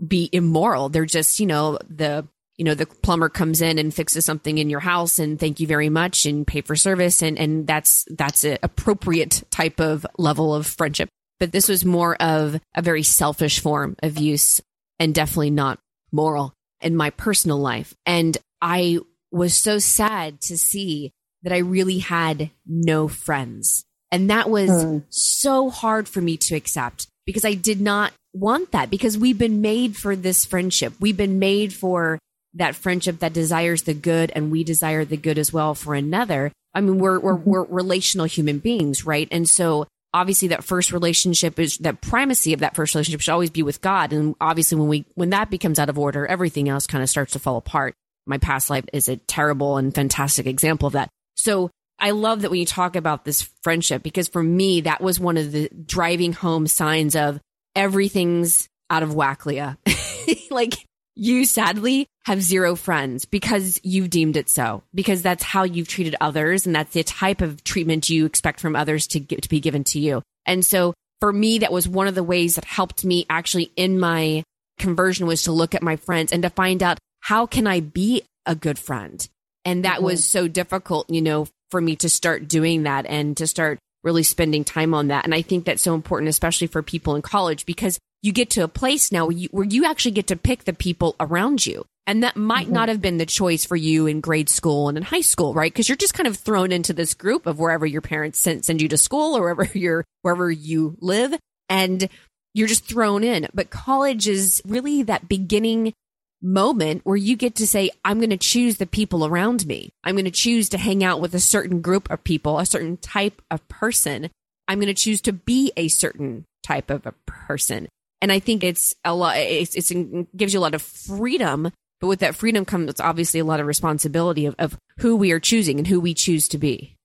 be 0.06 0.30
immoral. 0.32 0.90
They're 0.90 1.06
just, 1.06 1.40
you 1.40 1.46
know, 1.46 1.78
the, 1.88 2.28
you 2.58 2.66
know, 2.66 2.76
the 2.76 2.86
plumber 2.88 3.30
comes 3.30 3.62
in 3.62 3.78
and 3.80 3.94
fixes 3.94 4.26
something 4.26 4.58
in 4.58 4.70
your 4.70 4.80
house 4.80 5.20
and 5.20 5.40
thank 5.40 5.60
you 5.60 5.68
very 5.68 5.90
much 5.90 6.26
and 6.26 6.46
pay 6.46 6.62
for 6.62 6.76
service. 6.76 7.22
And, 7.22 7.38
and 7.38 7.66
that's, 7.66 8.06
that's 8.10 8.44
an 8.44 8.58
appropriate 8.64 9.44
type 9.50 9.80
of 9.80 10.06
level 10.18 10.54
of 10.54 10.68
friendship. 10.68 11.10
But 11.40 11.52
this 11.52 11.70
was 11.70 11.86
more 11.86 12.16
of 12.22 12.60
a 12.76 12.82
very 12.82 13.04
selfish 13.04 13.62
form 13.62 13.96
of 14.04 14.18
use 14.18 14.60
and 15.00 15.16
definitely 15.16 15.52
not 15.52 15.80
moral 16.12 16.54
in 16.82 16.96
my 16.96 17.12
personal 17.12 17.60
life. 17.60 17.94
And 18.06 18.38
I 18.62 19.00
was 19.32 19.54
so 19.56 19.80
sad 19.80 20.42
to 20.42 20.58
see 20.58 21.12
that 21.44 21.54
I 21.54 21.60
really 21.60 22.00
had 22.00 22.50
no 22.66 23.08
friends. 23.08 23.86
And 24.12 24.30
that 24.30 24.50
was 24.50 24.70
mm. 24.70 25.04
so 25.10 25.70
hard 25.70 26.08
for 26.08 26.22
me 26.22 26.38
to 26.38 26.56
accept 26.56 27.08
because 27.26 27.46
I 27.46 27.54
did 27.54 27.80
not 27.80 28.12
want 28.34 28.72
that 28.72 28.90
because 28.90 29.18
we've 29.18 29.38
been 29.38 29.62
made 29.62 29.96
for 29.96 30.16
this 30.16 30.46
friendship. 30.46 30.94
We've 31.00 31.18
been 31.18 31.40
made 31.40 31.74
for 31.74 32.20
that 32.56 32.76
friendship 32.76 33.20
that 33.20 33.34
desires 33.34 33.84
the 33.84 33.94
good 33.94 34.32
and 34.36 34.52
we 34.52 34.64
desire 34.64 35.06
the 35.06 35.18
good 35.18 35.38
as 35.38 35.54
well 35.54 35.76
for 35.76 35.94
another. 35.94 36.52
I 36.74 36.82
mean, 36.82 36.98
we're, 36.98 37.20
we're, 37.20 37.36
mm-hmm. 37.36 37.50
we're 37.50 37.64
relational 37.66 38.26
human 38.26 38.60
beings, 38.60 39.06
right? 39.06 39.28
And 39.32 39.48
so 39.48 39.88
obviously 40.14 40.48
that 40.50 40.64
first 40.64 40.92
relationship 40.92 41.60
is 41.60 41.78
that 41.80 42.02
primacy 42.02 42.54
of 42.54 42.62
that 42.62 42.76
first 42.76 42.96
relationship 42.96 43.22
should 43.22 43.32
always 43.32 43.52
be 43.52 43.64
with 43.64 43.82
God. 43.82 44.12
And 44.12 44.36
obviously 44.42 44.78
when 44.80 44.88
we, 44.88 45.06
when 45.14 45.30
that 45.30 45.52
becomes 45.52 45.78
out 45.78 45.90
of 45.90 46.00
order, 46.00 46.26
everything 46.26 46.68
else 46.68 46.88
kind 46.88 47.04
of 47.04 47.10
starts 47.10 47.34
to 47.34 47.40
fall 47.40 47.58
apart. 47.58 47.94
My 48.26 48.38
past 48.38 48.70
life 48.70 48.86
is 48.94 49.10
a 49.10 49.18
terrible 49.18 49.78
and 49.78 49.94
fantastic 49.94 50.46
example 50.46 50.88
of 50.88 50.94
that. 50.94 51.10
So 51.36 51.72
I 52.00 52.12
love 52.12 52.42
that 52.42 52.52
when 52.52 52.60
you 52.60 52.66
talk 52.66 52.96
about 52.96 53.26
this 53.26 53.50
friendship, 53.62 54.04
because 54.04 54.28
for 54.28 54.42
me, 54.42 54.82
that 54.82 55.02
was 55.02 55.20
one 55.20 55.38
of 55.38 55.52
the 55.52 55.70
driving 55.70 56.34
home 56.34 56.68
signs 56.68 57.16
of 57.16 57.40
everything's 57.76 58.68
out 58.90 59.04
of 59.04 59.14
whack, 59.14 59.46
Leah. 59.46 59.78
like 60.52 60.86
you 61.16 61.44
sadly 61.46 62.08
have 62.26 62.42
zero 62.42 62.76
friends 62.76 63.26
because 63.26 63.80
you've 63.84 64.10
deemed 64.10 64.38
it 64.38 64.50
so, 64.50 64.84
because 64.94 65.22
that's 65.22 65.44
how 65.44 65.64
you've 65.64 65.88
treated 65.88 66.16
others. 66.22 66.66
And 66.66 66.76
that's 66.76 66.94
the 66.94 67.04
type 67.04 67.42
of 67.42 67.64
treatment 67.64 68.10
you 68.10 68.26
expect 68.26 68.60
from 68.60 68.76
others 68.76 69.08
to, 69.08 69.20
get, 69.20 69.42
to 69.42 69.50
be 69.50 69.60
given 69.60 69.84
to 69.86 70.00
you. 70.00 70.22
And 70.46 70.66
so 70.66 70.94
for 71.20 71.34
me, 71.34 71.60
that 71.60 71.72
was 71.72 71.88
one 71.88 72.08
of 72.08 72.16
the 72.16 72.24
ways 72.24 72.56
that 72.56 72.66
helped 72.66 73.04
me 73.04 73.26
actually 73.30 73.72
in 73.76 74.00
my 74.00 74.44
conversion 74.78 75.28
was 75.28 75.44
to 75.44 75.52
look 75.52 75.76
at 75.76 75.84
my 75.84 75.98
friends 75.98 76.32
and 76.32 76.44
to 76.44 76.50
find 76.50 76.82
out 76.82 76.98
how 77.20 77.46
can 77.46 77.68
I 77.68 77.80
be 77.80 78.24
a 78.46 78.56
good 78.56 78.80
friend? 78.80 79.28
And 79.66 79.86
that 79.86 79.98
mm-hmm. 79.98 80.06
was 80.06 80.26
so 80.26 80.48
difficult, 80.48 81.10
you 81.10 81.22
know, 81.22 81.48
for 81.72 81.82
me 81.82 81.96
to 81.98 82.10
start 82.10 82.48
doing 82.48 82.84
that 82.84 83.06
and 83.06 83.36
to 83.38 83.48
start 83.48 83.80
really 84.04 84.24
spending 84.24 84.64
time 84.64 84.94
on 84.94 85.10
that. 85.10 85.26
And 85.26 85.36
I 85.36 85.42
think 85.42 85.66
that's 85.66 85.82
so 85.82 85.94
important, 85.94 86.30
especially 86.30 86.68
for 86.68 86.82
people 86.82 87.16
in 87.16 87.22
college, 87.22 87.66
because 87.66 88.00
you 88.22 88.32
get 88.32 88.50
to 88.52 88.64
a 88.64 88.68
place 88.68 89.12
now 89.12 89.26
where 89.26 89.36
you, 89.36 89.50
where 89.52 89.66
you 89.66 89.86
actually 89.86 90.12
get 90.12 90.28
to 90.28 90.36
pick 90.36 90.64
the 90.64 90.74
people 90.74 91.16
around 91.20 91.66
you. 91.66 91.86
And 92.08 92.24
that 92.24 92.36
might 92.36 92.66
mm-hmm. 92.66 92.74
not 92.74 92.90
have 92.90 93.02
been 93.02 93.18
the 93.18 93.26
choice 93.26 93.66
for 93.66 93.76
you 93.76 94.08
in 94.08 94.20
grade 94.20 94.50
school 94.50 94.90
and 94.90 94.98
in 94.98 95.04
high 95.04 95.22
school, 95.22 95.54
right? 95.54 95.72
Because 95.72 95.88
you're 95.88 95.96
just 95.96 96.16
kind 96.16 96.28
of 96.28 96.38
thrown 96.38 96.72
into 96.72 96.92
this 96.92 97.14
group 97.14 97.46
of 97.46 97.60
wherever 97.60 97.86
your 97.86 98.02
parents 98.02 98.40
send, 98.40 98.66
send 98.66 98.82
you 98.82 98.88
to 98.88 98.98
school 98.98 99.38
or 99.38 99.42
wherever 99.42 99.66
you're, 99.78 100.04
wherever 100.24 100.50
you 100.50 100.96
live. 101.02 101.38
And 101.68 102.10
you're 102.56 102.68
just 102.68 102.86
thrown 102.86 103.24
in. 103.24 103.48
But 103.54 103.70
college 103.70 104.28
is 104.28 104.62
really 104.66 105.04
that 105.04 105.30
beginning 105.30 105.94
moment 106.42 107.02
where 107.04 107.18
you 107.18 107.36
get 107.36 107.56
to 107.56 107.68
say, 107.68 107.90
I'm 108.06 108.20
going 108.20 108.30
to 108.30 108.38
choose 108.38 108.78
the 108.78 108.86
people 108.86 109.26
around 109.26 109.66
me. 109.66 109.90
I'm 110.04 110.16
going 110.16 110.26
to 110.26 110.32
choose 110.32 110.70
to 110.70 110.78
hang 110.78 111.04
out 111.04 111.22
with 111.22 111.34
a 111.34 111.40
certain 111.40 111.82
group 111.82 112.10
of 112.10 112.24
people, 112.24 112.60
a 112.60 112.66
certain 112.66 112.98
type 112.98 113.42
of 113.52 113.68
person. 113.68 114.30
I'm 114.68 114.80
going 114.80 114.94
to 114.94 114.94
choose 114.94 115.22
to 115.22 115.34
be 115.34 115.72
a 115.76 115.88
certain 115.88 116.46
type 116.64 116.90
of 116.90 117.06
a 117.06 117.14
person. 117.26 117.88
And 118.22 118.32
I 118.32 118.40
think 118.40 118.64
it's 118.64 118.94
a 119.04 119.14
lot, 119.14 119.38
it's, 119.38 119.76
it's, 119.76 119.92
it 119.92 120.36
gives 120.36 120.54
you 120.54 120.60
a 120.60 120.62
lot 120.62 120.76
of 120.76 120.82
freedom, 120.82 121.72
but 122.00 122.08
with 122.08 122.20
that 122.20 122.36
freedom 122.36 122.66
comes 122.66 123.00
obviously 123.00 123.40
a 123.40 123.46
lot 123.46 123.60
of 123.60 123.68
responsibility 123.68 124.46
of, 124.46 124.56
of 124.60 124.78
who 125.00 125.16
we 125.16 125.32
are 125.32 125.40
choosing 125.40 125.78
and 125.78 125.88
who 125.88 126.00
we 126.00 126.14
choose 126.14 126.48
to 126.50 126.58
be. 126.58 126.96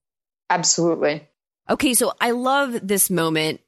Absolutely. 0.51 1.27
Okay. 1.71 1.95
So 1.95 2.13
I 2.21 2.33
love 2.33 2.87
this 2.87 3.11
moment. 3.11 3.61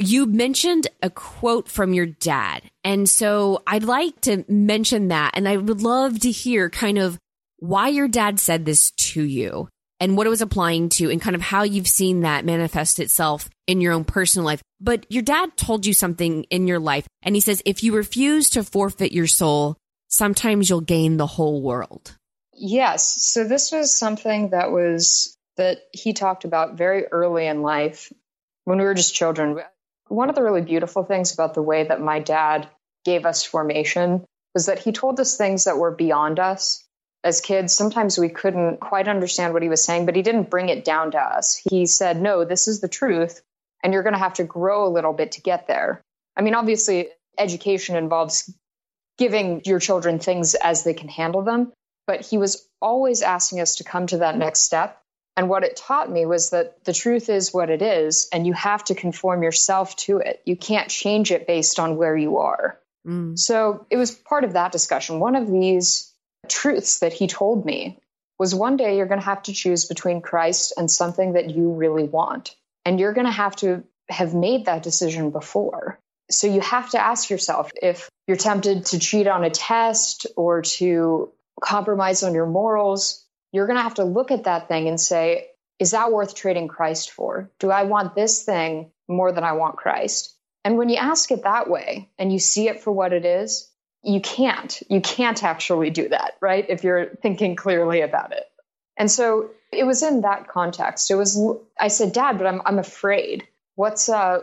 You 0.00 0.26
mentioned 0.26 0.86
a 1.02 1.10
quote 1.10 1.68
from 1.68 1.92
your 1.92 2.06
dad. 2.06 2.62
And 2.84 3.08
so 3.08 3.62
I'd 3.66 3.82
like 3.82 4.20
to 4.22 4.44
mention 4.48 5.08
that. 5.08 5.32
And 5.34 5.48
I 5.48 5.56
would 5.56 5.82
love 5.82 6.20
to 6.20 6.30
hear 6.30 6.70
kind 6.70 6.98
of 6.98 7.18
why 7.58 7.88
your 7.88 8.06
dad 8.06 8.38
said 8.38 8.64
this 8.64 8.92
to 8.92 9.22
you 9.22 9.68
and 9.98 10.16
what 10.16 10.28
it 10.28 10.30
was 10.30 10.40
applying 10.40 10.88
to 10.90 11.10
and 11.10 11.20
kind 11.20 11.34
of 11.34 11.42
how 11.42 11.64
you've 11.64 11.88
seen 11.88 12.20
that 12.20 12.44
manifest 12.44 13.00
itself 13.00 13.48
in 13.66 13.80
your 13.80 13.92
own 13.92 14.04
personal 14.04 14.46
life. 14.46 14.62
But 14.80 15.04
your 15.10 15.24
dad 15.24 15.56
told 15.56 15.84
you 15.84 15.92
something 15.92 16.44
in 16.44 16.68
your 16.68 16.78
life 16.78 17.08
and 17.22 17.34
he 17.34 17.40
says, 17.40 17.60
if 17.66 17.82
you 17.82 17.96
refuse 17.96 18.50
to 18.50 18.62
forfeit 18.62 19.10
your 19.10 19.26
soul, 19.26 19.76
sometimes 20.06 20.70
you'll 20.70 20.80
gain 20.80 21.16
the 21.16 21.26
whole 21.26 21.60
world. 21.60 22.14
Yes. 22.54 23.20
So 23.20 23.42
this 23.42 23.72
was 23.72 23.98
something 23.98 24.50
that 24.50 24.70
was 24.70 25.36
that 25.56 25.78
he 25.92 26.12
talked 26.12 26.44
about 26.44 26.78
very 26.78 27.06
early 27.06 27.48
in 27.48 27.62
life 27.62 28.12
when 28.64 28.78
we 28.78 28.84
were 28.84 28.94
just 28.94 29.14
children. 29.14 29.58
One 30.08 30.28
of 30.28 30.34
the 30.34 30.42
really 30.42 30.62
beautiful 30.62 31.04
things 31.04 31.32
about 31.32 31.54
the 31.54 31.62
way 31.62 31.84
that 31.84 32.00
my 32.00 32.18
dad 32.18 32.68
gave 33.04 33.26
us 33.26 33.44
formation 33.44 34.24
was 34.54 34.66
that 34.66 34.78
he 34.78 34.92
told 34.92 35.20
us 35.20 35.36
things 35.36 35.64
that 35.64 35.78
were 35.78 35.90
beyond 35.90 36.38
us 36.38 36.84
as 37.24 37.40
kids, 37.40 37.74
sometimes 37.74 38.16
we 38.16 38.28
couldn't 38.28 38.78
quite 38.78 39.08
understand 39.08 39.52
what 39.52 39.62
he 39.62 39.68
was 39.68 39.84
saying, 39.84 40.06
but 40.06 40.14
he 40.14 40.22
didn't 40.22 40.50
bring 40.50 40.68
it 40.68 40.84
down 40.84 41.10
to 41.12 41.18
us. 41.18 41.60
He 41.68 41.86
said, 41.86 42.20
No, 42.20 42.44
this 42.44 42.68
is 42.68 42.80
the 42.80 42.88
truth, 42.88 43.42
and 43.82 43.92
you're 43.92 44.04
going 44.04 44.14
to 44.14 44.18
have 44.18 44.34
to 44.34 44.44
grow 44.44 44.86
a 44.86 44.88
little 44.90 45.12
bit 45.12 45.32
to 45.32 45.42
get 45.42 45.66
there. 45.66 46.00
I 46.36 46.42
mean, 46.42 46.54
obviously, 46.54 47.08
education 47.36 47.96
involves 47.96 48.52
giving 49.16 49.62
your 49.64 49.80
children 49.80 50.20
things 50.20 50.54
as 50.54 50.84
they 50.84 50.94
can 50.94 51.08
handle 51.08 51.42
them, 51.42 51.72
but 52.06 52.20
he 52.20 52.38
was 52.38 52.68
always 52.80 53.22
asking 53.22 53.60
us 53.60 53.76
to 53.76 53.84
come 53.84 54.06
to 54.06 54.18
that 54.18 54.38
next 54.38 54.60
step. 54.60 55.02
And 55.38 55.48
what 55.48 55.62
it 55.62 55.76
taught 55.76 56.10
me 56.10 56.26
was 56.26 56.50
that 56.50 56.84
the 56.84 56.92
truth 56.92 57.28
is 57.28 57.54
what 57.54 57.70
it 57.70 57.80
is, 57.80 58.28
and 58.32 58.44
you 58.44 58.54
have 58.54 58.82
to 58.86 58.96
conform 58.96 59.44
yourself 59.44 59.94
to 59.94 60.18
it. 60.18 60.42
You 60.44 60.56
can't 60.56 60.90
change 60.90 61.30
it 61.30 61.46
based 61.46 61.78
on 61.78 61.96
where 61.96 62.16
you 62.16 62.38
are. 62.38 62.80
Mm. 63.06 63.38
So 63.38 63.86
it 63.88 63.98
was 63.98 64.10
part 64.10 64.42
of 64.42 64.54
that 64.54 64.72
discussion. 64.72 65.20
One 65.20 65.36
of 65.36 65.48
these 65.48 66.12
truths 66.48 66.98
that 66.98 67.12
he 67.12 67.28
told 67.28 67.64
me 67.64 68.00
was 68.36 68.52
one 68.52 68.76
day 68.76 68.96
you're 68.96 69.06
going 69.06 69.20
to 69.20 69.26
have 69.26 69.44
to 69.44 69.52
choose 69.52 69.84
between 69.84 70.22
Christ 70.22 70.72
and 70.76 70.90
something 70.90 71.34
that 71.34 71.50
you 71.50 71.70
really 71.70 72.02
want. 72.02 72.56
And 72.84 72.98
you're 72.98 73.12
going 73.12 73.28
to 73.28 73.32
have 73.32 73.54
to 73.56 73.84
have 74.08 74.34
made 74.34 74.64
that 74.64 74.82
decision 74.82 75.30
before. 75.30 76.00
So 76.32 76.48
you 76.48 76.60
have 76.62 76.90
to 76.90 77.00
ask 77.00 77.30
yourself 77.30 77.70
if 77.80 78.10
you're 78.26 78.36
tempted 78.36 78.86
to 78.86 78.98
cheat 78.98 79.28
on 79.28 79.44
a 79.44 79.50
test 79.50 80.26
or 80.34 80.62
to 80.62 81.30
compromise 81.62 82.24
on 82.24 82.34
your 82.34 82.46
morals, 82.46 83.24
you're 83.52 83.66
going 83.66 83.76
to 83.78 83.82
have 83.82 83.94
to 83.94 84.04
look 84.04 84.30
at 84.30 84.44
that 84.44 84.68
thing 84.68 84.88
and 84.88 85.00
say, 85.00 85.48
is 85.78 85.92
that 85.92 86.12
worth 86.12 86.34
trading 86.34 86.68
Christ 86.68 87.10
for? 87.10 87.50
Do 87.58 87.70
I 87.70 87.84
want 87.84 88.14
this 88.14 88.42
thing 88.42 88.90
more 89.06 89.32
than 89.32 89.44
I 89.44 89.52
want 89.52 89.76
Christ? 89.76 90.34
And 90.64 90.76
when 90.76 90.88
you 90.88 90.96
ask 90.96 91.30
it 91.30 91.44
that 91.44 91.70
way 91.70 92.10
and 92.18 92.32
you 92.32 92.38
see 92.38 92.68
it 92.68 92.80
for 92.80 92.92
what 92.92 93.12
it 93.12 93.24
is, 93.24 93.70
you 94.02 94.20
can't. 94.20 94.80
You 94.88 95.00
can't 95.00 95.42
actually 95.42 95.90
do 95.90 96.08
that, 96.08 96.32
right? 96.40 96.64
If 96.68 96.84
you're 96.84 97.06
thinking 97.22 97.56
clearly 97.56 98.00
about 98.00 98.32
it. 98.32 98.44
And 98.96 99.10
so 99.10 99.50
it 99.72 99.84
was 99.84 100.02
in 100.02 100.22
that 100.22 100.48
context. 100.48 101.10
It 101.10 101.14
was 101.14 101.40
I 101.78 101.88
said, 101.88 102.12
"Dad, 102.12 102.38
but 102.38 102.46
I'm 102.46 102.60
I'm 102.64 102.78
afraid. 102.78 103.46
What's 103.76 104.08
uh 104.08 104.40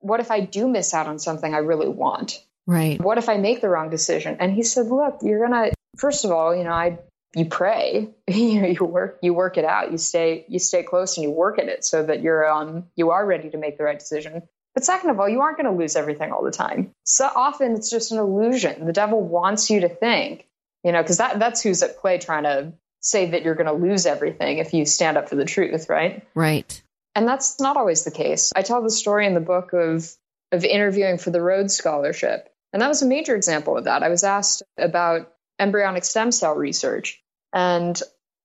what 0.00 0.20
if 0.20 0.30
I 0.30 0.40
do 0.40 0.68
miss 0.68 0.92
out 0.92 1.06
on 1.06 1.18
something 1.18 1.54
I 1.54 1.58
really 1.58 1.88
want? 1.88 2.44
Right. 2.66 3.00
What 3.00 3.18
if 3.18 3.28
I 3.28 3.38
make 3.38 3.60
the 3.60 3.68
wrong 3.68 3.88
decision?" 3.88 4.36
And 4.40 4.52
he 4.52 4.62
said, 4.62 4.86
"Look, 4.86 5.20
you're 5.22 5.46
going 5.46 5.52
to 5.52 5.74
first 5.96 6.24
of 6.24 6.30
all, 6.30 6.54
you 6.54 6.64
know, 6.64 6.72
I 6.72 6.98
you 7.34 7.46
pray, 7.46 8.10
you 8.28 8.60
know, 8.60 8.68
you 8.68 8.84
work 8.84 9.18
you 9.22 9.34
work 9.34 9.58
it 9.58 9.64
out. 9.64 9.92
You 9.92 9.98
stay 9.98 10.44
you 10.48 10.58
stay 10.58 10.82
close 10.82 11.16
and 11.16 11.24
you 11.24 11.30
work 11.30 11.58
at 11.58 11.68
it 11.68 11.84
so 11.84 12.02
that 12.02 12.22
you're 12.22 12.48
um 12.48 12.86
you 12.96 13.10
are 13.10 13.24
ready 13.24 13.50
to 13.50 13.58
make 13.58 13.78
the 13.78 13.84
right 13.84 13.98
decision. 13.98 14.42
But 14.74 14.84
second 14.84 15.10
of 15.10 15.20
all, 15.20 15.28
you 15.28 15.40
aren't 15.40 15.56
going 15.56 15.72
to 15.72 15.78
lose 15.80 15.94
everything 15.94 16.32
all 16.32 16.42
the 16.42 16.50
time. 16.50 16.90
So 17.04 17.26
often 17.26 17.74
it's 17.74 17.90
just 17.90 18.10
an 18.10 18.18
illusion. 18.18 18.86
The 18.86 18.92
devil 18.92 19.20
wants 19.20 19.70
you 19.70 19.82
to 19.82 19.88
think, 19.88 20.48
you 20.82 20.90
know, 20.90 21.00
because 21.00 21.18
that, 21.18 21.38
that's 21.38 21.62
who's 21.62 21.82
at 21.84 21.98
play 21.98 22.18
trying 22.18 22.42
to 22.42 22.72
say 23.00 23.30
that 23.30 23.42
you're 23.42 23.54
going 23.54 23.68
to 23.68 23.72
lose 23.72 24.04
everything 24.04 24.58
if 24.58 24.74
you 24.74 24.84
stand 24.84 25.16
up 25.16 25.28
for 25.28 25.36
the 25.36 25.44
truth, 25.44 25.88
right? 25.88 26.26
Right. 26.34 26.82
And 27.14 27.28
that's 27.28 27.60
not 27.60 27.76
always 27.76 28.02
the 28.02 28.10
case. 28.10 28.52
I 28.56 28.62
tell 28.62 28.82
the 28.82 28.90
story 28.90 29.26
in 29.26 29.34
the 29.34 29.40
book 29.40 29.72
of 29.72 30.12
of 30.50 30.64
interviewing 30.64 31.18
for 31.18 31.30
the 31.30 31.40
Rhodes 31.40 31.74
Scholarship. 31.76 32.48
And 32.72 32.82
that 32.82 32.88
was 32.88 33.02
a 33.02 33.06
major 33.06 33.34
example 33.36 33.76
of 33.76 33.84
that. 33.84 34.02
I 34.02 34.08
was 34.08 34.24
asked 34.24 34.62
about 34.78 35.32
embryonic 35.58 36.04
stem 36.04 36.32
cell 36.32 36.54
research. 36.54 37.22
And 37.54 38.00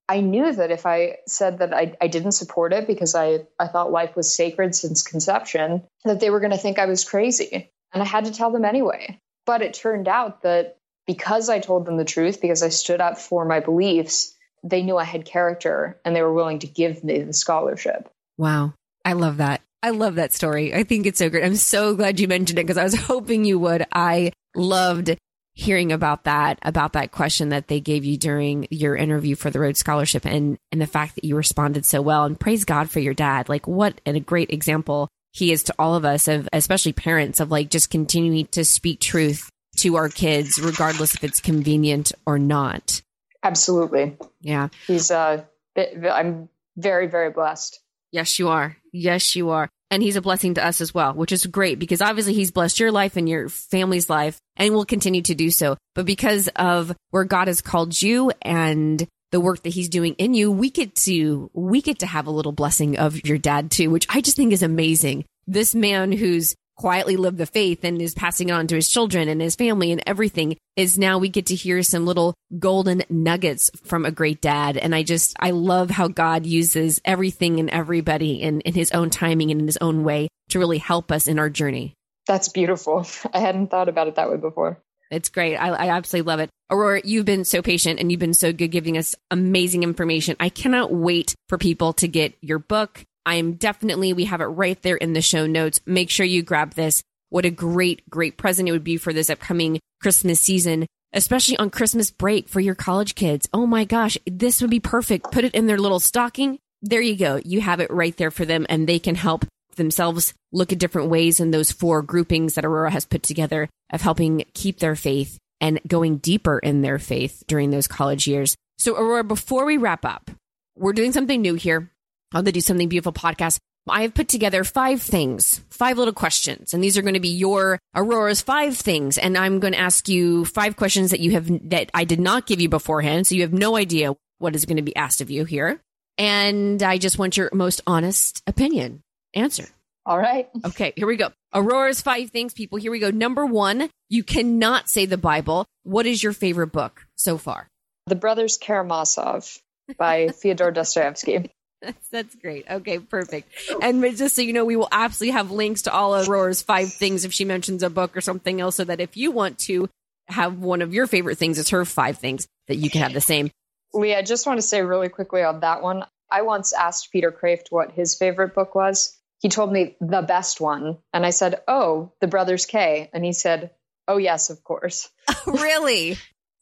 I 0.07 0.22
knew 0.22 0.53
that 0.53 0.72
if 0.72 0.86
I 0.86 1.18
said 1.28 1.60
that 1.60 1.74
I, 1.74 1.95
I 1.99 2.07
didn't 2.07 2.32
support 2.32 2.74
it 2.74 2.88
because 2.88 3.16
I, 3.16 3.41
I 3.60 3.68
thought 3.68 3.91
life 3.91 4.16
was 4.16 4.34
sacred 4.34 4.74
since 4.76 5.01
conception, 5.01 5.84
that 6.05 6.20
they 6.20 6.30
were 6.30 6.39
going 6.39 6.51
to 6.51 6.57
think 6.57 6.80
I 6.80 6.86
was 6.86 7.03
crazy. 7.03 7.72
And 7.91 8.01
I 8.01 8.05
had 8.05 8.26
to 8.26 8.32
tell 8.32 8.51
them 8.51 8.66
anyway. 8.66 9.20
But 9.45 9.62
it 9.62 9.74
turned 9.74 10.07
out 10.07 10.43
that 10.43 10.78
because 11.05 11.49
I 11.49 11.60
told 11.60 11.86
them 11.86 11.97
the 11.97 12.05
truth, 12.05 12.39
because 12.39 12.62
I 12.62 12.70
stood 12.70 13.01
up 13.01 13.18
for 13.18 13.45
my 13.45 13.60
beliefs, 13.60 14.36
they 14.64 14.84
knew 14.84 14.97
I 14.97 15.03
had 15.03 15.26
character 15.26 15.99
and 16.05 16.16
they 16.16 16.22
were 16.22 16.34
willing 16.34 16.60
to 16.60 16.68
give 16.68 17.03
me 17.03 17.22
the 17.22 17.34
scholarship. 17.34 18.10
Wow. 18.38 18.74
I 19.03 19.14
love 19.14 19.38
that. 19.38 19.62
I 19.82 19.91
love 19.91 20.16
that 20.16 20.34
story. 20.34 20.74
I 20.74 20.84
think 20.84 21.05
it's 21.05 21.20
so 21.20 21.30
great. 21.30 21.45
I'm 21.45 21.55
so 21.55 21.95
glad 21.95 22.20
you 22.20 22.28
mentioned 22.28 22.60
it 22.60 22.64
because 22.64 22.78
I 22.78 22.84
was 22.84 22.95
hoping 22.99 23.45
you 23.45 23.57
would. 23.60 23.86
I 23.91 24.34
loved 24.55 25.18
hearing 25.60 25.91
about 25.91 26.24
that, 26.24 26.57
about 26.62 26.93
that 26.93 27.12
question 27.12 27.49
that 27.49 27.68
they 27.68 27.82
gave 27.82 28.05
you 28.05 28.18
during 28.18 28.66
your 28.72 28.95
interview 28.95 29.36
for 29.36 29.49
the 29.49 29.60
Rhodes 29.60 29.80
Scholarship 29.80 30.26
and, 30.26 30.57
and 30.72 30.82
the 30.82 30.88
fact 30.88 31.16
that 31.16 31.26
you 31.26 31.36
responded 31.36 31.86
so 31.86 32.01
well. 32.01 32.24
And 32.24 32.39
praise 32.39 32.64
God 32.64 32.89
for 32.89 33.01
your 33.01 33.14
dad. 33.14 33.49
Like, 33.49 33.68
what 33.68 33.99
a 34.05 34.22
great 34.22 34.51
example 34.51 35.10
he 35.32 35.51
is 35.51 35.64
to 35.64 35.76
all 35.78 35.95
of 35.95 36.05
us, 36.05 36.30
of 36.30 36.47
especially 36.53 36.93
parents, 36.93 37.41
of 37.41 37.51
like 37.51 37.70
just 37.70 37.89
continuing 37.89 38.47
to 38.47 38.64
speak 38.64 39.01
truth 39.01 39.49
to 39.78 39.97
our 39.97 40.07
kids, 40.07 40.60
regardless 40.60 41.14
if 41.14 41.26
it's 41.26 41.41
convenient 41.41 42.14
or 42.26 42.39
not. 42.39 43.01
Absolutely. 43.43 44.18
Yeah. 44.39 44.70
He's, 44.88 45.12
uh, 45.12 45.43
I'm 45.78 46.47
very, 46.78 47.07
very 47.07 47.32
blessed. 47.32 47.82
Yes, 48.14 48.39
you 48.39 48.47
are. 48.47 48.78
Yes, 48.93 49.36
you 49.36 49.49
are 49.49 49.70
and 49.92 50.04
he's 50.04 50.16
a 50.16 50.22
blessing 50.22 50.56
to 50.56 50.66
us 50.66 50.82
as 50.82 50.94
well, 50.94 51.14
which 51.14 51.32
is 51.32 51.46
great 51.46 51.80
because 51.80 52.02
obviously 52.02 52.34
he's 52.34 52.52
blessed 52.52 52.80
your 52.80 52.92
life 52.92 53.18
and 53.18 53.28
your 53.28 53.50
family's 53.50 54.10
life 54.10 54.40
and 54.56 54.74
will 54.74 54.86
continue 54.86 55.22
to 55.24 55.36
do 55.36 55.50
so. 55.50 55.78
But 55.96 56.06
because 56.06 56.48
of 56.56 56.96
where 57.10 57.24
God 57.24 57.48
has 57.48 57.62
called 57.62 58.00
you 58.00 58.32
and 58.42 59.06
the 59.32 59.40
work 59.40 59.64
that 59.64 59.70
he's 59.70 59.90
doing 59.90 60.14
in 60.16 60.34
you, 60.34 60.52
we 60.52 60.70
get 60.70 60.96
to, 60.96 61.50
we 61.54 61.82
get 61.82 62.00
to 62.00 62.08
have 62.08 62.28
a 62.28 62.32
little 62.32 62.52
blessing 62.52 62.98
of 62.98 63.24
your 63.26 63.38
dad 63.38 63.72
too, 63.72 63.90
which 63.90 64.08
I 64.10 64.22
just 64.22 64.38
think 64.38 64.54
is 64.54 64.64
amazing. 64.64 65.26
This 65.48 65.74
man 65.74 66.12
who's 66.12 66.56
quietly 66.80 67.17
lived 67.17 67.38
the 67.38 67.45
faith 67.45 67.84
and 67.84 68.01
is 68.01 68.13
passing 68.13 68.47
it 68.47 68.53
on 68.53 68.65
to 68.65 68.75
his 68.75 68.88
children 68.88 69.27
and 69.27 69.41
his 69.41 69.57
family 69.57 69.91
and 69.91 70.01
everything 70.07 70.55
is 70.77 70.97
now 70.97 71.17
we 71.17 71.27
get 71.27 71.47
to 71.47 71.55
hear 71.55 71.84
some 71.84 72.05
little 72.05 72.34
golden 72.57 73.03
nuggets 73.09 73.69
from 73.84 74.05
a 74.05 74.11
great 74.11 74.39
dad. 74.39 74.77
And 74.77 74.95
I 74.95 75.03
just, 75.03 75.36
I 75.41 75.51
love 75.51 75.89
how 75.89 76.07
God 76.07 76.45
uses 76.45 77.01
everything 77.03 77.59
and 77.59 77.69
everybody 77.69 78.41
in, 78.41 78.61
in 78.61 78.73
his 78.73 78.91
own 78.91 79.09
timing 79.09 79.51
and 79.51 79.59
in 79.59 79.67
his 79.67 79.77
own 79.82 80.05
way 80.05 80.30
to 80.51 80.59
really 80.59 80.77
help 80.77 81.11
us 81.11 81.27
in 81.27 81.38
our 81.38 81.49
journey. 81.49 81.95
That's 82.27 82.47
beautiful. 82.47 83.05
I 83.34 83.39
hadn't 83.39 83.67
thought 83.67 83.89
about 83.89 84.07
it 84.07 84.15
that 84.15 84.32
way 84.32 84.38
before. 84.38 84.82
It's 85.11 85.27
great. 85.27 85.57
I, 85.57 85.69
I 85.69 85.89
absolutely 85.89 86.32
love 86.32 86.39
it. 86.39 86.49
Aurora, 86.69 87.01
you've 87.03 87.25
been 87.25 87.43
so 87.43 87.61
patient 87.61 87.99
and 87.99 88.09
you've 88.09 88.21
been 88.21 88.34
so 88.34 88.53
good 88.53 88.69
giving 88.69 88.97
us 88.97 89.17
amazing 89.32 89.84
information. 89.84 90.38
I 90.39 90.47
cannot 90.47 90.93
wait 90.93 91.36
for 91.49 91.57
people 91.57 91.91
to 91.93 92.07
get 92.07 92.36
your 92.41 92.59
book 92.59 93.03
I'm 93.30 93.53
definitely, 93.53 94.11
we 94.11 94.25
have 94.25 94.41
it 94.41 94.45
right 94.45 94.82
there 94.82 94.95
in 94.95 95.13
the 95.13 95.21
show 95.21 95.45
notes. 95.45 95.80
Make 95.86 96.09
sure 96.09 96.25
you 96.25 96.41
grab 96.41 96.73
this. 96.73 97.03
What 97.30 97.45
a 97.45 97.51
great, 97.51 98.09
great 98.09 98.38
present 98.38 98.67
it 98.67 98.71
would 98.71 98.84
be 98.84 98.97
for 98.97 99.13
this 99.13 99.30
upcoming 99.30 99.80
Christmas 100.01 100.39
season, 100.41 100.88
especially 101.13 101.55
on 101.57 101.69
Christmas 101.69 102.09
break 102.09 102.49
for 102.49 102.59
your 102.59 102.73
college 102.73 103.13
kids. 103.13 103.47
Oh 103.53 103.67
my 103.67 103.86
gosh, 103.86 104.17
this 104.25 104.61
would 104.61 104.71
be 104.71 104.80
perfect. 104.80 105.32
Put 105.32 105.43
it 105.43 105.53
in 105.53 105.67
their 105.67 105.77
little 105.77 105.99
stocking. 105.99 106.57
There 106.82 107.01
you 107.01 107.15
go. 107.15 107.39
You 107.45 107.61
have 107.61 107.80
it 107.80 107.91
right 107.91 108.17
there 108.17 108.32
for 108.32 108.45
them 108.45 108.65
and 108.67 108.89
they 108.89 108.97
can 108.97 109.13
help 109.13 109.45
themselves 109.75 110.34
look 110.51 110.73
at 110.73 110.80
different 110.80 111.11
ways 111.11 111.39
in 111.39 111.51
those 111.51 111.71
four 111.71 112.01
groupings 112.01 112.55
that 112.55 112.65
Aurora 112.65 112.89
has 112.89 113.05
put 113.05 113.21
together 113.21 113.69
of 113.93 114.01
helping 114.01 114.43
keep 114.55 114.80
their 114.80 114.95
faith 114.95 115.38
and 115.61 115.80
going 115.88 116.17
deeper 116.17 116.57
in 116.57 116.82
their 116.82 116.97
faith 116.97 117.43
during 117.45 117.69
those 117.69 117.88
college 117.88 118.25
years. 118.25 118.55
So 118.80 118.95
Aurora, 118.95 119.23
before 119.23 119.65
we 119.65 119.77
wrap 119.77 120.03
up, 120.03 120.32
we're 120.75 120.93
doing 120.93 121.11
something 121.11 121.43
new 121.43 121.53
here 121.53 121.91
on 122.34 122.45
the 122.45 122.51
Do 122.51 122.61
Something 122.61 122.89
Beautiful 122.89 123.13
podcast, 123.13 123.59
I 123.88 124.03
have 124.03 124.13
put 124.13 124.27
together 124.27 124.63
five 124.63 125.01
things, 125.01 125.61
five 125.69 125.97
little 125.97 126.13
questions, 126.13 126.73
and 126.73 126.84
these 126.84 126.97
are 126.97 127.01
going 127.01 127.15
to 127.15 127.19
be 127.19 127.30
your 127.30 127.80
Aurora's 127.95 128.41
five 128.41 128.77
things. 128.77 129.17
And 129.17 129.38
I'm 129.38 129.59
going 129.59 129.73
to 129.73 129.80
ask 129.80 130.07
you 130.07 130.45
five 130.45 130.75
questions 130.75 131.11
that 131.11 131.19
you 131.19 131.32
have 131.32 131.69
that 131.69 131.89
I 131.93 132.03
did 132.03 132.19
not 132.19 132.45
give 132.45 132.61
you 132.61 132.69
beforehand, 132.69 133.27
so 133.27 133.36
you 133.36 133.41
have 133.41 133.53
no 133.53 133.75
idea 133.75 134.15
what 134.38 134.55
is 134.55 134.65
going 134.65 134.77
to 134.77 134.84
be 134.84 134.95
asked 134.95 135.21
of 135.21 135.30
you 135.30 135.45
here. 135.45 135.82
And 136.17 136.84
I 136.84 136.97
just 136.97 137.17
want 137.17 137.38
your 137.38 137.49
most 137.53 137.82
honest 137.88 138.43
opinion. 138.45 139.01
Answer. 139.34 139.67
All 140.05 140.17
right. 140.17 140.49
Okay, 140.65 140.93
here 140.95 141.07
we 141.07 141.17
go. 141.17 141.30
Aurora's 141.53 142.01
five 142.01 142.32
things, 142.32 142.53
people. 142.53 142.77
Here 142.77 142.91
we 142.91 142.99
go. 142.99 143.11
Number 143.11 143.45
one, 143.45 143.89
you 144.09 144.23
cannot 144.23 144.89
say 144.89 145.05
the 145.05 145.17
Bible. 145.17 145.65
What 145.84 146.05
is 146.05 146.21
your 146.21 146.34
favorite 146.34 146.71
book 146.71 147.05
so 147.15 147.38
far? 147.38 147.67
The 148.07 148.15
Brothers 148.15 148.57
Karamazov 148.57 149.59
by 149.97 150.27
Fyodor 150.41 150.71
Dostoevsky. 150.71 151.51
That's 151.82 152.09
that's 152.09 152.36
great. 152.36 152.65
Okay, 152.69 152.99
perfect. 152.99 153.51
And 153.82 154.03
just 154.17 154.36
so 154.36 154.41
you 154.41 154.53
know, 154.53 154.65
we 154.65 154.75
will 154.75 154.89
absolutely 154.91 155.34
have 155.34 155.51
links 155.51 155.84
to 155.84 155.93
all 155.93 156.13
of 156.13 156.27
Aurora's 156.27 156.61
five 156.61 156.91
things 156.91 157.25
if 157.25 157.34
she 157.34 157.45
mentions 157.45 157.84
a 157.84 157.89
book 157.89 158.17
or 158.17 158.21
something 158.21 158.59
else, 158.59 158.75
so 158.75 158.84
that 158.84 158.99
if 158.99 159.15
you 159.15 159.32
want 159.32 159.59
to 159.59 159.89
have 160.27 160.59
one 160.59 160.82
of 160.82 160.93
your 160.93 161.07
favorite 161.07 161.38
things, 161.38 161.57
it's 161.57 161.69
her 161.69 161.86
five 161.86 162.17
things 162.17 162.47
that 162.67 162.75
you 162.75 162.89
can 162.89 163.01
have 163.01 163.13
the 163.13 163.21
same. 163.21 163.49
Lee, 163.93 164.13
I 164.13 164.21
just 164.21 164.45
want 164.45 164.57
to 164.57 164.61
say 164.61 164.82
really 164.82 165.09
quickly 165.09 165.41
on 165.41 165.61
that 165.61 165.82
one. 165.82 166.05
I 166.30 166.43
once 166.43 166.73
asked 166.73 167.11
Peter 167.11 167.32
Kreeft 167.32 167.71
what 167.71 167.91
his 167.91 168.15
favorite 168.15 168.53
book 168.53 168.75
was. 168.75 169.17
He 169.39 169.49
told 169.49 169.71
me 169.71 169.95
the 170.01 170.21
best 170.21 170.59
one, 170.59 170.97
and 171.13 171.25
I 171.25 171.30
said, 171.30 171.61
"Oh, 171.67 172.11
The 172.19 172.27
Brothers 172.27 172.65
K," 172.65 173.09
and 173.13 173.23
he 173.23 173.32
said, 173.32 173.71
"Oh 174.07 174.17
yes, 174.17 174.49
of 174.49 174.63
course." 174.63 175.09
really? 175.47 176.17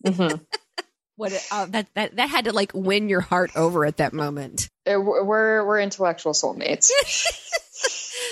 mm-hmm 0.05 0.35
what 1.17 1.33
uh, 1.51 1.65
that 1.67 1.87
that 1.95 2.15
that 2.15 2.29
had 2.29 2.45
to 2.45 2.53
like 2.53 2.71
win 2.73 3.09
your 3.09 3.21
heart 3.21 3.51
over 3.55 3.85
at 3.85 3.97
that 3.97 4.13
moment. 4.13 4.69
Uh, 4.89 4.99
we're 5.01 5.65
we're 5.65 5.79
intellectual 5.79 6.33
soulmates. 6.33 6.89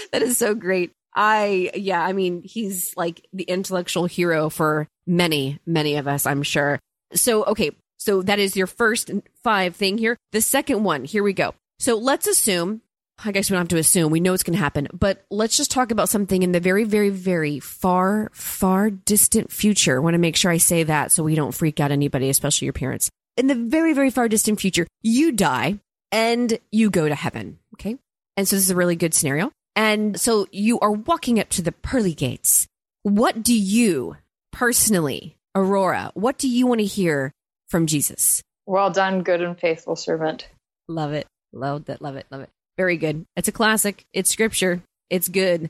that 0.11 0.21
is 0.21 0.37
so 0.37 0.55
great. 0.55 0.91
I 1.13 1.71
yeah, 1.75 2.01
I 2.01 2.13
mean, 2.13 2.41
he's 2.43 2.95
like 2.95 3.25
the 3.33 3.43
intellectual 3.43 4.05
hero 4.05 4.49
for 4.49 4.87
many 5.05 5.59
many 5.65 5.95
of 5.95 6.07
us, 6.07 6.25
I'm 6.25 6.43
sure. 6.43 6.79
So 7.13 7.43
okay, 7.45 7.71
so 7.97 8.21
that 8.21 8.39
is 8.39 8.55
your 8.55 8.67
first 8.67 9.11
five 9.43 9.75
thing 9.75 9.97
here. 9.97 10.17
The 10.31 10.41
second 10.41 10.83
one, 10.83 11.03
here 11.05 11.23
we 11.23 11.33
go. 11.33 11.53
So 11.79 11.97
let's 11.97 12.27
assume 12.27 12.81
I 13.23 13.31
guess 13.31 13.49
we 13.49 13.53
don't 13.53 13.61
have 13.61 13.67
to 13.69 13.77
assume. 13.77 14.11
We 14.11 14.19
know 14.19 14.33
it's 14.33 14.43
going 14.43 14.57
to 14.57 14.63
happen. 14.63 14.87
But 14.93 15.25
let's 15.29 15.57
just 15.57 15.71
talk 15.71 15.91
about 15.91 16.09
something 16.09 16.43
in 16.43 16.51
the 16.51 16.59
very, 16.59 16.83
very, 16.83 17.09
very 17.09 17.59
far, 17.59 18.29
far 18.33 18.89
distant 18.89 19.51
future. 19.51 19.97
I 19.97 19.99
want 19.99 20.15
to 20.15 20.19
make 20.19 20.35
sure 20.35 20.51
I 20.51 20.57
say 20.57 20.83
that 20.83 21.11
so 21.11 21.23
we 21.23 21.35
don't 21.35 21.53
freak 21.53 21.79
out 21.79 21.91
anybody, 21.91 22.29
especially 22.29 22.65
your 22.65 22.73
parents. 22.73 23.09
In 23.37 23.47
the 23.47 23.55
very, 23.55 23.93
very 23.93 24.09
far 24.09 24.27
distant 24.27 24.59
future, 24.59 24.87
you 25.01 25.31
die 25.31 25.79
and 26.11 26.59
you 26.71 26.89
go 26.89 27.07
to 27.07 27.15
heaven. 27.15 27.59
Okay. 27.75 27.97
And 28.37 28.47
so 28.47 28.55
this 28.55 28.65
is 28.65 28.71
a 28.71 28.75
really 28.75 28.95
good 28.95 29.13
scenario. 29.13 29.51
And 29.75 30.19
so 30.19 30.47
you 30.51 30.79
are 30.79 30.91
walking 30.91 31.39
up 31.39 31.49
to 31.49 31.61
the 31.61 31.71
pearly 31.71 32.13
gates. 32.13 32.67
What 33.03 33.43
do 33.43 33.57
you 33.57 34.17
personally, 34.51 35.37
Aurora, 35.53 36.11
what 36.13 36.37
do 36.37 36.47
you 36.47 36.67
want 36.67 36.79
to 36.79 36.85
hear 36.85 37.31
from 37.69 37.87
Jesus? 37.87 38.41
Well 38.65 38.89
done, 38.89 39.23
good 39.23 39.41
and 39.41 39.59
faithful 39.59 39.95
servant. 39.95 40.47
Love 40.87 41.13
it. 41.13 41.27
Love 41.53 41.85
that. 41.85 42.01
Love 42.01 42.15
it. 42.15 42.25
Love 42.31 42.41
it. 42.41 42.49
Very 42.77 42.97
good. 42.97 43.25
It's 43.35 43.47
a 43.47 43.53
classic. 43.53 44.05
It's 44.11 44.29
scripture. 44.29 44.81
It's 45.09 45.29
good. 45.29 45.69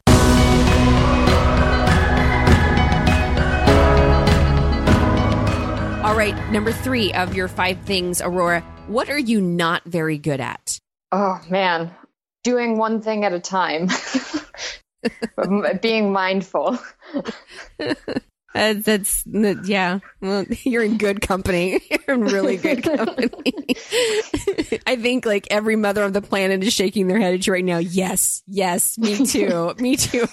All 6.03 6.15
right, 6.15 6.35
number 6.51 6.71
three 6.71 7.13
of 7.13 7.35
your 7.35 7.47
five 7.47 7.81
things, 7.81 8.21
Aurora. 8.21 8.61
What 8.87 9.09
are 9.09 9.19
you 9.19 9.41
not 9.41 9.83
very 9.83 10.17
good 10.17 10.39
at? 10.39 10.79
Oh, 11.11 11.41
man. 11.49 11.91
Doing 12.43 12.77
one 12.77 13.01
thing 13.01 13.25
at 13.25 13.33
a 13.33 13.39
time, 13.39 13.89
being 15.81 16.13
mindful. 16.13 16.79
Uh, 18.55 18.75
that's 18.77 19.23
yeah. 19.27 19.99
Well, 20.21 20.45
you're 20.63 20.83
in 20.83 20.97
good 20.97 21.19
company. 21.21 21.81
You're 22.07 22.15
in 22.15 22.21
really 22.21 22.55
good 22.55 22.83
company. 22.97 23.29
I 24.87 24.95
think 24.95 25.25
like 25.25 25.47
every 25.51 25.75
mother 25.75 26.03
of 26.03 26.13
the 26.13 26.21
planet 26.21 26.63
is 26.63 26.71
shaking 26.71 27.07
their 27.07 27.19
head 27.19 27.33
at 27.33 27.45
you 27.45 27.51
right 27.51 27.65
now. 27.65 27.79
Yes, 27.79 28.43
yes, 28.47 28.97
me 28.97 29.25
too, 29.25 29.73
me 29.77 29.97
too, 29.97 30.27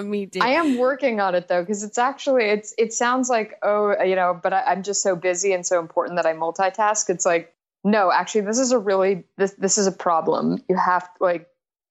me 0.00 0.26
too. 0.26 0.40
I 0.40 0.50
am 0.50 0.78
working 0.78 1.20
on 1.20 1.34
it 1.34 1.48
though 1.48 1.62
because 1.62 1.82
it's 1.82 1.98
actually 1.98 2.44
it's 2.44 2.74
it 2.78 2.92
sounds 2.92 3.28
like 3.28 3.58
oh 3.62 4.00
you 4.04 4.14
know, 4.14 4.38
but 4.40 4.52
I, 4.52 4.62
I'm 4.62 4.84
just 4.84 5.02
so 5.02 5.16
busy 5.16 5.52
and 5.52 5.66
so 5.66 5.80
important 5.80 6.16
that 6.16 6.26
I 6.26 6.34
multitask. 6.34 7.10
It's 7.10 7.26
like 7.26 7.52
no, 7.82 8.12
actually, 8.12 8.42
this 8.42 8.58
is 8.58 8.70
a 8.70 8.78
really 8.78 9.24
this 9.36 9.52
this 9.54 9.78
is 9.78 9.88
a 9.88 9.92
problem. 9.92 10.62
You 10.68 10.76
have 10.76 11.08
like 11.20 11.48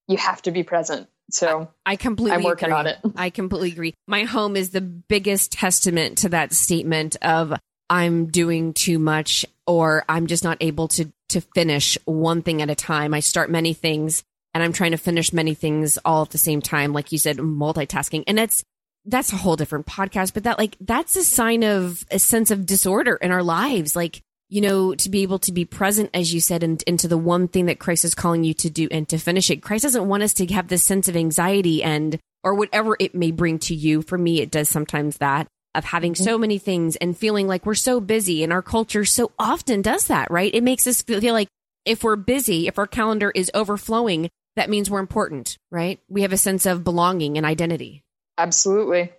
you 0.07 0.17
have 0.17 0.41
to 0.43 0.51
be 0.51 0.63
present 0.63 1.09
so 1.29 1.69
I, 1.85 1.93
I 1.93 1.95
completely 1.95 2.37
I'm 2.37 2.43
working 2.43 2.69
agree. 2.69 2.79
on 2.79 2.87
it. 2.87 2.97
I 3.15 3.29
completely 3.29 3.71
agree. 3.71 3.93
My 4.07 4.23
home 4.23 4.55
is 4.55 4.69
the 4.69 4.81
biggest 4.81 5.51
testament 5.51 6.19
to 6.19 6.29
that 6.29 6.53
statement 6.53 7.17
of 7.21 7.53
I'm 7.89 8.27
doing 8.27 8.73
too 8.73 8.99
much 8.99 9.45
or 9.65 10.03
I'm 10.07 10.27
just 10.27 10.43
not 10.43 10.57
able 10.61 10.87
to 10.89 11.11
to 11.29 11.41
finish 11.41 11.97
one 12.05 12.41
thing 12.41 12.61
at 12.61 12.69
a 12.69 12.75
time. 12.75 13.13
I 13.13 13.19
start 13.19 13.49
many 13.49 13.73
things 13.73 14.23
and 14.53 14.63
I'm 14.63 14.73
trying 14.73 14.91
to 14.91 14.97
finish 14.97 15.33
many 15.33 15.53
things 15.53 15.97
all 16.05 16.23
at 16.23 16.29
the 16.29 16.37
same 16.37 16.61
time 16.61 16.93
like 16.93 17.11
you 17.11 17.17
said 17.17 17.37
multitasking. 17.37 18.23
And 18.27 18.37
that's 18.37 18.63
that's 19.05 19.31
a 19.31 19.37
whole 19.37 19.55
different 19.55 19.85
podcast, 19.85 20.33
but 20.33 20.43
that 20.43 20.57
like 20.57 20.75
that's 20.81 21.15
a 21.15 21.23
sign 21.23 21.63
of 21.63 22.05
a 22.11 22.19
sense 22.19 22.51
of 22.51 22.65
disorder 22.65 23.15
in 23.15 23.31
our 23.31 23.43
lives. 23.43 23.95
Like 23.95 24.21
you 24.49 24.61
know, 24.61 24.95
to 24.95 25.09
be 25.09 25.23
able 25.23 25.39
to 25.39 25.51
be 25.51 25.65
present, 25.65 26.09
as 26.13 26.33
you 26.33 26.39
said, 26.39 26.63
and 26.63 26.81
into 26.83 27.07
the 27.07 27.17
one 27.17 27.47
thing 27.47 27.65
that 27.65 27.79
Christ 27.79 28.05
is 28.05 28.15
calling 28.15 28.43
you 28.43 28.53
to 28.55 28.69
do 28.69 28.87
and 28.91 29.07
to 29.09 29.17
finish 29.17 29.49
it. 29.49 29.61
Christ 29.61 29.83
doesn't 29.83 30.07
want 30.07 30.23
us 30.23 30.33
to 30.35 30.47
have 30.47 30.67
this 30.67 30.83
sense 30.83 31.07
of 31.07 31.17
anxiety 31.17 31.83
and, 31.83 32.17
or 32.43 32.55
whatever 32.55 32.95
it 32.99 33.13
may 33.13 33.31
bring 33.31 33.59
to 33.59 33.75
you. 33.75 34.01
For 34.01 34.17
me, 34.17 34.41
it 34.41 34.51
does 34.51 34.69
sometimes 34.69 35.17
that 35.17 35.47
of 35.75 35.85
having 35.85 36.13
mm-hmm. 36.13 36.23
so 36.23 36.37
many 36.37 36.57
things 36.57 36.95
and 36.95 37.17
feeling 37.17 37.47
like 37.47 37.65
we're 37.65 37.75
so 37.75 37.99
busy 37.99 38.43
and 38.43 38.51
our 38.51 38.63
culture 38.63 39.05
so 39.05 39.31
often 39.37 39.81
does 39.81 40.07
that, 40.07 40.31
right? 40.31 40.53
It 40.53 40.63
makes 40.63 40.87
us 40.87 41.01
feel 41.03 41.33
like 41.33 41.49
if 41.85 42.03
we're 42.03 42.15
busy, 42.15 42.67
if 42.67 42.79
our 42.79 42.87
calendar 42.87 43.31
is 43.33 43.51
overflowing, 43.53 44.29
that 44.55 44.69
means 44.69 44.89
we're 44.89 44.99
important, 44.99 45.57
right? 45.71 45.99
We 46.09 46.23
have 46.23 46.33
a 46.33 46.37
sense 46.37 46.65
of 46.65 46.83
belonging 46.83 47.37
and 47.37 47.45
identity. 47.45 48.03
Absolutely. 48.37 49.11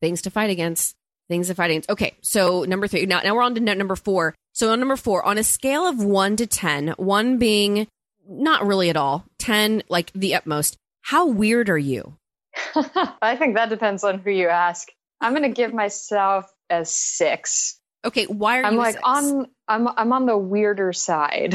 Things 0.00 0.22
to 0.22 0.30
fight 0.30 0.50
against. 0.50 0.94
Things 1.28 1.48
to 1.48 1.54
fight 1.54 1.70
against. 1.70 1.90
Okay. 1.90 2.14
So 2.20 2.64
number 2.64 2.86
three. 2.86 3.06
Now, 3.06 3.20
now 3.22 3.34
we're 3.34 3.42
on 3.42 3.54
to 3.54 3.60
number 3.60 3.96
four. 3.96 4.34
So 4.52 4.70
on 4.70 4.78
number 4.78 4.96
four, 4.96 5.24
on 5.24 5.38
a 5.38 5.44
scale 5.44 5.86
of 5.86 6.02
one 6.02 6.36
to 6.36 6.46
10, 6.46 6.94
one 6.98 7.38
being 7.38 7.86
not 8.28 8.66
really 8.66 8.90
at 8.90 8.96
all, 8.96 9.24
10 9.38 9.82
like 9.88 10.12
the 10.12 10.34
utmost, 10.34 10.76
how 11.00 11.26
weird 11.26 11.68
are 11.68 11.78
you? 11.78 12.16
I 13.22 13.36
think 13.36 13.56
that 13.56 13.70
depends 13.70 14.04
on 14.04 14.18
who 14.18 14.30
you 14.30 14.48
ask. 14.48 14.88
I'm 15.20 15.32
going 15.32 15.42
to 15.42 15.48
give 15.48 15.72
myself 15.72 16.52
a 16.68 16.84
six. 16.84 17.78
Okay, 18.04 18.26
why 18.26 18.60
are 18.60 18.64
I'm 18.64 18.74
you? 18.74 18.78
like 18.78 18.96
on. 19.04 19.46
I'm 19.68 19.86
I'm 19.86 20.12
on 20.12 20.26
the 20.26 20.36
weirder 20.36 20.92
side. 20.92 21.54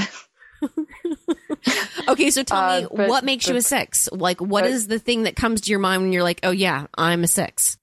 okay, 2.07 2.29
so 2.29 2.43
tell 2.43 2.57
uh, 2.57 2.81
me 2.81 2.87
but, 2.89 3.09
what 3.09 3.25
makes 3.25 3.45
but, 3.45 3.51
you 3.51 3.57
a 3.57 3.61
six? 3.61 4.07
Like, 4.11 4.39
what 4.39 4.63
but, 4.63 4.71
is 4.71 4.87
the 4.87 4.97
thing 4.97 5.23
that 5.23 5.35
comes 5.35 5.61
to 5.61 5.71
your 5.71 5.79
mind 5.79 6.03
when 6.03 6.13
you're 6.13 6.23
like, 6.23 6.39
oh 6.43 6.51
yeah, 6.51 6.87
I'm 6.97 7.25
a 7.25 7.27
six? 7.27 7.77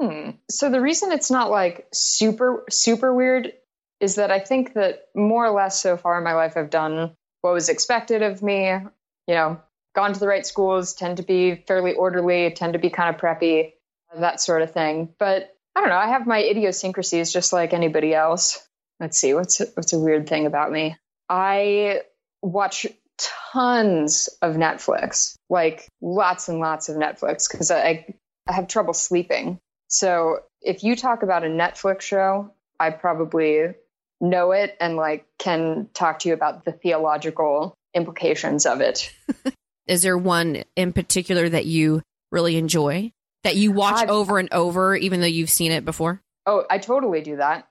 Hmm. 0.00 0.30
So 0.48 0.70
the 0.70 0.80
reason 0.80 1.10
it's 1.10 1.30
not 1.30 1.50
like 1.50 1.88
super 1.92 2.64
super 2.70 3.12
weird 3.12 3.52
is 4.00 4.16
that 4.16 4.30
I 4.30 4.38
think 4.40 4.74
that 4.74 5.08
more 5.14 5.46
or 5.46 5.50
less 5.50 5.80
so 5.80 5.96
far 5.96 6.18
in 6.18 6.24
my 6.24 6.34
life, 6.34 6.56
I've 6.56 6.70
done 6.70 7.12
what 7.40 7.54
was 7.54 7.68
expected 7.68 8.22
of 8.22 8.42
me, 8.42 8.68
you 8.68 9.34
know, 9.34 9.60
gone 9.94 10.12
to 10.12 10.20
the 10.20 10.26
right 10.26 10.46
schools, 10.46 10.94
tend 10.94 11.18
to 11.18 11.22
be 11.22 11.54
fairly 11.54 11.94
orderly, 11.94 12.50
tend 12.50 12.72
to 12.72 12.78
be 12.78 12.90
kind 12.90 13.14
of 13.14 13.20
preppy, 13.20 13.72
that 14.16 14.40
sort 14.40 14.62
of 14.62 14.72
thing. 14.72 15.14
But 15.18 15.54
I 15.76 15.80
don't 15.80 15.88
know, 15.88 15.96
I 15.96 16.08
have 16.08 16.26
my 16.26 16.42
idiosyncrasies 16.42 17.32
just 17.32 17.52
like 17.52 17.72
anybody 17.72 18.14
else. 18.14 18.66
Let's 19.00 19.18
see, 19.18 19.34
what's 19.34 19.60
what's 19.74 19.92
a 19.92 19.98
weird 19.98 20.28
thing 20.28 20.46
about 20.46 20.70
me? 20.70 20.96
I 21.28 22.02
watch 22.42 22.86
tons 23.52 24.28
of 24.42 24.54
Netflix, 24.54 25.36
like 25.48 25.88
lots 26.00 26.48
and 26.48 26.60
lots 26.60 26.88
of 26.88 26.96
Netflix, 26.96 27.50
because 27.50 27.70
I, 27.70 28.06
I 28.46 28.52
have 28.52 28.68
trouble 28.68 28.94
sleeping. 28.94 29.58
So 29.88 30.40
if 30.60 30.82
you 30.84 30.96
talk 30.96 31.22
about 31.22 31.44
a 31.44 31.48
Netflix 31.48 32.02
show, 32.02 32.52
I 32.78 32.90
probably 32.90 33.74
know 34.30 34.52
it 34.52 34.76
and 34.80 34.96
like 34.96 35.26
can 35.38 35.88
talk 35.94 36.20
to 36.20 36.28
you 36.28 36.34
about 36.34 36.64
the 36.64 36.72
theological 36.72 37.74
implications 37.94 38.66
of 38.66 38.80
it. 38.80 39.12
Is 39.86 40.02
there 40.02 40.16
one 40.16 40.64
in 40.76 40.92
particular 40.92 41.48
that 41.48 41.66
you 41.66 42.02
really 42.30 42.56
enjoy 42.56 43.12
that 43.44 43.56
you 43.56 43.72
watch 43.72 44.02
I've, 44.02 44.10
over 44.10 44.38
and 44.38 44.48
over, 44.52 44.96
even 44.96 45.20
though 45.20 45.26
you've 45.26 45.50
seen 45.50 45.72
it 45.72 45.84
before? 45.84 46.20
Oh, 46.46 46.64
I 46.68 46.78
totally 46.78 47.20
do 47.20 47.36
that. 47.36 47.68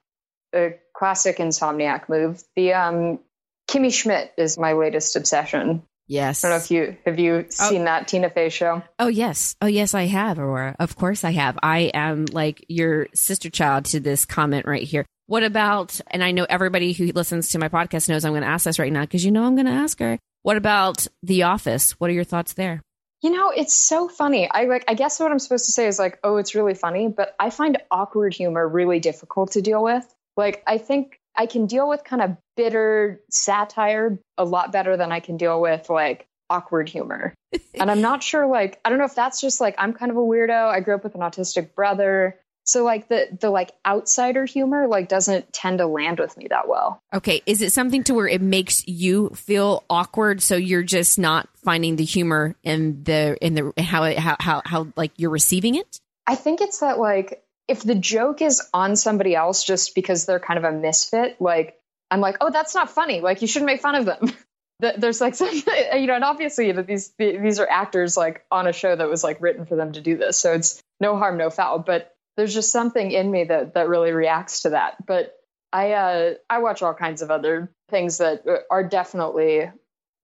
A 0.56 0.76
classic 0.96 1.38
insomniac 1.38 2.08
move. 2.08 2.44
The 2.56 2.74
um, 2.74 3.20
Kimmy 3.68 3.92
Schmidt 3.92 4.32
is 4.38 4.58
my 4.58 4.74
latest 4.74 5.16
obsession. 5.16 5.84
Yes. 6.08 6.44
I 6.44 6.50
don't 6.50 6.58
know 6.58 6.64
if 6.64 6.72
you 6.72 6.98
have 7.06 7.20
you 7.20 7.46
oh. 7.48 7.50
seen 7.50 7.82
oh. 7.82 7.86
that 7.86 8.08
Tina 8.08 8.30
Fey 8.30 8.50
show. 8.50 8.84
Oh 9.00 9.08
yes, 9.08 9.56
oh 9.62 9.68
yes, 9.68 9.94
I 9.94 10.04
have, 10.04 10.38
Aurora. 10.38 10.76
Of 10.80 10.96
course, 10.96 11.24
I 11.24 11.32
have. 11.32 11.58
I 11.64 11.92
am 11.94 12.26
like 12.26 12.66
your 12.68 13.08
sister 13.14 13.50
child 13.50 13.86
to 13.86 14.00
this 14.00 14.26
comment 14.26 14.66
right 14.66 14.84
here. 14.84 15.06
What 15.28 15.44
about, 15.44 16.00
and 16.08 16.24
I 16.24 16.32
know 16.32 16.46
everybody 16.50 16.94
who 16.94 17.08
listens 17.08 17.50
to 17.50 17.60
my 17.60 17.70
podcast 17.70 18.10
knows 18.10 18.26
I'm 18.26 18.34
going 18.34 18.44
to 18.44 18.48
ask 18.48 18.66
this 18.66 18.80
right 18.80 18.92
now 18.92 19.02
because 19.02 19.24
you 19.24 19.32
know 19.32 19.46
I'm 19.46 19.56
going 19.56 19.68
to 19.68 19.72
ask 19.72 20.00
her. 20.00 20.20
What 20.42 20.58
about 20.58 21.08
The 21.24 21.44
Office? 21.44 21.92
What 21.94 22.10
are 22.10 22.14
your 22.14 22.26
thoughts 22.26 22.54
there? 22.54 22.82
You 23.22 23.30
know, 23.30 23.52
it's 23.56 23.74
so 23.74 24.10
funny. 24.10 24.50
I 24.52 24.66
like 24.66 24.84
I 24.90 24.96
guess 24.96 25.18
what 25.18 25.32
I'm 25.32 25.40
supposed 25.40 25.66
to 25.68 25.72
say 25.72 25.88
is 25.88 25.98
like, 25.98 26.20
"Oh, 26.26 26.36
it's 26.36 26.56
really 26.56 26.74
funny," 26.74 27.08
but 27.08 27.34
I 27.40 27.52
find 27.52 27.78
awkward 27.90 28.34
humor 28.34 28.68
really 28.68 29.00
difficult 29.00 29.54
to 29.54 29.62
deal 29.62 29.82
with. 29.82 30.06
Like 30.36 30.62
I 30.68 30.78
think 30.78 31.18
I 31.34 31.46
can 31.46 31.66
deal 31.66 31.88
with 31.88 32.04
kind 32.04 32.22
of 32.22 32.36
bitter 32.58 33.22
satire 33.32 34.20
a 34.38 34.44
lot 34.44 34.74
better 34.74 34.98
than 34.98 35.14
I 35.14 35.22
can 35.22 35.38
deal 35.38 35.62
with 35.62 35.90
like 35.90 36.28
awkward 36.50 36.90
humor. 36.90 37.34
and 37.76 37.90
I'm 37.90 38.02
not 38.02 38.24
sure 38.24 38.46
like 38.46 38.82
I 38.84 38.90
don't 38.90 39.00
know 39.00 39.06
if 39.06 39.16
that's 39.16 39.40
just 39.40 39.62
like 39.62 39.76
I'm 39.78 39.94
kind 39.94 40.12
of 40.12 40.18
a 40.18 40.22
weirdo. 40.22 40.68
I 40.68 40.82
grew 40.82 40.96
up 40.96 41.06
with 41.06 41.16
an 41.16 41.22
autistic 41.22 41.74
brother. 41.76 42.38
So 42.66 42.84
like 42.84 43.10
the 43.10 43.28
the 43.40 43.50
like 43.50 43.72
outsider 43.86 44.46
humor 44.46 44.88
like 44.88 45.10
doesn't 45.10 45.52
tend 45.52 45.80
to 45.80 45.88
land 45.88 46.20
with 46.20 46.38
me 46.38 46.48
that 46.50 46.68
well. 46.68 47.02
Okay, 47.14 47.42
is 47.46 47.62
it 47.62 47.72
something 47.72 48.04
to 48.06 48.14
where 48.14 48.28
it 48.28 48.42
makes 48.42 48.88
you 48.88 49.30
feel 49.30 49.84
awkward 49.90 50.42
so 50.42 50.56
you're 50.56 50.84
just 50.84 51.20
not 51.20 51.50
finding 51.64 51.98
the 51.98 52.06
humor 52.06 52.56
in 52.64 53.04
the 53.04 53.38
in 53.42 53.56
the 53.56 53.74
how 53.82 54.04
it, 54.04 54.18
how 54.18 54.38
how 54.40 54.62
how 54.66 54.88
like 54.96 55.12
you're 55.18 55.30
receiving 55.30 55.76
it? 55.76 56.00
I 56.26 56.36
think 56.36 56.62
it's 56.62 56.80
that 56.80 57.00
like 57.00 57.44
if 57.68 57.84
the 57.84 57.96
joke 57.96 58.42
is 58.42 58.62
on 58.74 58.96
somebody 58.96 59.36
else 59.36 59.64
just 59.64 59.96
because 59.96 60.26
they're 60.26 60.40
kind 60.40 60.58
of 60.58 60.64
a 60.64 60.72
misfit, 60.72 61.42
like 61.42 61.78
I'm 62.10 62.22
like, 62.22 62.38
"Oh, 62.42 62.50
that's 62.50 62.76
not 62.76 62.90
funny. 62.90 63.22
Like 63.22 63.42
you 63.42 63.48
shouldn't 63.48 63.68
make 63.68 63.82
fun 63.82 63.96
of 63.96 64.06
them." 64.06 64.32
There's 64.98 65.22
like 65.22 65.36
some, 65.36 65.50
you 65.94 66.08
know, 66.08 66.16
and 66.16 66.24
obviously, 66.24 66.68
you 66.68 66.74
know, 66.74 66.82
these 66.82 67.14
these 67.18 67.60
are 67.60 67.70
actors 67.70 68.16
like 68.16 68.46
on 68.52 68.68
a 68.68 68.74
show 68.74 68.96
that 68.96 69.10
was 69.10 69.24
like 69.24 69.42
written 69.42 69.66
for 69.66 69.76
them 69.76 69.94
to 69.94 70.02
do 70.02 70.18
this, 70.18 70.38
so 70.38 70.54
it's 70.54 70.82
no 71.00 71.18
harm, 71.18 71.38
no 71.38 71.50
foul. 71.50 71.80
But 71.80 72.13
there's 72.38 72.54
just 72.54 72.72
something 72.72 73.12
in 73.12 73.30
me 73.30 73.46
that 73.46 73.76
that 73.76 73.88
really 73.88 74.12
reacts 74.12 74.64
to 74.64 74.72
that. 74.72 75.06
But 75.06 75.34
I 75.72 75.92
uh, 75.92 76.34
I 76.50 76.60
watch 76.60 76.82
all 76.82 76.94
kinds 76.94 77.22
of 77.22 77.32
other 77.32 77.72
things 77.90 78.20
that 78.20 78.44
are 78.70 78.84
definitely 78.84 79.70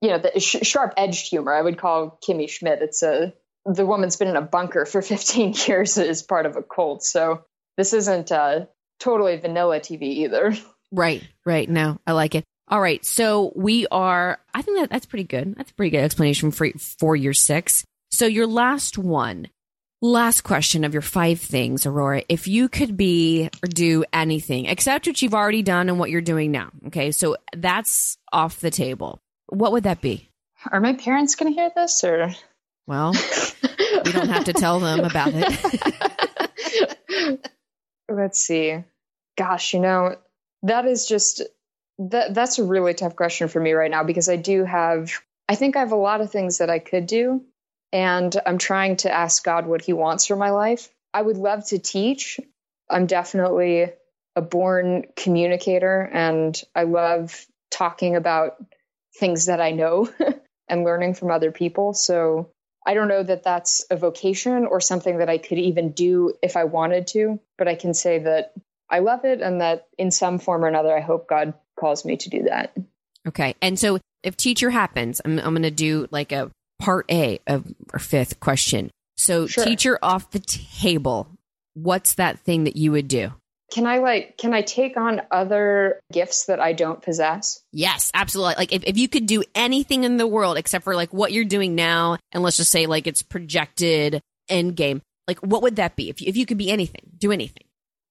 you 0.01 0.09
know 0.09 0.19
the 0.19 0.39
sh- 0.39 0.63
sharp 0.63 0.93
edged 0.97 1.29
humor. 1.29 1.53
I 1.53 1.61
would 1.61 1.77
call 1.77 2.19
Kimmy 2.27 2.49
Schmidt. 2.49 2.81
It's 2.81 3.03
a 3.03 3.33
the 3.65 3.85
woman's 3.85 4.15
been 4.15 4.27
in 4.27 4.35
a 4.35 4.41
bunker 4.41 4.85
for 4.85 5.01
15 5.03 5.55
years 5.67 5.97
as 5.97 6.23
part 6.23 6.45
of 6.45 6.55
a 6.55 6.63
cult. 6.63 7.03
So 7.03 7.43
this 7.77 7.93
isn't 7.93 8.31
uh, 8.31 8.65
totally 8.99 9.37
vanilla 9.37 9.79
TV 9.79 10.03
either. 10.03 10.55
Right, 10.91 11.23
right. 11.45 11.69
No, 11.69 11.99
I 12.07 12.13
like 12.13 12.35
it. 12.35 12.43
All 12.67 12.81
right, 12.81 13.03
so 13.03 13.51
we 13.55 13.87
are. 13.87 14.39
I 14.53 14.61
think 14.61 14.77
that 14.79 14.91
that's 14.91 15.07
pretty 15.07 15.23
good. 15.23 15.55
That's 15.55 15.71
a 15.71 15.73
pretty 15.73 15.89
good 15.89 16.03
explanation 16.03 16.51
for 16.51 16.69
for 16.77 17.15
your 17.15 17.33
six. 17.33 17.83
So 18.11 18.25
your 18.25 18.47
last 18.47 18.97
one 18.97 19.47
Last 20.01 20.43
question 20.43 20.85
of 20.85 20.93
your 20.93 21.01
five 21.01 21.41
things, 21.41 21.85
Aurora. 21.85 22.23
If 22.29 22.47
you 22.47 22.69
could 22.69 22.95
be 22.95 23.49
or 23.61 23.67
do 23.67 24.05
anything 24.13 24.65
except 24.65 25.07
what 25.07 25.21
you've 25.21 25.33
already 25.33 25.61
done 25.61 25.89
and 25.89 25.99
what 25.99 26.09
you're 26.09 26.21
doing 26.21 26.51
now, 26.51 26.69
okay, 26.87 27.11
so 27.11 27.35
that's 27.53 28.17
off 28.31 28.61
the 28.61 28.71
table. 28.71 29.19
What 29.47 29.73
would 29.73 29.83
that 29.83 29.99
be? 29.99 30.29
Are 30.71 30.79
my 30.79 30.93
parents 30.93 31.35
going 31.35 31.53
to 31.53 31.59
hear 31.59 31.69
this 31.75 32.01
or? 32.05 32.31
Well, 32.87 33.13
we 34.05 34.11
don't 34.13 34.29
have 34.29 34.45
to 34.45 34.53
tell 34.53 34.79
them 34.79 35.01
about 35.01 35.31
it. 35.33 35.49
let's 38.09 38.39
see. 38.39 38.81
Gosh, 39.37 39.73
you 39.73 39.81
know, 39.81 40.15
that 40.63 40.85
is 40.85 41.07
just 41.07 41.41
that 41.97 42.33
that's 42.33 42.57
a 42.57 42.63
really 42.63 42.93
tough 42.93 43.17
question 43.17 43.49
for 43.49 43.59
me 43.59 43.73
right 43.73 43.91
now 43.91 44.05
because 44.05 44.29
I 44.29 44.37
do 44.37 44.63
have 44.63 45.11
I 45.49 45.55
think 45.55 45.75
I 45.75 45.81
have 45.81 45.91
a 45.91 45.97
lot 45.97 46.21
of 46.21 46.31
things 46.31 46.59
that 46.59 46.69
I 46.69 46.79
could 46.79 47.05
do 47.05 47.43
and 47.91 48.35
I'm 48.45 48.57
trying 48.57 48.97
to 48.97 49.11
ask 49.11 49.43
God 49.43 49.67
what 49.67 49.81
he 49.81 49.93
wants 49.93 50.27
for 50.27 50.35
my 50.35 50.51
life. 50.51 50.89
I 51.13 51.21
would 51.21 51.37
love 51.37 51.65
to 51.67 51.79
teach. 51.79 52.39
I'm 52.89 53.07
definitely 53.07 53.91
a 54.35 54.41
born 54.41 55.05
communicator 55.15 56.09
and 56.13 56.59
I 56.75 56.83
love 56.83 57.45
talking 57.71 58.15
about 58.15 58.63
things 59.19 59.47
that 59.47 59.59
I 59.59 59.71
know 59.71 60.09
and 60.69 60.83
learning 60.83 61.15
from 61.15 61.31
other 61.31 61.51
people. 61.51 61.93
So 61.93 62.51
I 62.85 62.93
don't 62.93 63.07
know 63.07 63.23
that 63.23 63.43
that's 63.43 63.85
a 63.89 63.97
vocation 63.97 64.65
or 64.65 64.79
something 64.79 65.17
that 65.17 65.29
I 65.29 65.37
could 65.37 65.57
even 65.57 65.91
do 65.91 66.33
if 66.41 66.55
I 66.55 66.63
wanted 66.63 67.07
to, 67.07 67.39
but 67.57 67.67
I 67.67 67.75
can 67.75 67.93
say 67.93 68.19
that 68.19 68.53
I 68.89 68.99
love 68.99 69.25
it 69.25 69.41
and 69.41 69.61
that 69.61 69.87
in 69.97 70.11
some 70.11 70.39
form 70.39 70.63
or 70.63 70.67
another, 70.67 70.95
I 70.95 71.01
hope 71.01 71.27
God 71.27 71.53
calls 71.79 72.05
me 72.05 72.17
to 72.17 72.29
do 72.29 72.43
that. 72.43 72.75
Okay. 73.27 73.55
And 73.61 73.77
so 73.77 73.99
if 74.23 74.37
teacher 74.37 74.69
happens, 74.69 75.21
I'm, 75.23 75.39
I'm 75.39 75.53
going 75.53 75.63
to 75.63 75.71
do 75.71 76.07
like 76.11 76.31
a 76.31 76.49
part 76.79 77.05
A 77.11 77.39
of 77.45 77.65
our 77.93 77.99
fifth 77.99 78.39
question. 78.39 78.91
So 79.17 79.47
sure. 79.47 79.63
teacher 79.63 79.99
off 80.01 80.31
the 80.31 80.39
table. 80.39 81.27
What's 81.73 82.15
that 82.15 82.39
thing 82.39 82.63
that 82.63 82.75
you 82.75 82.91
would 82.91 83.07
do? 83.07 83.33
Can 83.71 83.85
I 83.85 83.99
like 83.99 84.37
can 84.37 84.53
I 84.53 84.63
take 84.63 84.97
on 84.97 85.21
other 85.29 85.99
gifts 86.11 86.45
that 86.45 86.59
I 86.59 86.73
don't 86.73 87.01
possess? 87.01 87.61
Yes, 87.71 88.09
absolutely. 88.13 88.55
Like 88.57 88.73
if, 88.73 88.83
if 88.83 88.97
you 88.97 89.07
could 89.07 89.27
do 89.27 89.43
anything 89.53 90.03
in 90.03 90.17
the 90.17 90.25
world 90.25 90.57
except 90.57 90.83
for 90.83 90.95
like 90.95 91.13
what 91.13 91.31
you're 91.31 91.45
doing 91.45 91.75
now, 91.75 92.17
and 92.31 92.41
let's 92.41 92.57
just 92.57 92.71
say 92.71 92.87
like 92.87 93.05
it's 93.05 93.21
projected 93.21 94.21
end 94.47 94.75
game, 94.75 95.03
like 95.27 95.39
what 95.39 95.61
would 95.61 95.75
that 95.75 95.95
be? 95.95 96.09
If 96.09 96.21
you, 96.21 96.27
if 96.27 96.35
you 96.35 96.47
could 96.47 96.57
be 96.57 96.71
anything, 96.71 97.01
do 97.17 97.31
anything. 97.31 97.65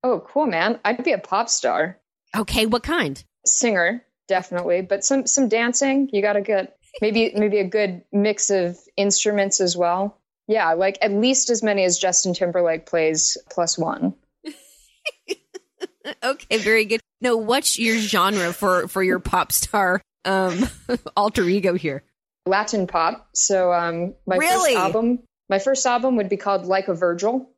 Oh, 0.04 0.24
cool, 0.28 0.46
man. 0.46 0.78
I'd 0.84 1.02
be 1.02 1.12
a 1.12 1.18
pop 1.18 1.48
star. 1.48 1.98
Okay, 2.36 2.66
what 2.66 2.84
kind? 2.84 3.22
Singer, 3.44 4.04
definitely, 4.28 4.82
but 4.82 5.04
some 5.04 5.26
some 5.26 5.48
dancing. 5.48 6.08
You 6.12 6.22
got 6.22 6.34
to 6.34 6.40
get 6.40 6.77
maybe 7.00 7.32
maybe 7.34 7.58
a 7.58 7.64
good 7.64 8.02
mix 8.12 8.50
of 8.50 8.78
instruments 8.96 9.60
as 9.60 9.76
well. 9.76 10.18
Yeah, 10.46 10.72
like 10.74 10.98
at 11.02 11.12
least 11.12 11.50
as 11.50 11.62
many 11.62 11.84
as 11.84 11.98
Justin 11.98 12.34
Timberlake 12.34 12.86
plays 12.86 13.36
plus 13.50 13.78
one. 13.78 14.14
okay, 16.24 16.56
very 16.58 16.84
good. 16.84 17.00
No, 17.20 17.36
what's 17.36 17.78
your 17.78 17.96
genre 17.98 18.52
for 18.52 18.88
for 18.88 19.02
your 19.02 19.18
pop 19.18 19.52
star 19.52 20.00
um 20.24 20.68
alter 21.16 21.44
ego 21.44 21.74
here? 21.74 22.02
Latin 22.46 22.86
pop. 22.86 23.28
So 23.34 23.72
um 23.72 24.14
my 24.26 24.36
really? 24.36 24.74
first 24.74 24.84
album 24.84 25.18
my 25.48 25.58
first 25.58 25.86
album 25.86 26.16
would 26.16 26.28
be 26.28 26.36
called 26.36 26.66
Like 26.66 26.88
a 26.88 26.94
Virgil. 26.94 27.50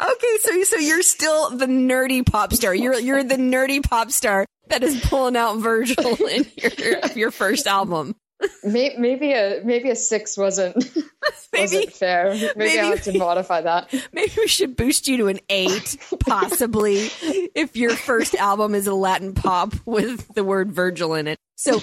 Okay, 0.00 0.36
so 0.40 0.62
so 0.64 0.76
you're 0.76 1.02
still 1.02 1.50
the 1.50 1.66
nerdy 1.66 2.24
pop 2.24 2.52
star. 2.52 2.74
You're 2.74 2.98
you're 2.98 3.24
the 3.24 3.36
nerdy 3.36 3.82
pop 3.82 4.10
star 4.10 4.46
that 4.68 4.82
is 4.82 5.00
pulling 5.00 5.36
out 5.36 5.58
Virgil 5.58 6.14
in 6.26 6.46
your 6.56 6.72
your 7.14 7.30
first 7.30 7.66
album. 7.66 8.14
Maybe 8.64 9.32
a 9.32 9.60
maybe 9.64 9.90
a 9.90 9.96
six 9.96 10.36
wasn't 10.36 10.76
maybe, 11.52 11.62
wasn't 11.62 11.92
fair. 11.92 12.30
Maybe, 12.30 12.52
maybe 12.56 12.78
I 12.80 12.84
have 12.86 13.02
to 13.02 13.18
modify 13.18 13.60
that. 13.60 13.92
Maybe 14.12 14.32
we 14.38 14.48
should 14.48 14.76
boost 14.76 15.08
you 15.08 15.18
to 15.18 15.26
an 15.28 15.40
eight, 15.50 15.98
possibly, 16.20 17.10
if 17.54 17.76
your 17.76 17.90
first 17.90 18.34
album 18.34 18.74
is 18.74 18.86
a 18.86 18.94
Latin 18.94 19.34
pop 19.34 19.74
with 19.84 20.34
the 20.34 20.42
word 20.42 20.72
Virgil 20.72 21.14
in 21.14 21.28
it. 21.28 21.38
So 21.56 21.80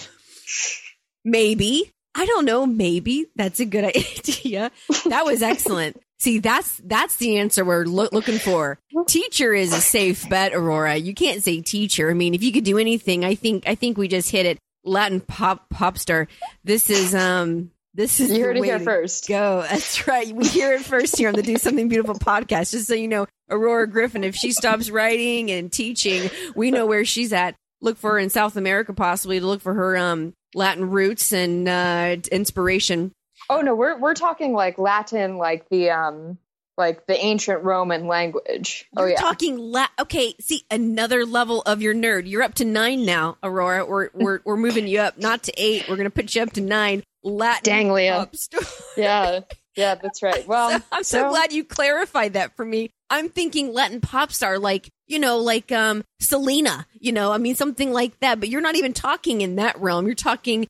maybe 1.23 1.91
I 2.15 2.25
don't 2.25 2.45
know. 2.45 2.65
Maybe 2.65 3.27
that's 3.35 3.59
a 3.59 3.65
good 3.65 3.83
idea. 3.83 4.71
That 5.05 5.25
was 5.25 5.43
excellent. 5.43 6.01
See, 6.19 6.39
that's 6.39 6.81
that's 6.83 7.17
the 7.17 7.37
answer 7.37 7.63
we're 7.63 7.85
lo- 7.85 8.09
looking 8.11 8.39
for. 8.39 8.79
Teacher 9.07 9.53
is 9.53 9.71
a 9.73 9.81
safe 9.81 10.27
bet, 10.29 10.53
Aurora. 10.53 10.95
You 10.95 11.13
can't 11.13 11.43
say 11.43 11.61
teacher. 11.61 12.09
I 12.09 12.13
mean, 12.13 12.33
if 12.33 12.41
you 12.43 12.51
could 12.51 12.63
do 12.63 12.77
anything, 12.79 13.23
I 13.23 13.35
think 13.35 13.67
I 13.67 13.75
think 13.75 13.97
we 13.97 14.07
just 14.07 14.31
hit 14.31 14.45
it. 14.45 14.57
Latin 14.83 15.19
pop 15.21 15.69
pop 15.69 15.97
star. 15.97 16.27
This 16.63 16.89
is 16.89 17.13
um 17.13 17.71
this 17.93 18.19
is 18.19 18.31
you 18.31 18.43
heard 18.43 18.57
it 18.57 18.63
here 18.63 18.79
first. 18.79 19.27
Go. 19.27 19.63
That's 19.69 20.07
right. 20.07 20.33
We 20.33 20.47
hear 20.47 20.73
it 20.73 20.81
first 20.81 21.17
here 21.17 21.29
on 21.29 21.35
the 21.35 21.43
Do 21.43 21.57
Something 21.57 21.87
Beautiful 21.87 22.15
podcast. 22.15 22.71
Just 22.71 22.87
so 22.87 22.93
you 22.95 23.07
know, 23.07 23.27
Aurora 23.49 23.87
Griffin, 23.87 24.23
if 24.23 24.35
she 24.35 24.51
stops 24.51 24.89
writing 24.89 25.51
and 25.51 25.71
teaching, 25.71 26.29
we 26.55 26.71
know 26.71 26.85
where 26.85 27.05
she's 27.05 27.33
at. 27.33 27.55
Look 27.81 27.97
for 27.97 28.11
her 28.11 28.19
in 28.19 28.29
South 28.31 28.55
America, 28.55 28.93
possibly 28.93 29.39
to 29.39 29.45
look 29.45 29.61
for 29.61 29.73
her 29.73 29.97
um 29.97 30.33
Latin 30.55 30.89
roots 30.89 31.31
and 31.31 31.67
uh 31.67 32.15
inspiration. 32.31 33.11
Oh 33.49 33.61
no, 33.61 33.75
we're 33.75 33.97
we're 33.97 34.13
talking 34.13 34.53
like 34.53 34.77
Latin, 34.77 35.37
like 35.37 35.67
the 35.69 35.91
um 35.91 36.37
like 36.77 37.05
the 37.07 37.17
ancient 37.17 37.63
Roman 37.63 38.07
language. 38.07 38.85
Oh, 38.95 39.01
You're 39.01 39.09
oh 39.09 39.11
yeah, 39.11 39.17
talking 39.17 39.57
La- 39.57 39.87
Okay, 39.99 40.35
see 40.39 40.63
another 40.69 41.25
level 41.25 41.61
of 41.63 41.81
your 41.81 41.95
nerd. 41.95 42.29
You're 42.29 42.43
up 42.43 42.53
to 42.55 42.65
nine 42.65 43.05
now, 43.05 43.37
Aurora. 43.43 43.85
We're 43.85 44.09
we're 44.13 44.39
we're 44.45 44.57
moving 44.57 44.87
you 44.87 44.99
up, 44.99 45.17
not 45.17 45.43
to 45.43 45.53
eight. 45.57 45.89
We're 45.89 45.97
gonna 45.97 46.09
put 46.09 46.33
you 46.35 46.43
up 46.43 46.53
to 46.53 46.61
nine. 46.61 47.03
Latin. 47.23 47.63
Dang, 47.63 47.91
Leah. 47.91 48.29
yeah, 48.97 49.41
yeah, 49.75 49.95
that's 49.95 50.21
right. 50.21 50.43
Well, 50.47 50.71
so, 50.71 50.85
I'm 50.91 51.03
so, 51.03 51.21
so 51.21 51.29
glad 51.29 51.51
you 51.51 51.63
clarified 51.63 52.33
that 52.33 52.55
for 52.55 52.63
me. 52.63 52.89
I'm 53.09 53.29
thinking 53.29 53.73
Latin 53.73 54.01
pop 54.01 54.31
star, 54.31 54.59
like 54.59 54.89
you 55.07 55.19
know, 55.19 55.39
like 55.39 55.71
um 55.71 56.03
Selena. 56.19 56.85
You 56.99 57.11
know, 57.11 57.31
I 57.31 57.37
mean 57.37 57.55
something 57.55 57.91
like 57.91 58.19
that. 58.19 58.39
But 58.39 58.49
you're 58.49 58.61
not 58.61 58.75
even 58.75 58.93
talking 58.93 59.41
in 59.41 59.55
that 59.55 59.79
realm. 59.79 60.05
You're 60.05 60.15
talking 60.15 60.67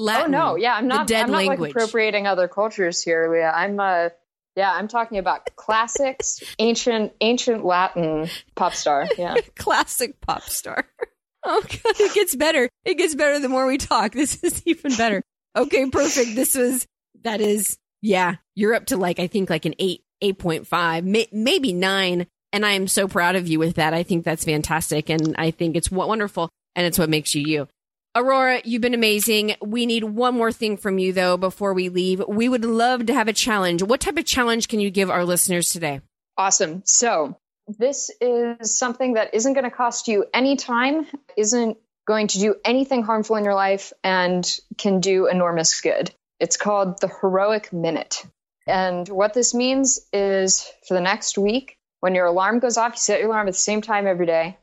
Latin. 0.00 0.34
Oh 0.34 0.38
no, 0.38 0.56
yeah, 0.56 0.74
I'm 0.74 0.88
not. 0.88 1.12
I'm 1.12 1.30
not 1.30 1.44
like 1.44 1.58
appropriating 1.58 2.26
other 2.26 2.48
cultures 2.48 3.02
here, 3.02 3.30
Leah. 3.30 3.52
I'm 3.54 3.78
uh 3.78 4.08
yeah, 4.56 4.72
I'm 4.72 4.88
talking 4.88 5.18
about 5.18 5.54
classics, 5.56 6.42
ancient 6.58 7.12
ancient 7.20 7.64
Latin 7.64 8.28
pop 8.56 8.74
star. 8.74 9.06
Yeah. 9.18 9.36
Classic 9.56 10.20
pop 10.20 10.42
star. 10.42 10.86
Oh 11.42 11.62
god, 11.62 11.94
it 11.98 12.12
gets 12.12 12.36
better. 12.36 12.68
It 12.84 12.98
gets 12.98 13.14
better 13.14 13.38
the 13.38 13.48
more 13.48 13.66
we 13.66 13.78
talk. 13.78 14.12
This 14.14 14.44
is 14.44 14.60
even 14.66 14.94
better. 14.94 15.22
Okay, 15.56 15.88
perfect. 15.88 16.36
This 16.36 16.54
was 16.54 16.86
that 17.24 17.40
is 17.40 17.78
yeah, 18.02 18.34
you're 18.54 18.74
up 18.74 18.84
to 18.86 18.98
like 18.98 19.18
I 19.18 19.26
think 19.26 19.48
like 19.48 19.64
an 19.64 19.74
8 19.78 20.02
8.5, 20.22 21.04
may, 21.04 21.26
maybe 21.32 21.72
9 21.72 22.26
and 22.52 22.66
I 22.66 22.72
am 22.72 22.86
so 22.86 23.08
proud 23.08 23.36
of 23.36 23.48
you 23.48 23.58
with 23.58 23.76
that. 23.76 23.94
I 23.94 24.02
think 24.02 24.22
that's 24.22 24.44
fantastic 24.44 25.08
and 25.08 25.34
I 25.38 25.50
think 25.50 25.76
it's 25.76 25.90
wonderful 25.90 26.50
and 26.76 26.86
it's 26.86 26.98
what 26.98 27.08
makes 27.08 27.34
you 27.34 27.42
you. 27.46 27.68
Aurora, 28.16 28.60
you've 28.64 28.82
been 28.82 28.94
amazing. 28.94 29.54
We 29.62 29.86
need 29.86 30.02
one 30.02 30.34
more 30.34 30.50
thing 30.50 30.76
from 30.76 30.98
you, 30.98 31.12
though, 31.12 31.36
before 31.36 31.74
we 31.74 31.88
leave. 31.88 32.20
We 32.26 32.48
would 32.48 32.64
love 32.64 33.06
to 33.06 33.14
have 33.14 33.28
a 33.28 33.32
challenge. 33.32 33.84
What 33.84 34.00
type 34.00 34.16
of 34.16 34.24
challenge 34.24 34.66
can 34.66 34.80
you 34.80 34.90
give 34.90 35.10
our 35.10 35.24
listeners 35.24 35.70
today? 35.70 36.00
Awesome. 36.36 36.82
So, 36.84 37.38
this 37.68 38.10
is 38.20 38.76
something 38.76 39.14
that 39.14 39.34
isn't 39.34 39.52
going 39.52 39.64
to 39.64 39.70
cost 39.70 40.08
you 40.08 40.24
any 40.34 40.56
time, 40.56 41.06
isn't 41.36 41.78
going 42.04 42.26
to 42.28 42.40
do 42.40 42.56
anything 42.64 43.04
harmful 43.04 43.36
in 43.36 43.44
your 43.44 43.54
life, 43.54 43.92
and 44.02 44.58
can 44.76 44.98
do 44.98 45.28
enormous 45.28 45.80
good. 45.80 46.10
It's 46.40 46.56
called 46.56 47.00
the 47.00 47.10
Heroic 47.20 47.72
Minute. 47.72 48.26
And 48.66 49.08
what 49.08 49.34
this 49.34 49.54
means 49.54 50.00
is 50.12 50.68
for 50.88 50.94
the 50.94 51.00
next 51.00 51.38
week, 51.38 51.76
when 52.00 52.16
your 52.16 52.26
alarm 52.26 52.58
goes 52.58 52.76
off, 52.76 52.94
you 52.94 52.98
set 52.98 53.20
your 53.20 53.28
alarm 53.28 53.46
at 53.46 53.54
the 53.54 53.60
same 53.60 53.82
time 53.82 54.08
every 54.08 54.26
day. 54.26 54.58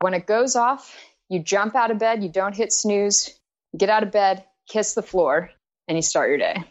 When 0.00 0.14
it 0.14 0.26
goes 0.26 0.56
off, 0.56 0.96
you 1.28 1.40
jump 1.40 1.74
out 1.74 1.90
of 1.90 1.98
bed, 1.98 2.22
you 2.22 2.28
don't 2.28 2.56
hit 2.56 2.72
snooze, 2.72 3.38
you 3.72 3.78
get 3.78 3.90
out 3.90 4.02
of 4.02 4.10
bed, 4.10 4.44
kiss 4.68 4.94
the 4.94 5.02
floor, 5.02 5.50
and 5.86 5.96
you 5.96 6.02
start 6.02 6.28
your 6.28 6.38
day. 6.38 6.64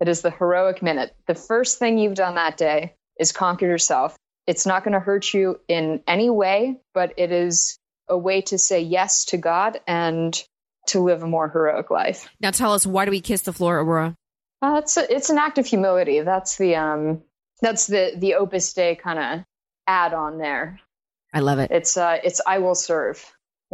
It 0.00 0.08
is 0.08 0.22
the 0.22 0.30
heroic 0.30 0.82
minute. 0.82 1.14
The 1.26 1.34
first 1.34 1.78
thing 1.78 1.98
you've 1.98 2.14
done 2.14 2.34
that 2.34 2.56
day 2.56 2.94
is 3.18 3.32
conquer 3.32 3.66
yourself. 3.66 4.16
It's 4.46 4.66
not 4.66 4.84
going 4.84 4.92
to 4.92 5.00
hurt 5.00 5.32
you 5.32 5.60
in 5.68 6.02
any 6.06 6.28
way, 6.28 6.80
but 6.92 7.14
it 7.16 7.32
is 7.32 7.78
a 8.08 8.18
way 8.18 8.42
to 8.42 8.58
say 8.58 8.80
yes 8.80 9.26
to 9.26 9.38
God 9.38 9.80
and 9.86 10.38
to 10.88 11.00
live 11.00 11.22
a 11.22 11.26
more 11.26 11.48
heroic 11.48 11.90
life. 11.90 12.28
Now 12.40 12.50
tell 12.50 12.74
us 12.74 12.86
why 12.86 13.06
do 13.06 13.10
we 13.10 13.20
kiss 13.20 13.42
the 13.42 13.52
floor, 13.52 13.78
Aurora? 13.78 14.14
Uh, 14.60 14.80
it's 14.82 14.96
a, 14.96 15.14
it's 15.14 15.30
an 15.30 15.38
act 15.38 15.58
of 15.58 15.66
humility. 15.66 16.20
That's 16.20 16.56
the 16.56 16.76
um 16.76 17.22
that's 17.62 17.86
the 17.86 18.12
the 18.16 18.34
Opus 18.34 18.72
Dei 18.74 18.94
kind 18.96 19.18
of 19.18 19.44
add 19.86 20.12
on 20.12 20.38
there. 20.38 20.80
I 21.32 21.40
love 21.40 21.58
it. 21.58 21.70
It's 21.70 21.96
uh 21.96 22.18
it's 22.22 22.40
I 22.46 22.58
will 22.58 22.74
serve 22.74 23.24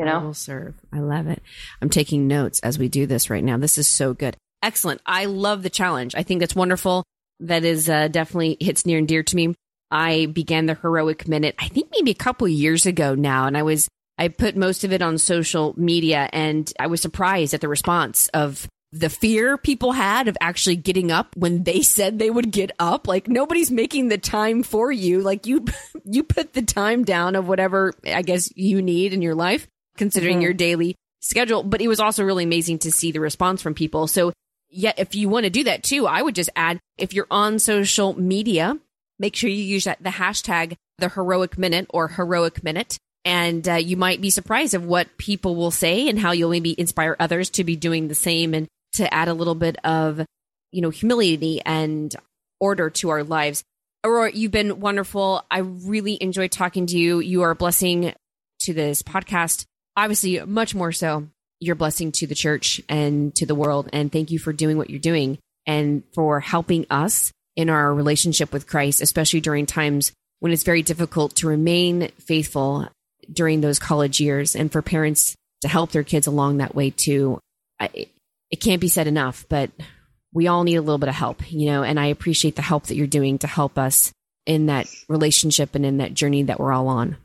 you 0.01 0.07
know? 0.07 0.21
I 0.21 0.23
will 0.25 0.35
serve. 0.35 0.75
I 0.93 1.01
love 1.01 1.27
it. 1.27 1.43
I'm 1.81 1.91
taking 1.91 2.27
notes 2.27 2.59
as 2.61 2.79
we 2.79 2.89
do 2.89 3.07
this 3.07 3.31
right 3.31 3.45
now. 3.45 3.59
This 3.59 3.79
is 3.79 3.87
so 3.87 4.15
good. 4.15 4.37
Excellent. 4.63 5.01
I 5.07 5.27
love 5.27 5.63
the 5.63 5.71
challenge. 5.71 6.15
I 6.15 6.23
think 6.23 6.41
that's 6.41 6.57
wonderful. 6.57 7.05
That 7.41 7.65
is 7.65 7.89
uh, 7.89 8.09
definitely 8.09 8.57
hits 8.61 8.85
near 8.87 8.99
and 8.99 9.07
dear 9.07 9.23
to 9.23 9.37
me. 9.37 9.55
I 9.91 10.27
began 10.27 10.67
the 10.67 10.75
heroic 10.75 11.29
minute, 11.29 11.55
I 11.59 11.69
think 11.69 11.89
maybe 11.93 12.13
a 12.13 12.15
couple 12.15 12.47
years 12.49 12.87
ago 12.87 13.15
now, 13.15 13.47
and 13.47 13.59
I 13.59 13.63
was 13.63 13.89
I 14.19 14.29
put 14.29 14.57
most 14.57 14.85
of 14.85 14.93
it 14.93 15.03
on 15.03 15.19
social 15.19 15.75
media, 15.77 16.29
and 16.33 16.71
I 16.79 16.87
was 16.87 17.01
surprised 17.01 17.55
at 17.55 17.61
the 17.61 17.69
response 17.69 18.29
of 18.29 18.69
the 18.93 19.09
fear 19.09 19.57
people 19.57 19.93
had 19.93 20.29
of 20.29 20.37
actually 20.41 20.77
getting 20.77 21.11
up 21.11 21.35
when 21.37 21.63
they 21.65 21.83
said 21.83 22.19
they 22.19 22.31
would 22.31 22.51
get 22.51 22.71
up 22.79 23.07
like 23.07 23.29
nobody's 23.29 23.71
making 23.71 24.09
the 24.09 24.19
time 24.19 24.63
for 24.63 24.91
you 24.91 25.21
like 25.21 25.47
you 25.47 25.65
you 26.05 26.23
put 26.23 26.53
the 26.55 26.63
time 26.63 27.05
down 27.05 27.37
of 27.37 27.47
whatever 27.47 27.93
i 28.07 28.23
guess 28.23 28.51
you 28.57 28.83
need 28.83 29.13
in 29.13 29.23
your 29.23 29.35
life 29.35 29.69
considering 29.97 30.37
mm-hmm. 30.37 30.43
your 30.43 30.53
daily 30.55 30.97
schedule. 31.21 31.63
But 31.63 31.81
it 31.81 31.89
was 31.89 32.01
also 32.01 32.25
really 32.25 32.45
amazing 32.45 32.81
to 32.81 32.93
see 32.93 33.13
the 33.13 33.21
response 33.21 33.63
from 33.63 33.75
people. 33.75 34.07
So, 34.07 34.33
yeah, 34.69 34.93
if 34.97 35.15
you 35.15 35.29
want 35.29 35.45
to 35.45 35.51
do 35.51 35.65
that 35.65 35.83
too, 35.83 36.07
I 36.07 36.23
would 36.23 36.35
just 36.35 36.51
add 36.57 36.79
if 36.99 37.13
you're 37.13 37.27
on 37.31 37.59
social 37.59 38.19
media, 38.19 38.79
make 39.19 39.37
sure 39.37 39.51
you 39.51 39.63
use 39.63 39.85
that, 39.85 40.03
the 40.03 40.11
hashtag 40.11 40.77
the 41.01 41.09
heroic 41.09 41.59
minute 41.59 41.87
or 41.91 42.09
heroic 42.09 42.63
minute. 42.63 42.97
And 43.25 43.69
uh, 43.69 43.75
you 43.75 43.97
might 43.97 44.21
be 44.21 44.31
surprised 44.31 44.75
of 44.75 44.85
what 44.85 45.19
people 45.19 45.57
will 45.57 45.71
say 45.71 46.09
and 46.09 46.19
how 46.19 46.33
you'll 46.33 46.51
maybe 46.51 46.79
inspire 46.79 47.17
others 47.19 47.51
to 47.51 47.65
be 47.65 47.77
doing 47.77 48.09
the 48.09 48.15
same 48.15 48.55
and 48.55 48.69
to 48.95 49.13
add 49.13 49.29
a 49.29 49.35
little 49.35 49.55
bit 49.55 49.77
of, 49.85 50.25
you 50.73 50.81
know, 50.81 50.91
humility 50.91 51.61
and 51.65 52.15
order 52.61 52.89
to 52.91 53.11
our 53.11 53.25
lives. 53.25 53.63
Aurora, 54.05 54.33
you've 54.33 54.53
been 54.53 54.81
wonderful. 54.81 55.45
I 55.51 55.59
really 55.59 56.17
enjoyed 56.23 56.53
talking 56.53 56.87
to 56.87 56.99
you. 56.99 57.21
You 57.21 57.43
are 57.43 57.51
a 57.51 57.57
blessing 57.57 58.15
to 58.61 58.73
this 58.73 59.03
podcast. 59.03 59.65
Obviously, 59.97 60.41
much 60.41 60.75
more 60.75 60.93
so, 60.93 61.29
you're 61.61 61.75
blessing 61.75 62.13
to 62.13 62.27
the 62.27 62.35
church 62.35 62.81
and 62.89 63.35
to 63.37 63.47
the 63.47 63.55
world. 63.55 63.89
And 63.93 64.11
thank 64.11 64.31
you 64.31 64.39
for 64.39 64.53
doing 64.53 64.79
what 64.79 64.91
you're 64.91 64.99
doing 64.99 65.39
and 65.67 66.03
for 66.15 66.41
helping 66.41 66.87
us 66.91 67.33
in 67.57 67.69
our 67.69 67.93
relationship 67.93 68.53
with 68.53 68.67
Christ, 68.67 69.03
especially 69.03 69.41
during 69.41 69.67
times 69.67 70.13
when 70.39 70.53
it's 70.53 70.63
very 70.63 70.83
difficult 70.83 71.37
to 71.37 71.49
remain 71.49 72.09
faithful 72.19 72.89
during 73.31 73.61
those 73.61 73.79
college 73.79 74.21
years 74.21 74.57
and 74.57 74.73
for 74.73 74.83
parents 74.83 75.35
to 75.61 75.69
help 75.69 75.91
their 75.93 76.03
kids 76.03 76.27
along 76.27 76.57
that 76.57 76.75
way 76.75 76.91
too. 76.91 77.39
I, 77.79 78.07
it 78.51 78.61
can't 78.61 78.81
be 78.81 78.89
said 78.89 79.07
enough, 79.07 79.45
but 79.49 79.71
we 80.33 80.47
all 80.47 80.65
need 80.65 80.77
a 80.77 80.81
little 80.81 80.99
bit 80.99 81.09
of 81.09 81.15
help, 81.15 81.51
you 81.53 81.67
know, 81.67 81.83
and 81.83 82.01
I 82.01 82.07
appreciate 82.07 82.57
the 82.57 82.63
help 82.63 82.87
that 82.87 82.97
you're 82.97 83.07
doing 83.07 83.39
to 83.39 83.47
help 83.47 83.79
us 83.79 84.13
in 84.47 84.67
that 84.67 84.87
relationship 85.09 85.75
and 85.75 85.85
in 85.85 85.99
that 85.99 86.15
journey 86.15 86.45
that 86.45 86.59
we're 86.59 86.73
all 86.73 86.89
on. 86.89 87.17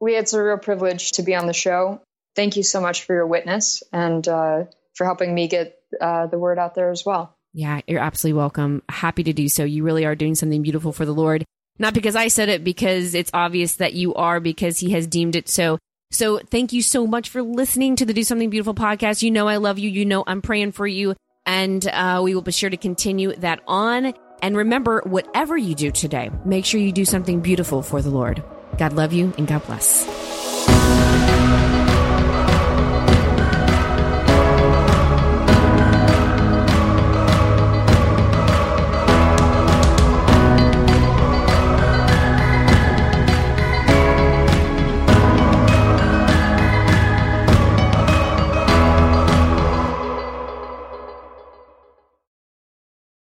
We, 0.00 0.16
it's 0.16 0.32
a 0.32 0.42
real 0.42 0.58
privilege 0.58 1.12
to 1.12 1.22
be 1.22 1.34
on 1.34 1.46
the 1.46 1.52
show. 1.52 2.00
Thank 2.36 2.56
you 2.56 2.62
so 2.62 2.80
much 2.80 3.04
for 3.04 3.14
your 3.14 3.26
witness 3.26 3.82
and 3.92 4.26
uh, 4.26 4.64
for 4.94 5.04
helping 5.04 5.34
me 5.34 5.48
get 5.48 5.76
uh, 6.00 6.26
the 6.26 6.38
word 6.38 6.58
out 6.58 6.74
there 6.74 6.90
as 6.90 7.04
well. 7.04 7.34
Yeah, 7.52 7.80
you're 7.86 8.00
absolutely 8.00 8.38
welcome. 8.38 8.82
Happy 8.88 9.24
to 9.24 9.32
do 9.32 9.48
so. 9.48 9.64
You 9.64 9.82
really 9.82 10.04
are 10.04 10.14
doing 10.14 10.34
something 10.34 10.62
beautiful 10.62 10.92
for 10.92 11.04
the 11.04 11.14
Lord. 11.14 11.44
Not 11.78 11.94
because 11.94 12.16
I 12.16 12.28
said 12.28 12.48
it, 12.48 12.64
because 12.64 13.14
it's 13.14 13.30
obvious 13.32 13.76
that 13.76 13.94
you 13.94 14.14
are, 14.14 14.40
because 14.40 14.78
He 14.78 14.90
has 14.92 15.06
deemed 15.06 15.36
it 15.36 15.48
so. 15.48 15.78
So 16.10 16.38
thank 16.38 16.72
you 16.72 16.82
so 16.82 17.06
much 17.06 17.28
for 17.28 17.42
listening 17.42 17.96
to 17.96 18.06
the 18.06 18.14
Do 18.14 18.24
Something 18.24 18.50
Beautiful 18.50 18.74
podcast. 18.74 19.22
You 19.22 19.30
know 19.30 19.48
I 19.48 19.56
love 19.56 19.78
you. 19.78 19.90
You 19.90 20.04
know 20.04 20.24
I'm 20.26 20.42
praying 20.42 20.72
for 20.72 20.86
you. 20.86 21.14
And 21.44 21.86
uh, 21.86 22.20
we 22.22 22.34
will 22.34 22.42
be 22.42 22.52
sure 22.52 22.70
to 22.70 22.76
continue 22.76 23.34
that 23.36 23.60
on. 23.66 24.14
And 24.42 24.56
remember, 24.56 25.02
whatever 25.04 25.56
you 25.56 25.74
do 25.74 25.90
today, 25.90 26.30
make 26.44 26.64
sure 26.64 26.80
you 26.80 26.92
do 26.92 27.04
something 27.04 27.40
beautiful 27.40 27.82
for 27.82 28.02
the 28.02 28.10
Lord. 28.10 28.42
God 28.78 28.92
love 28.92 29.12
you 29.12 29.32
and 29.36 29.46
God 29.46 29.66
bless. 29.66 30.37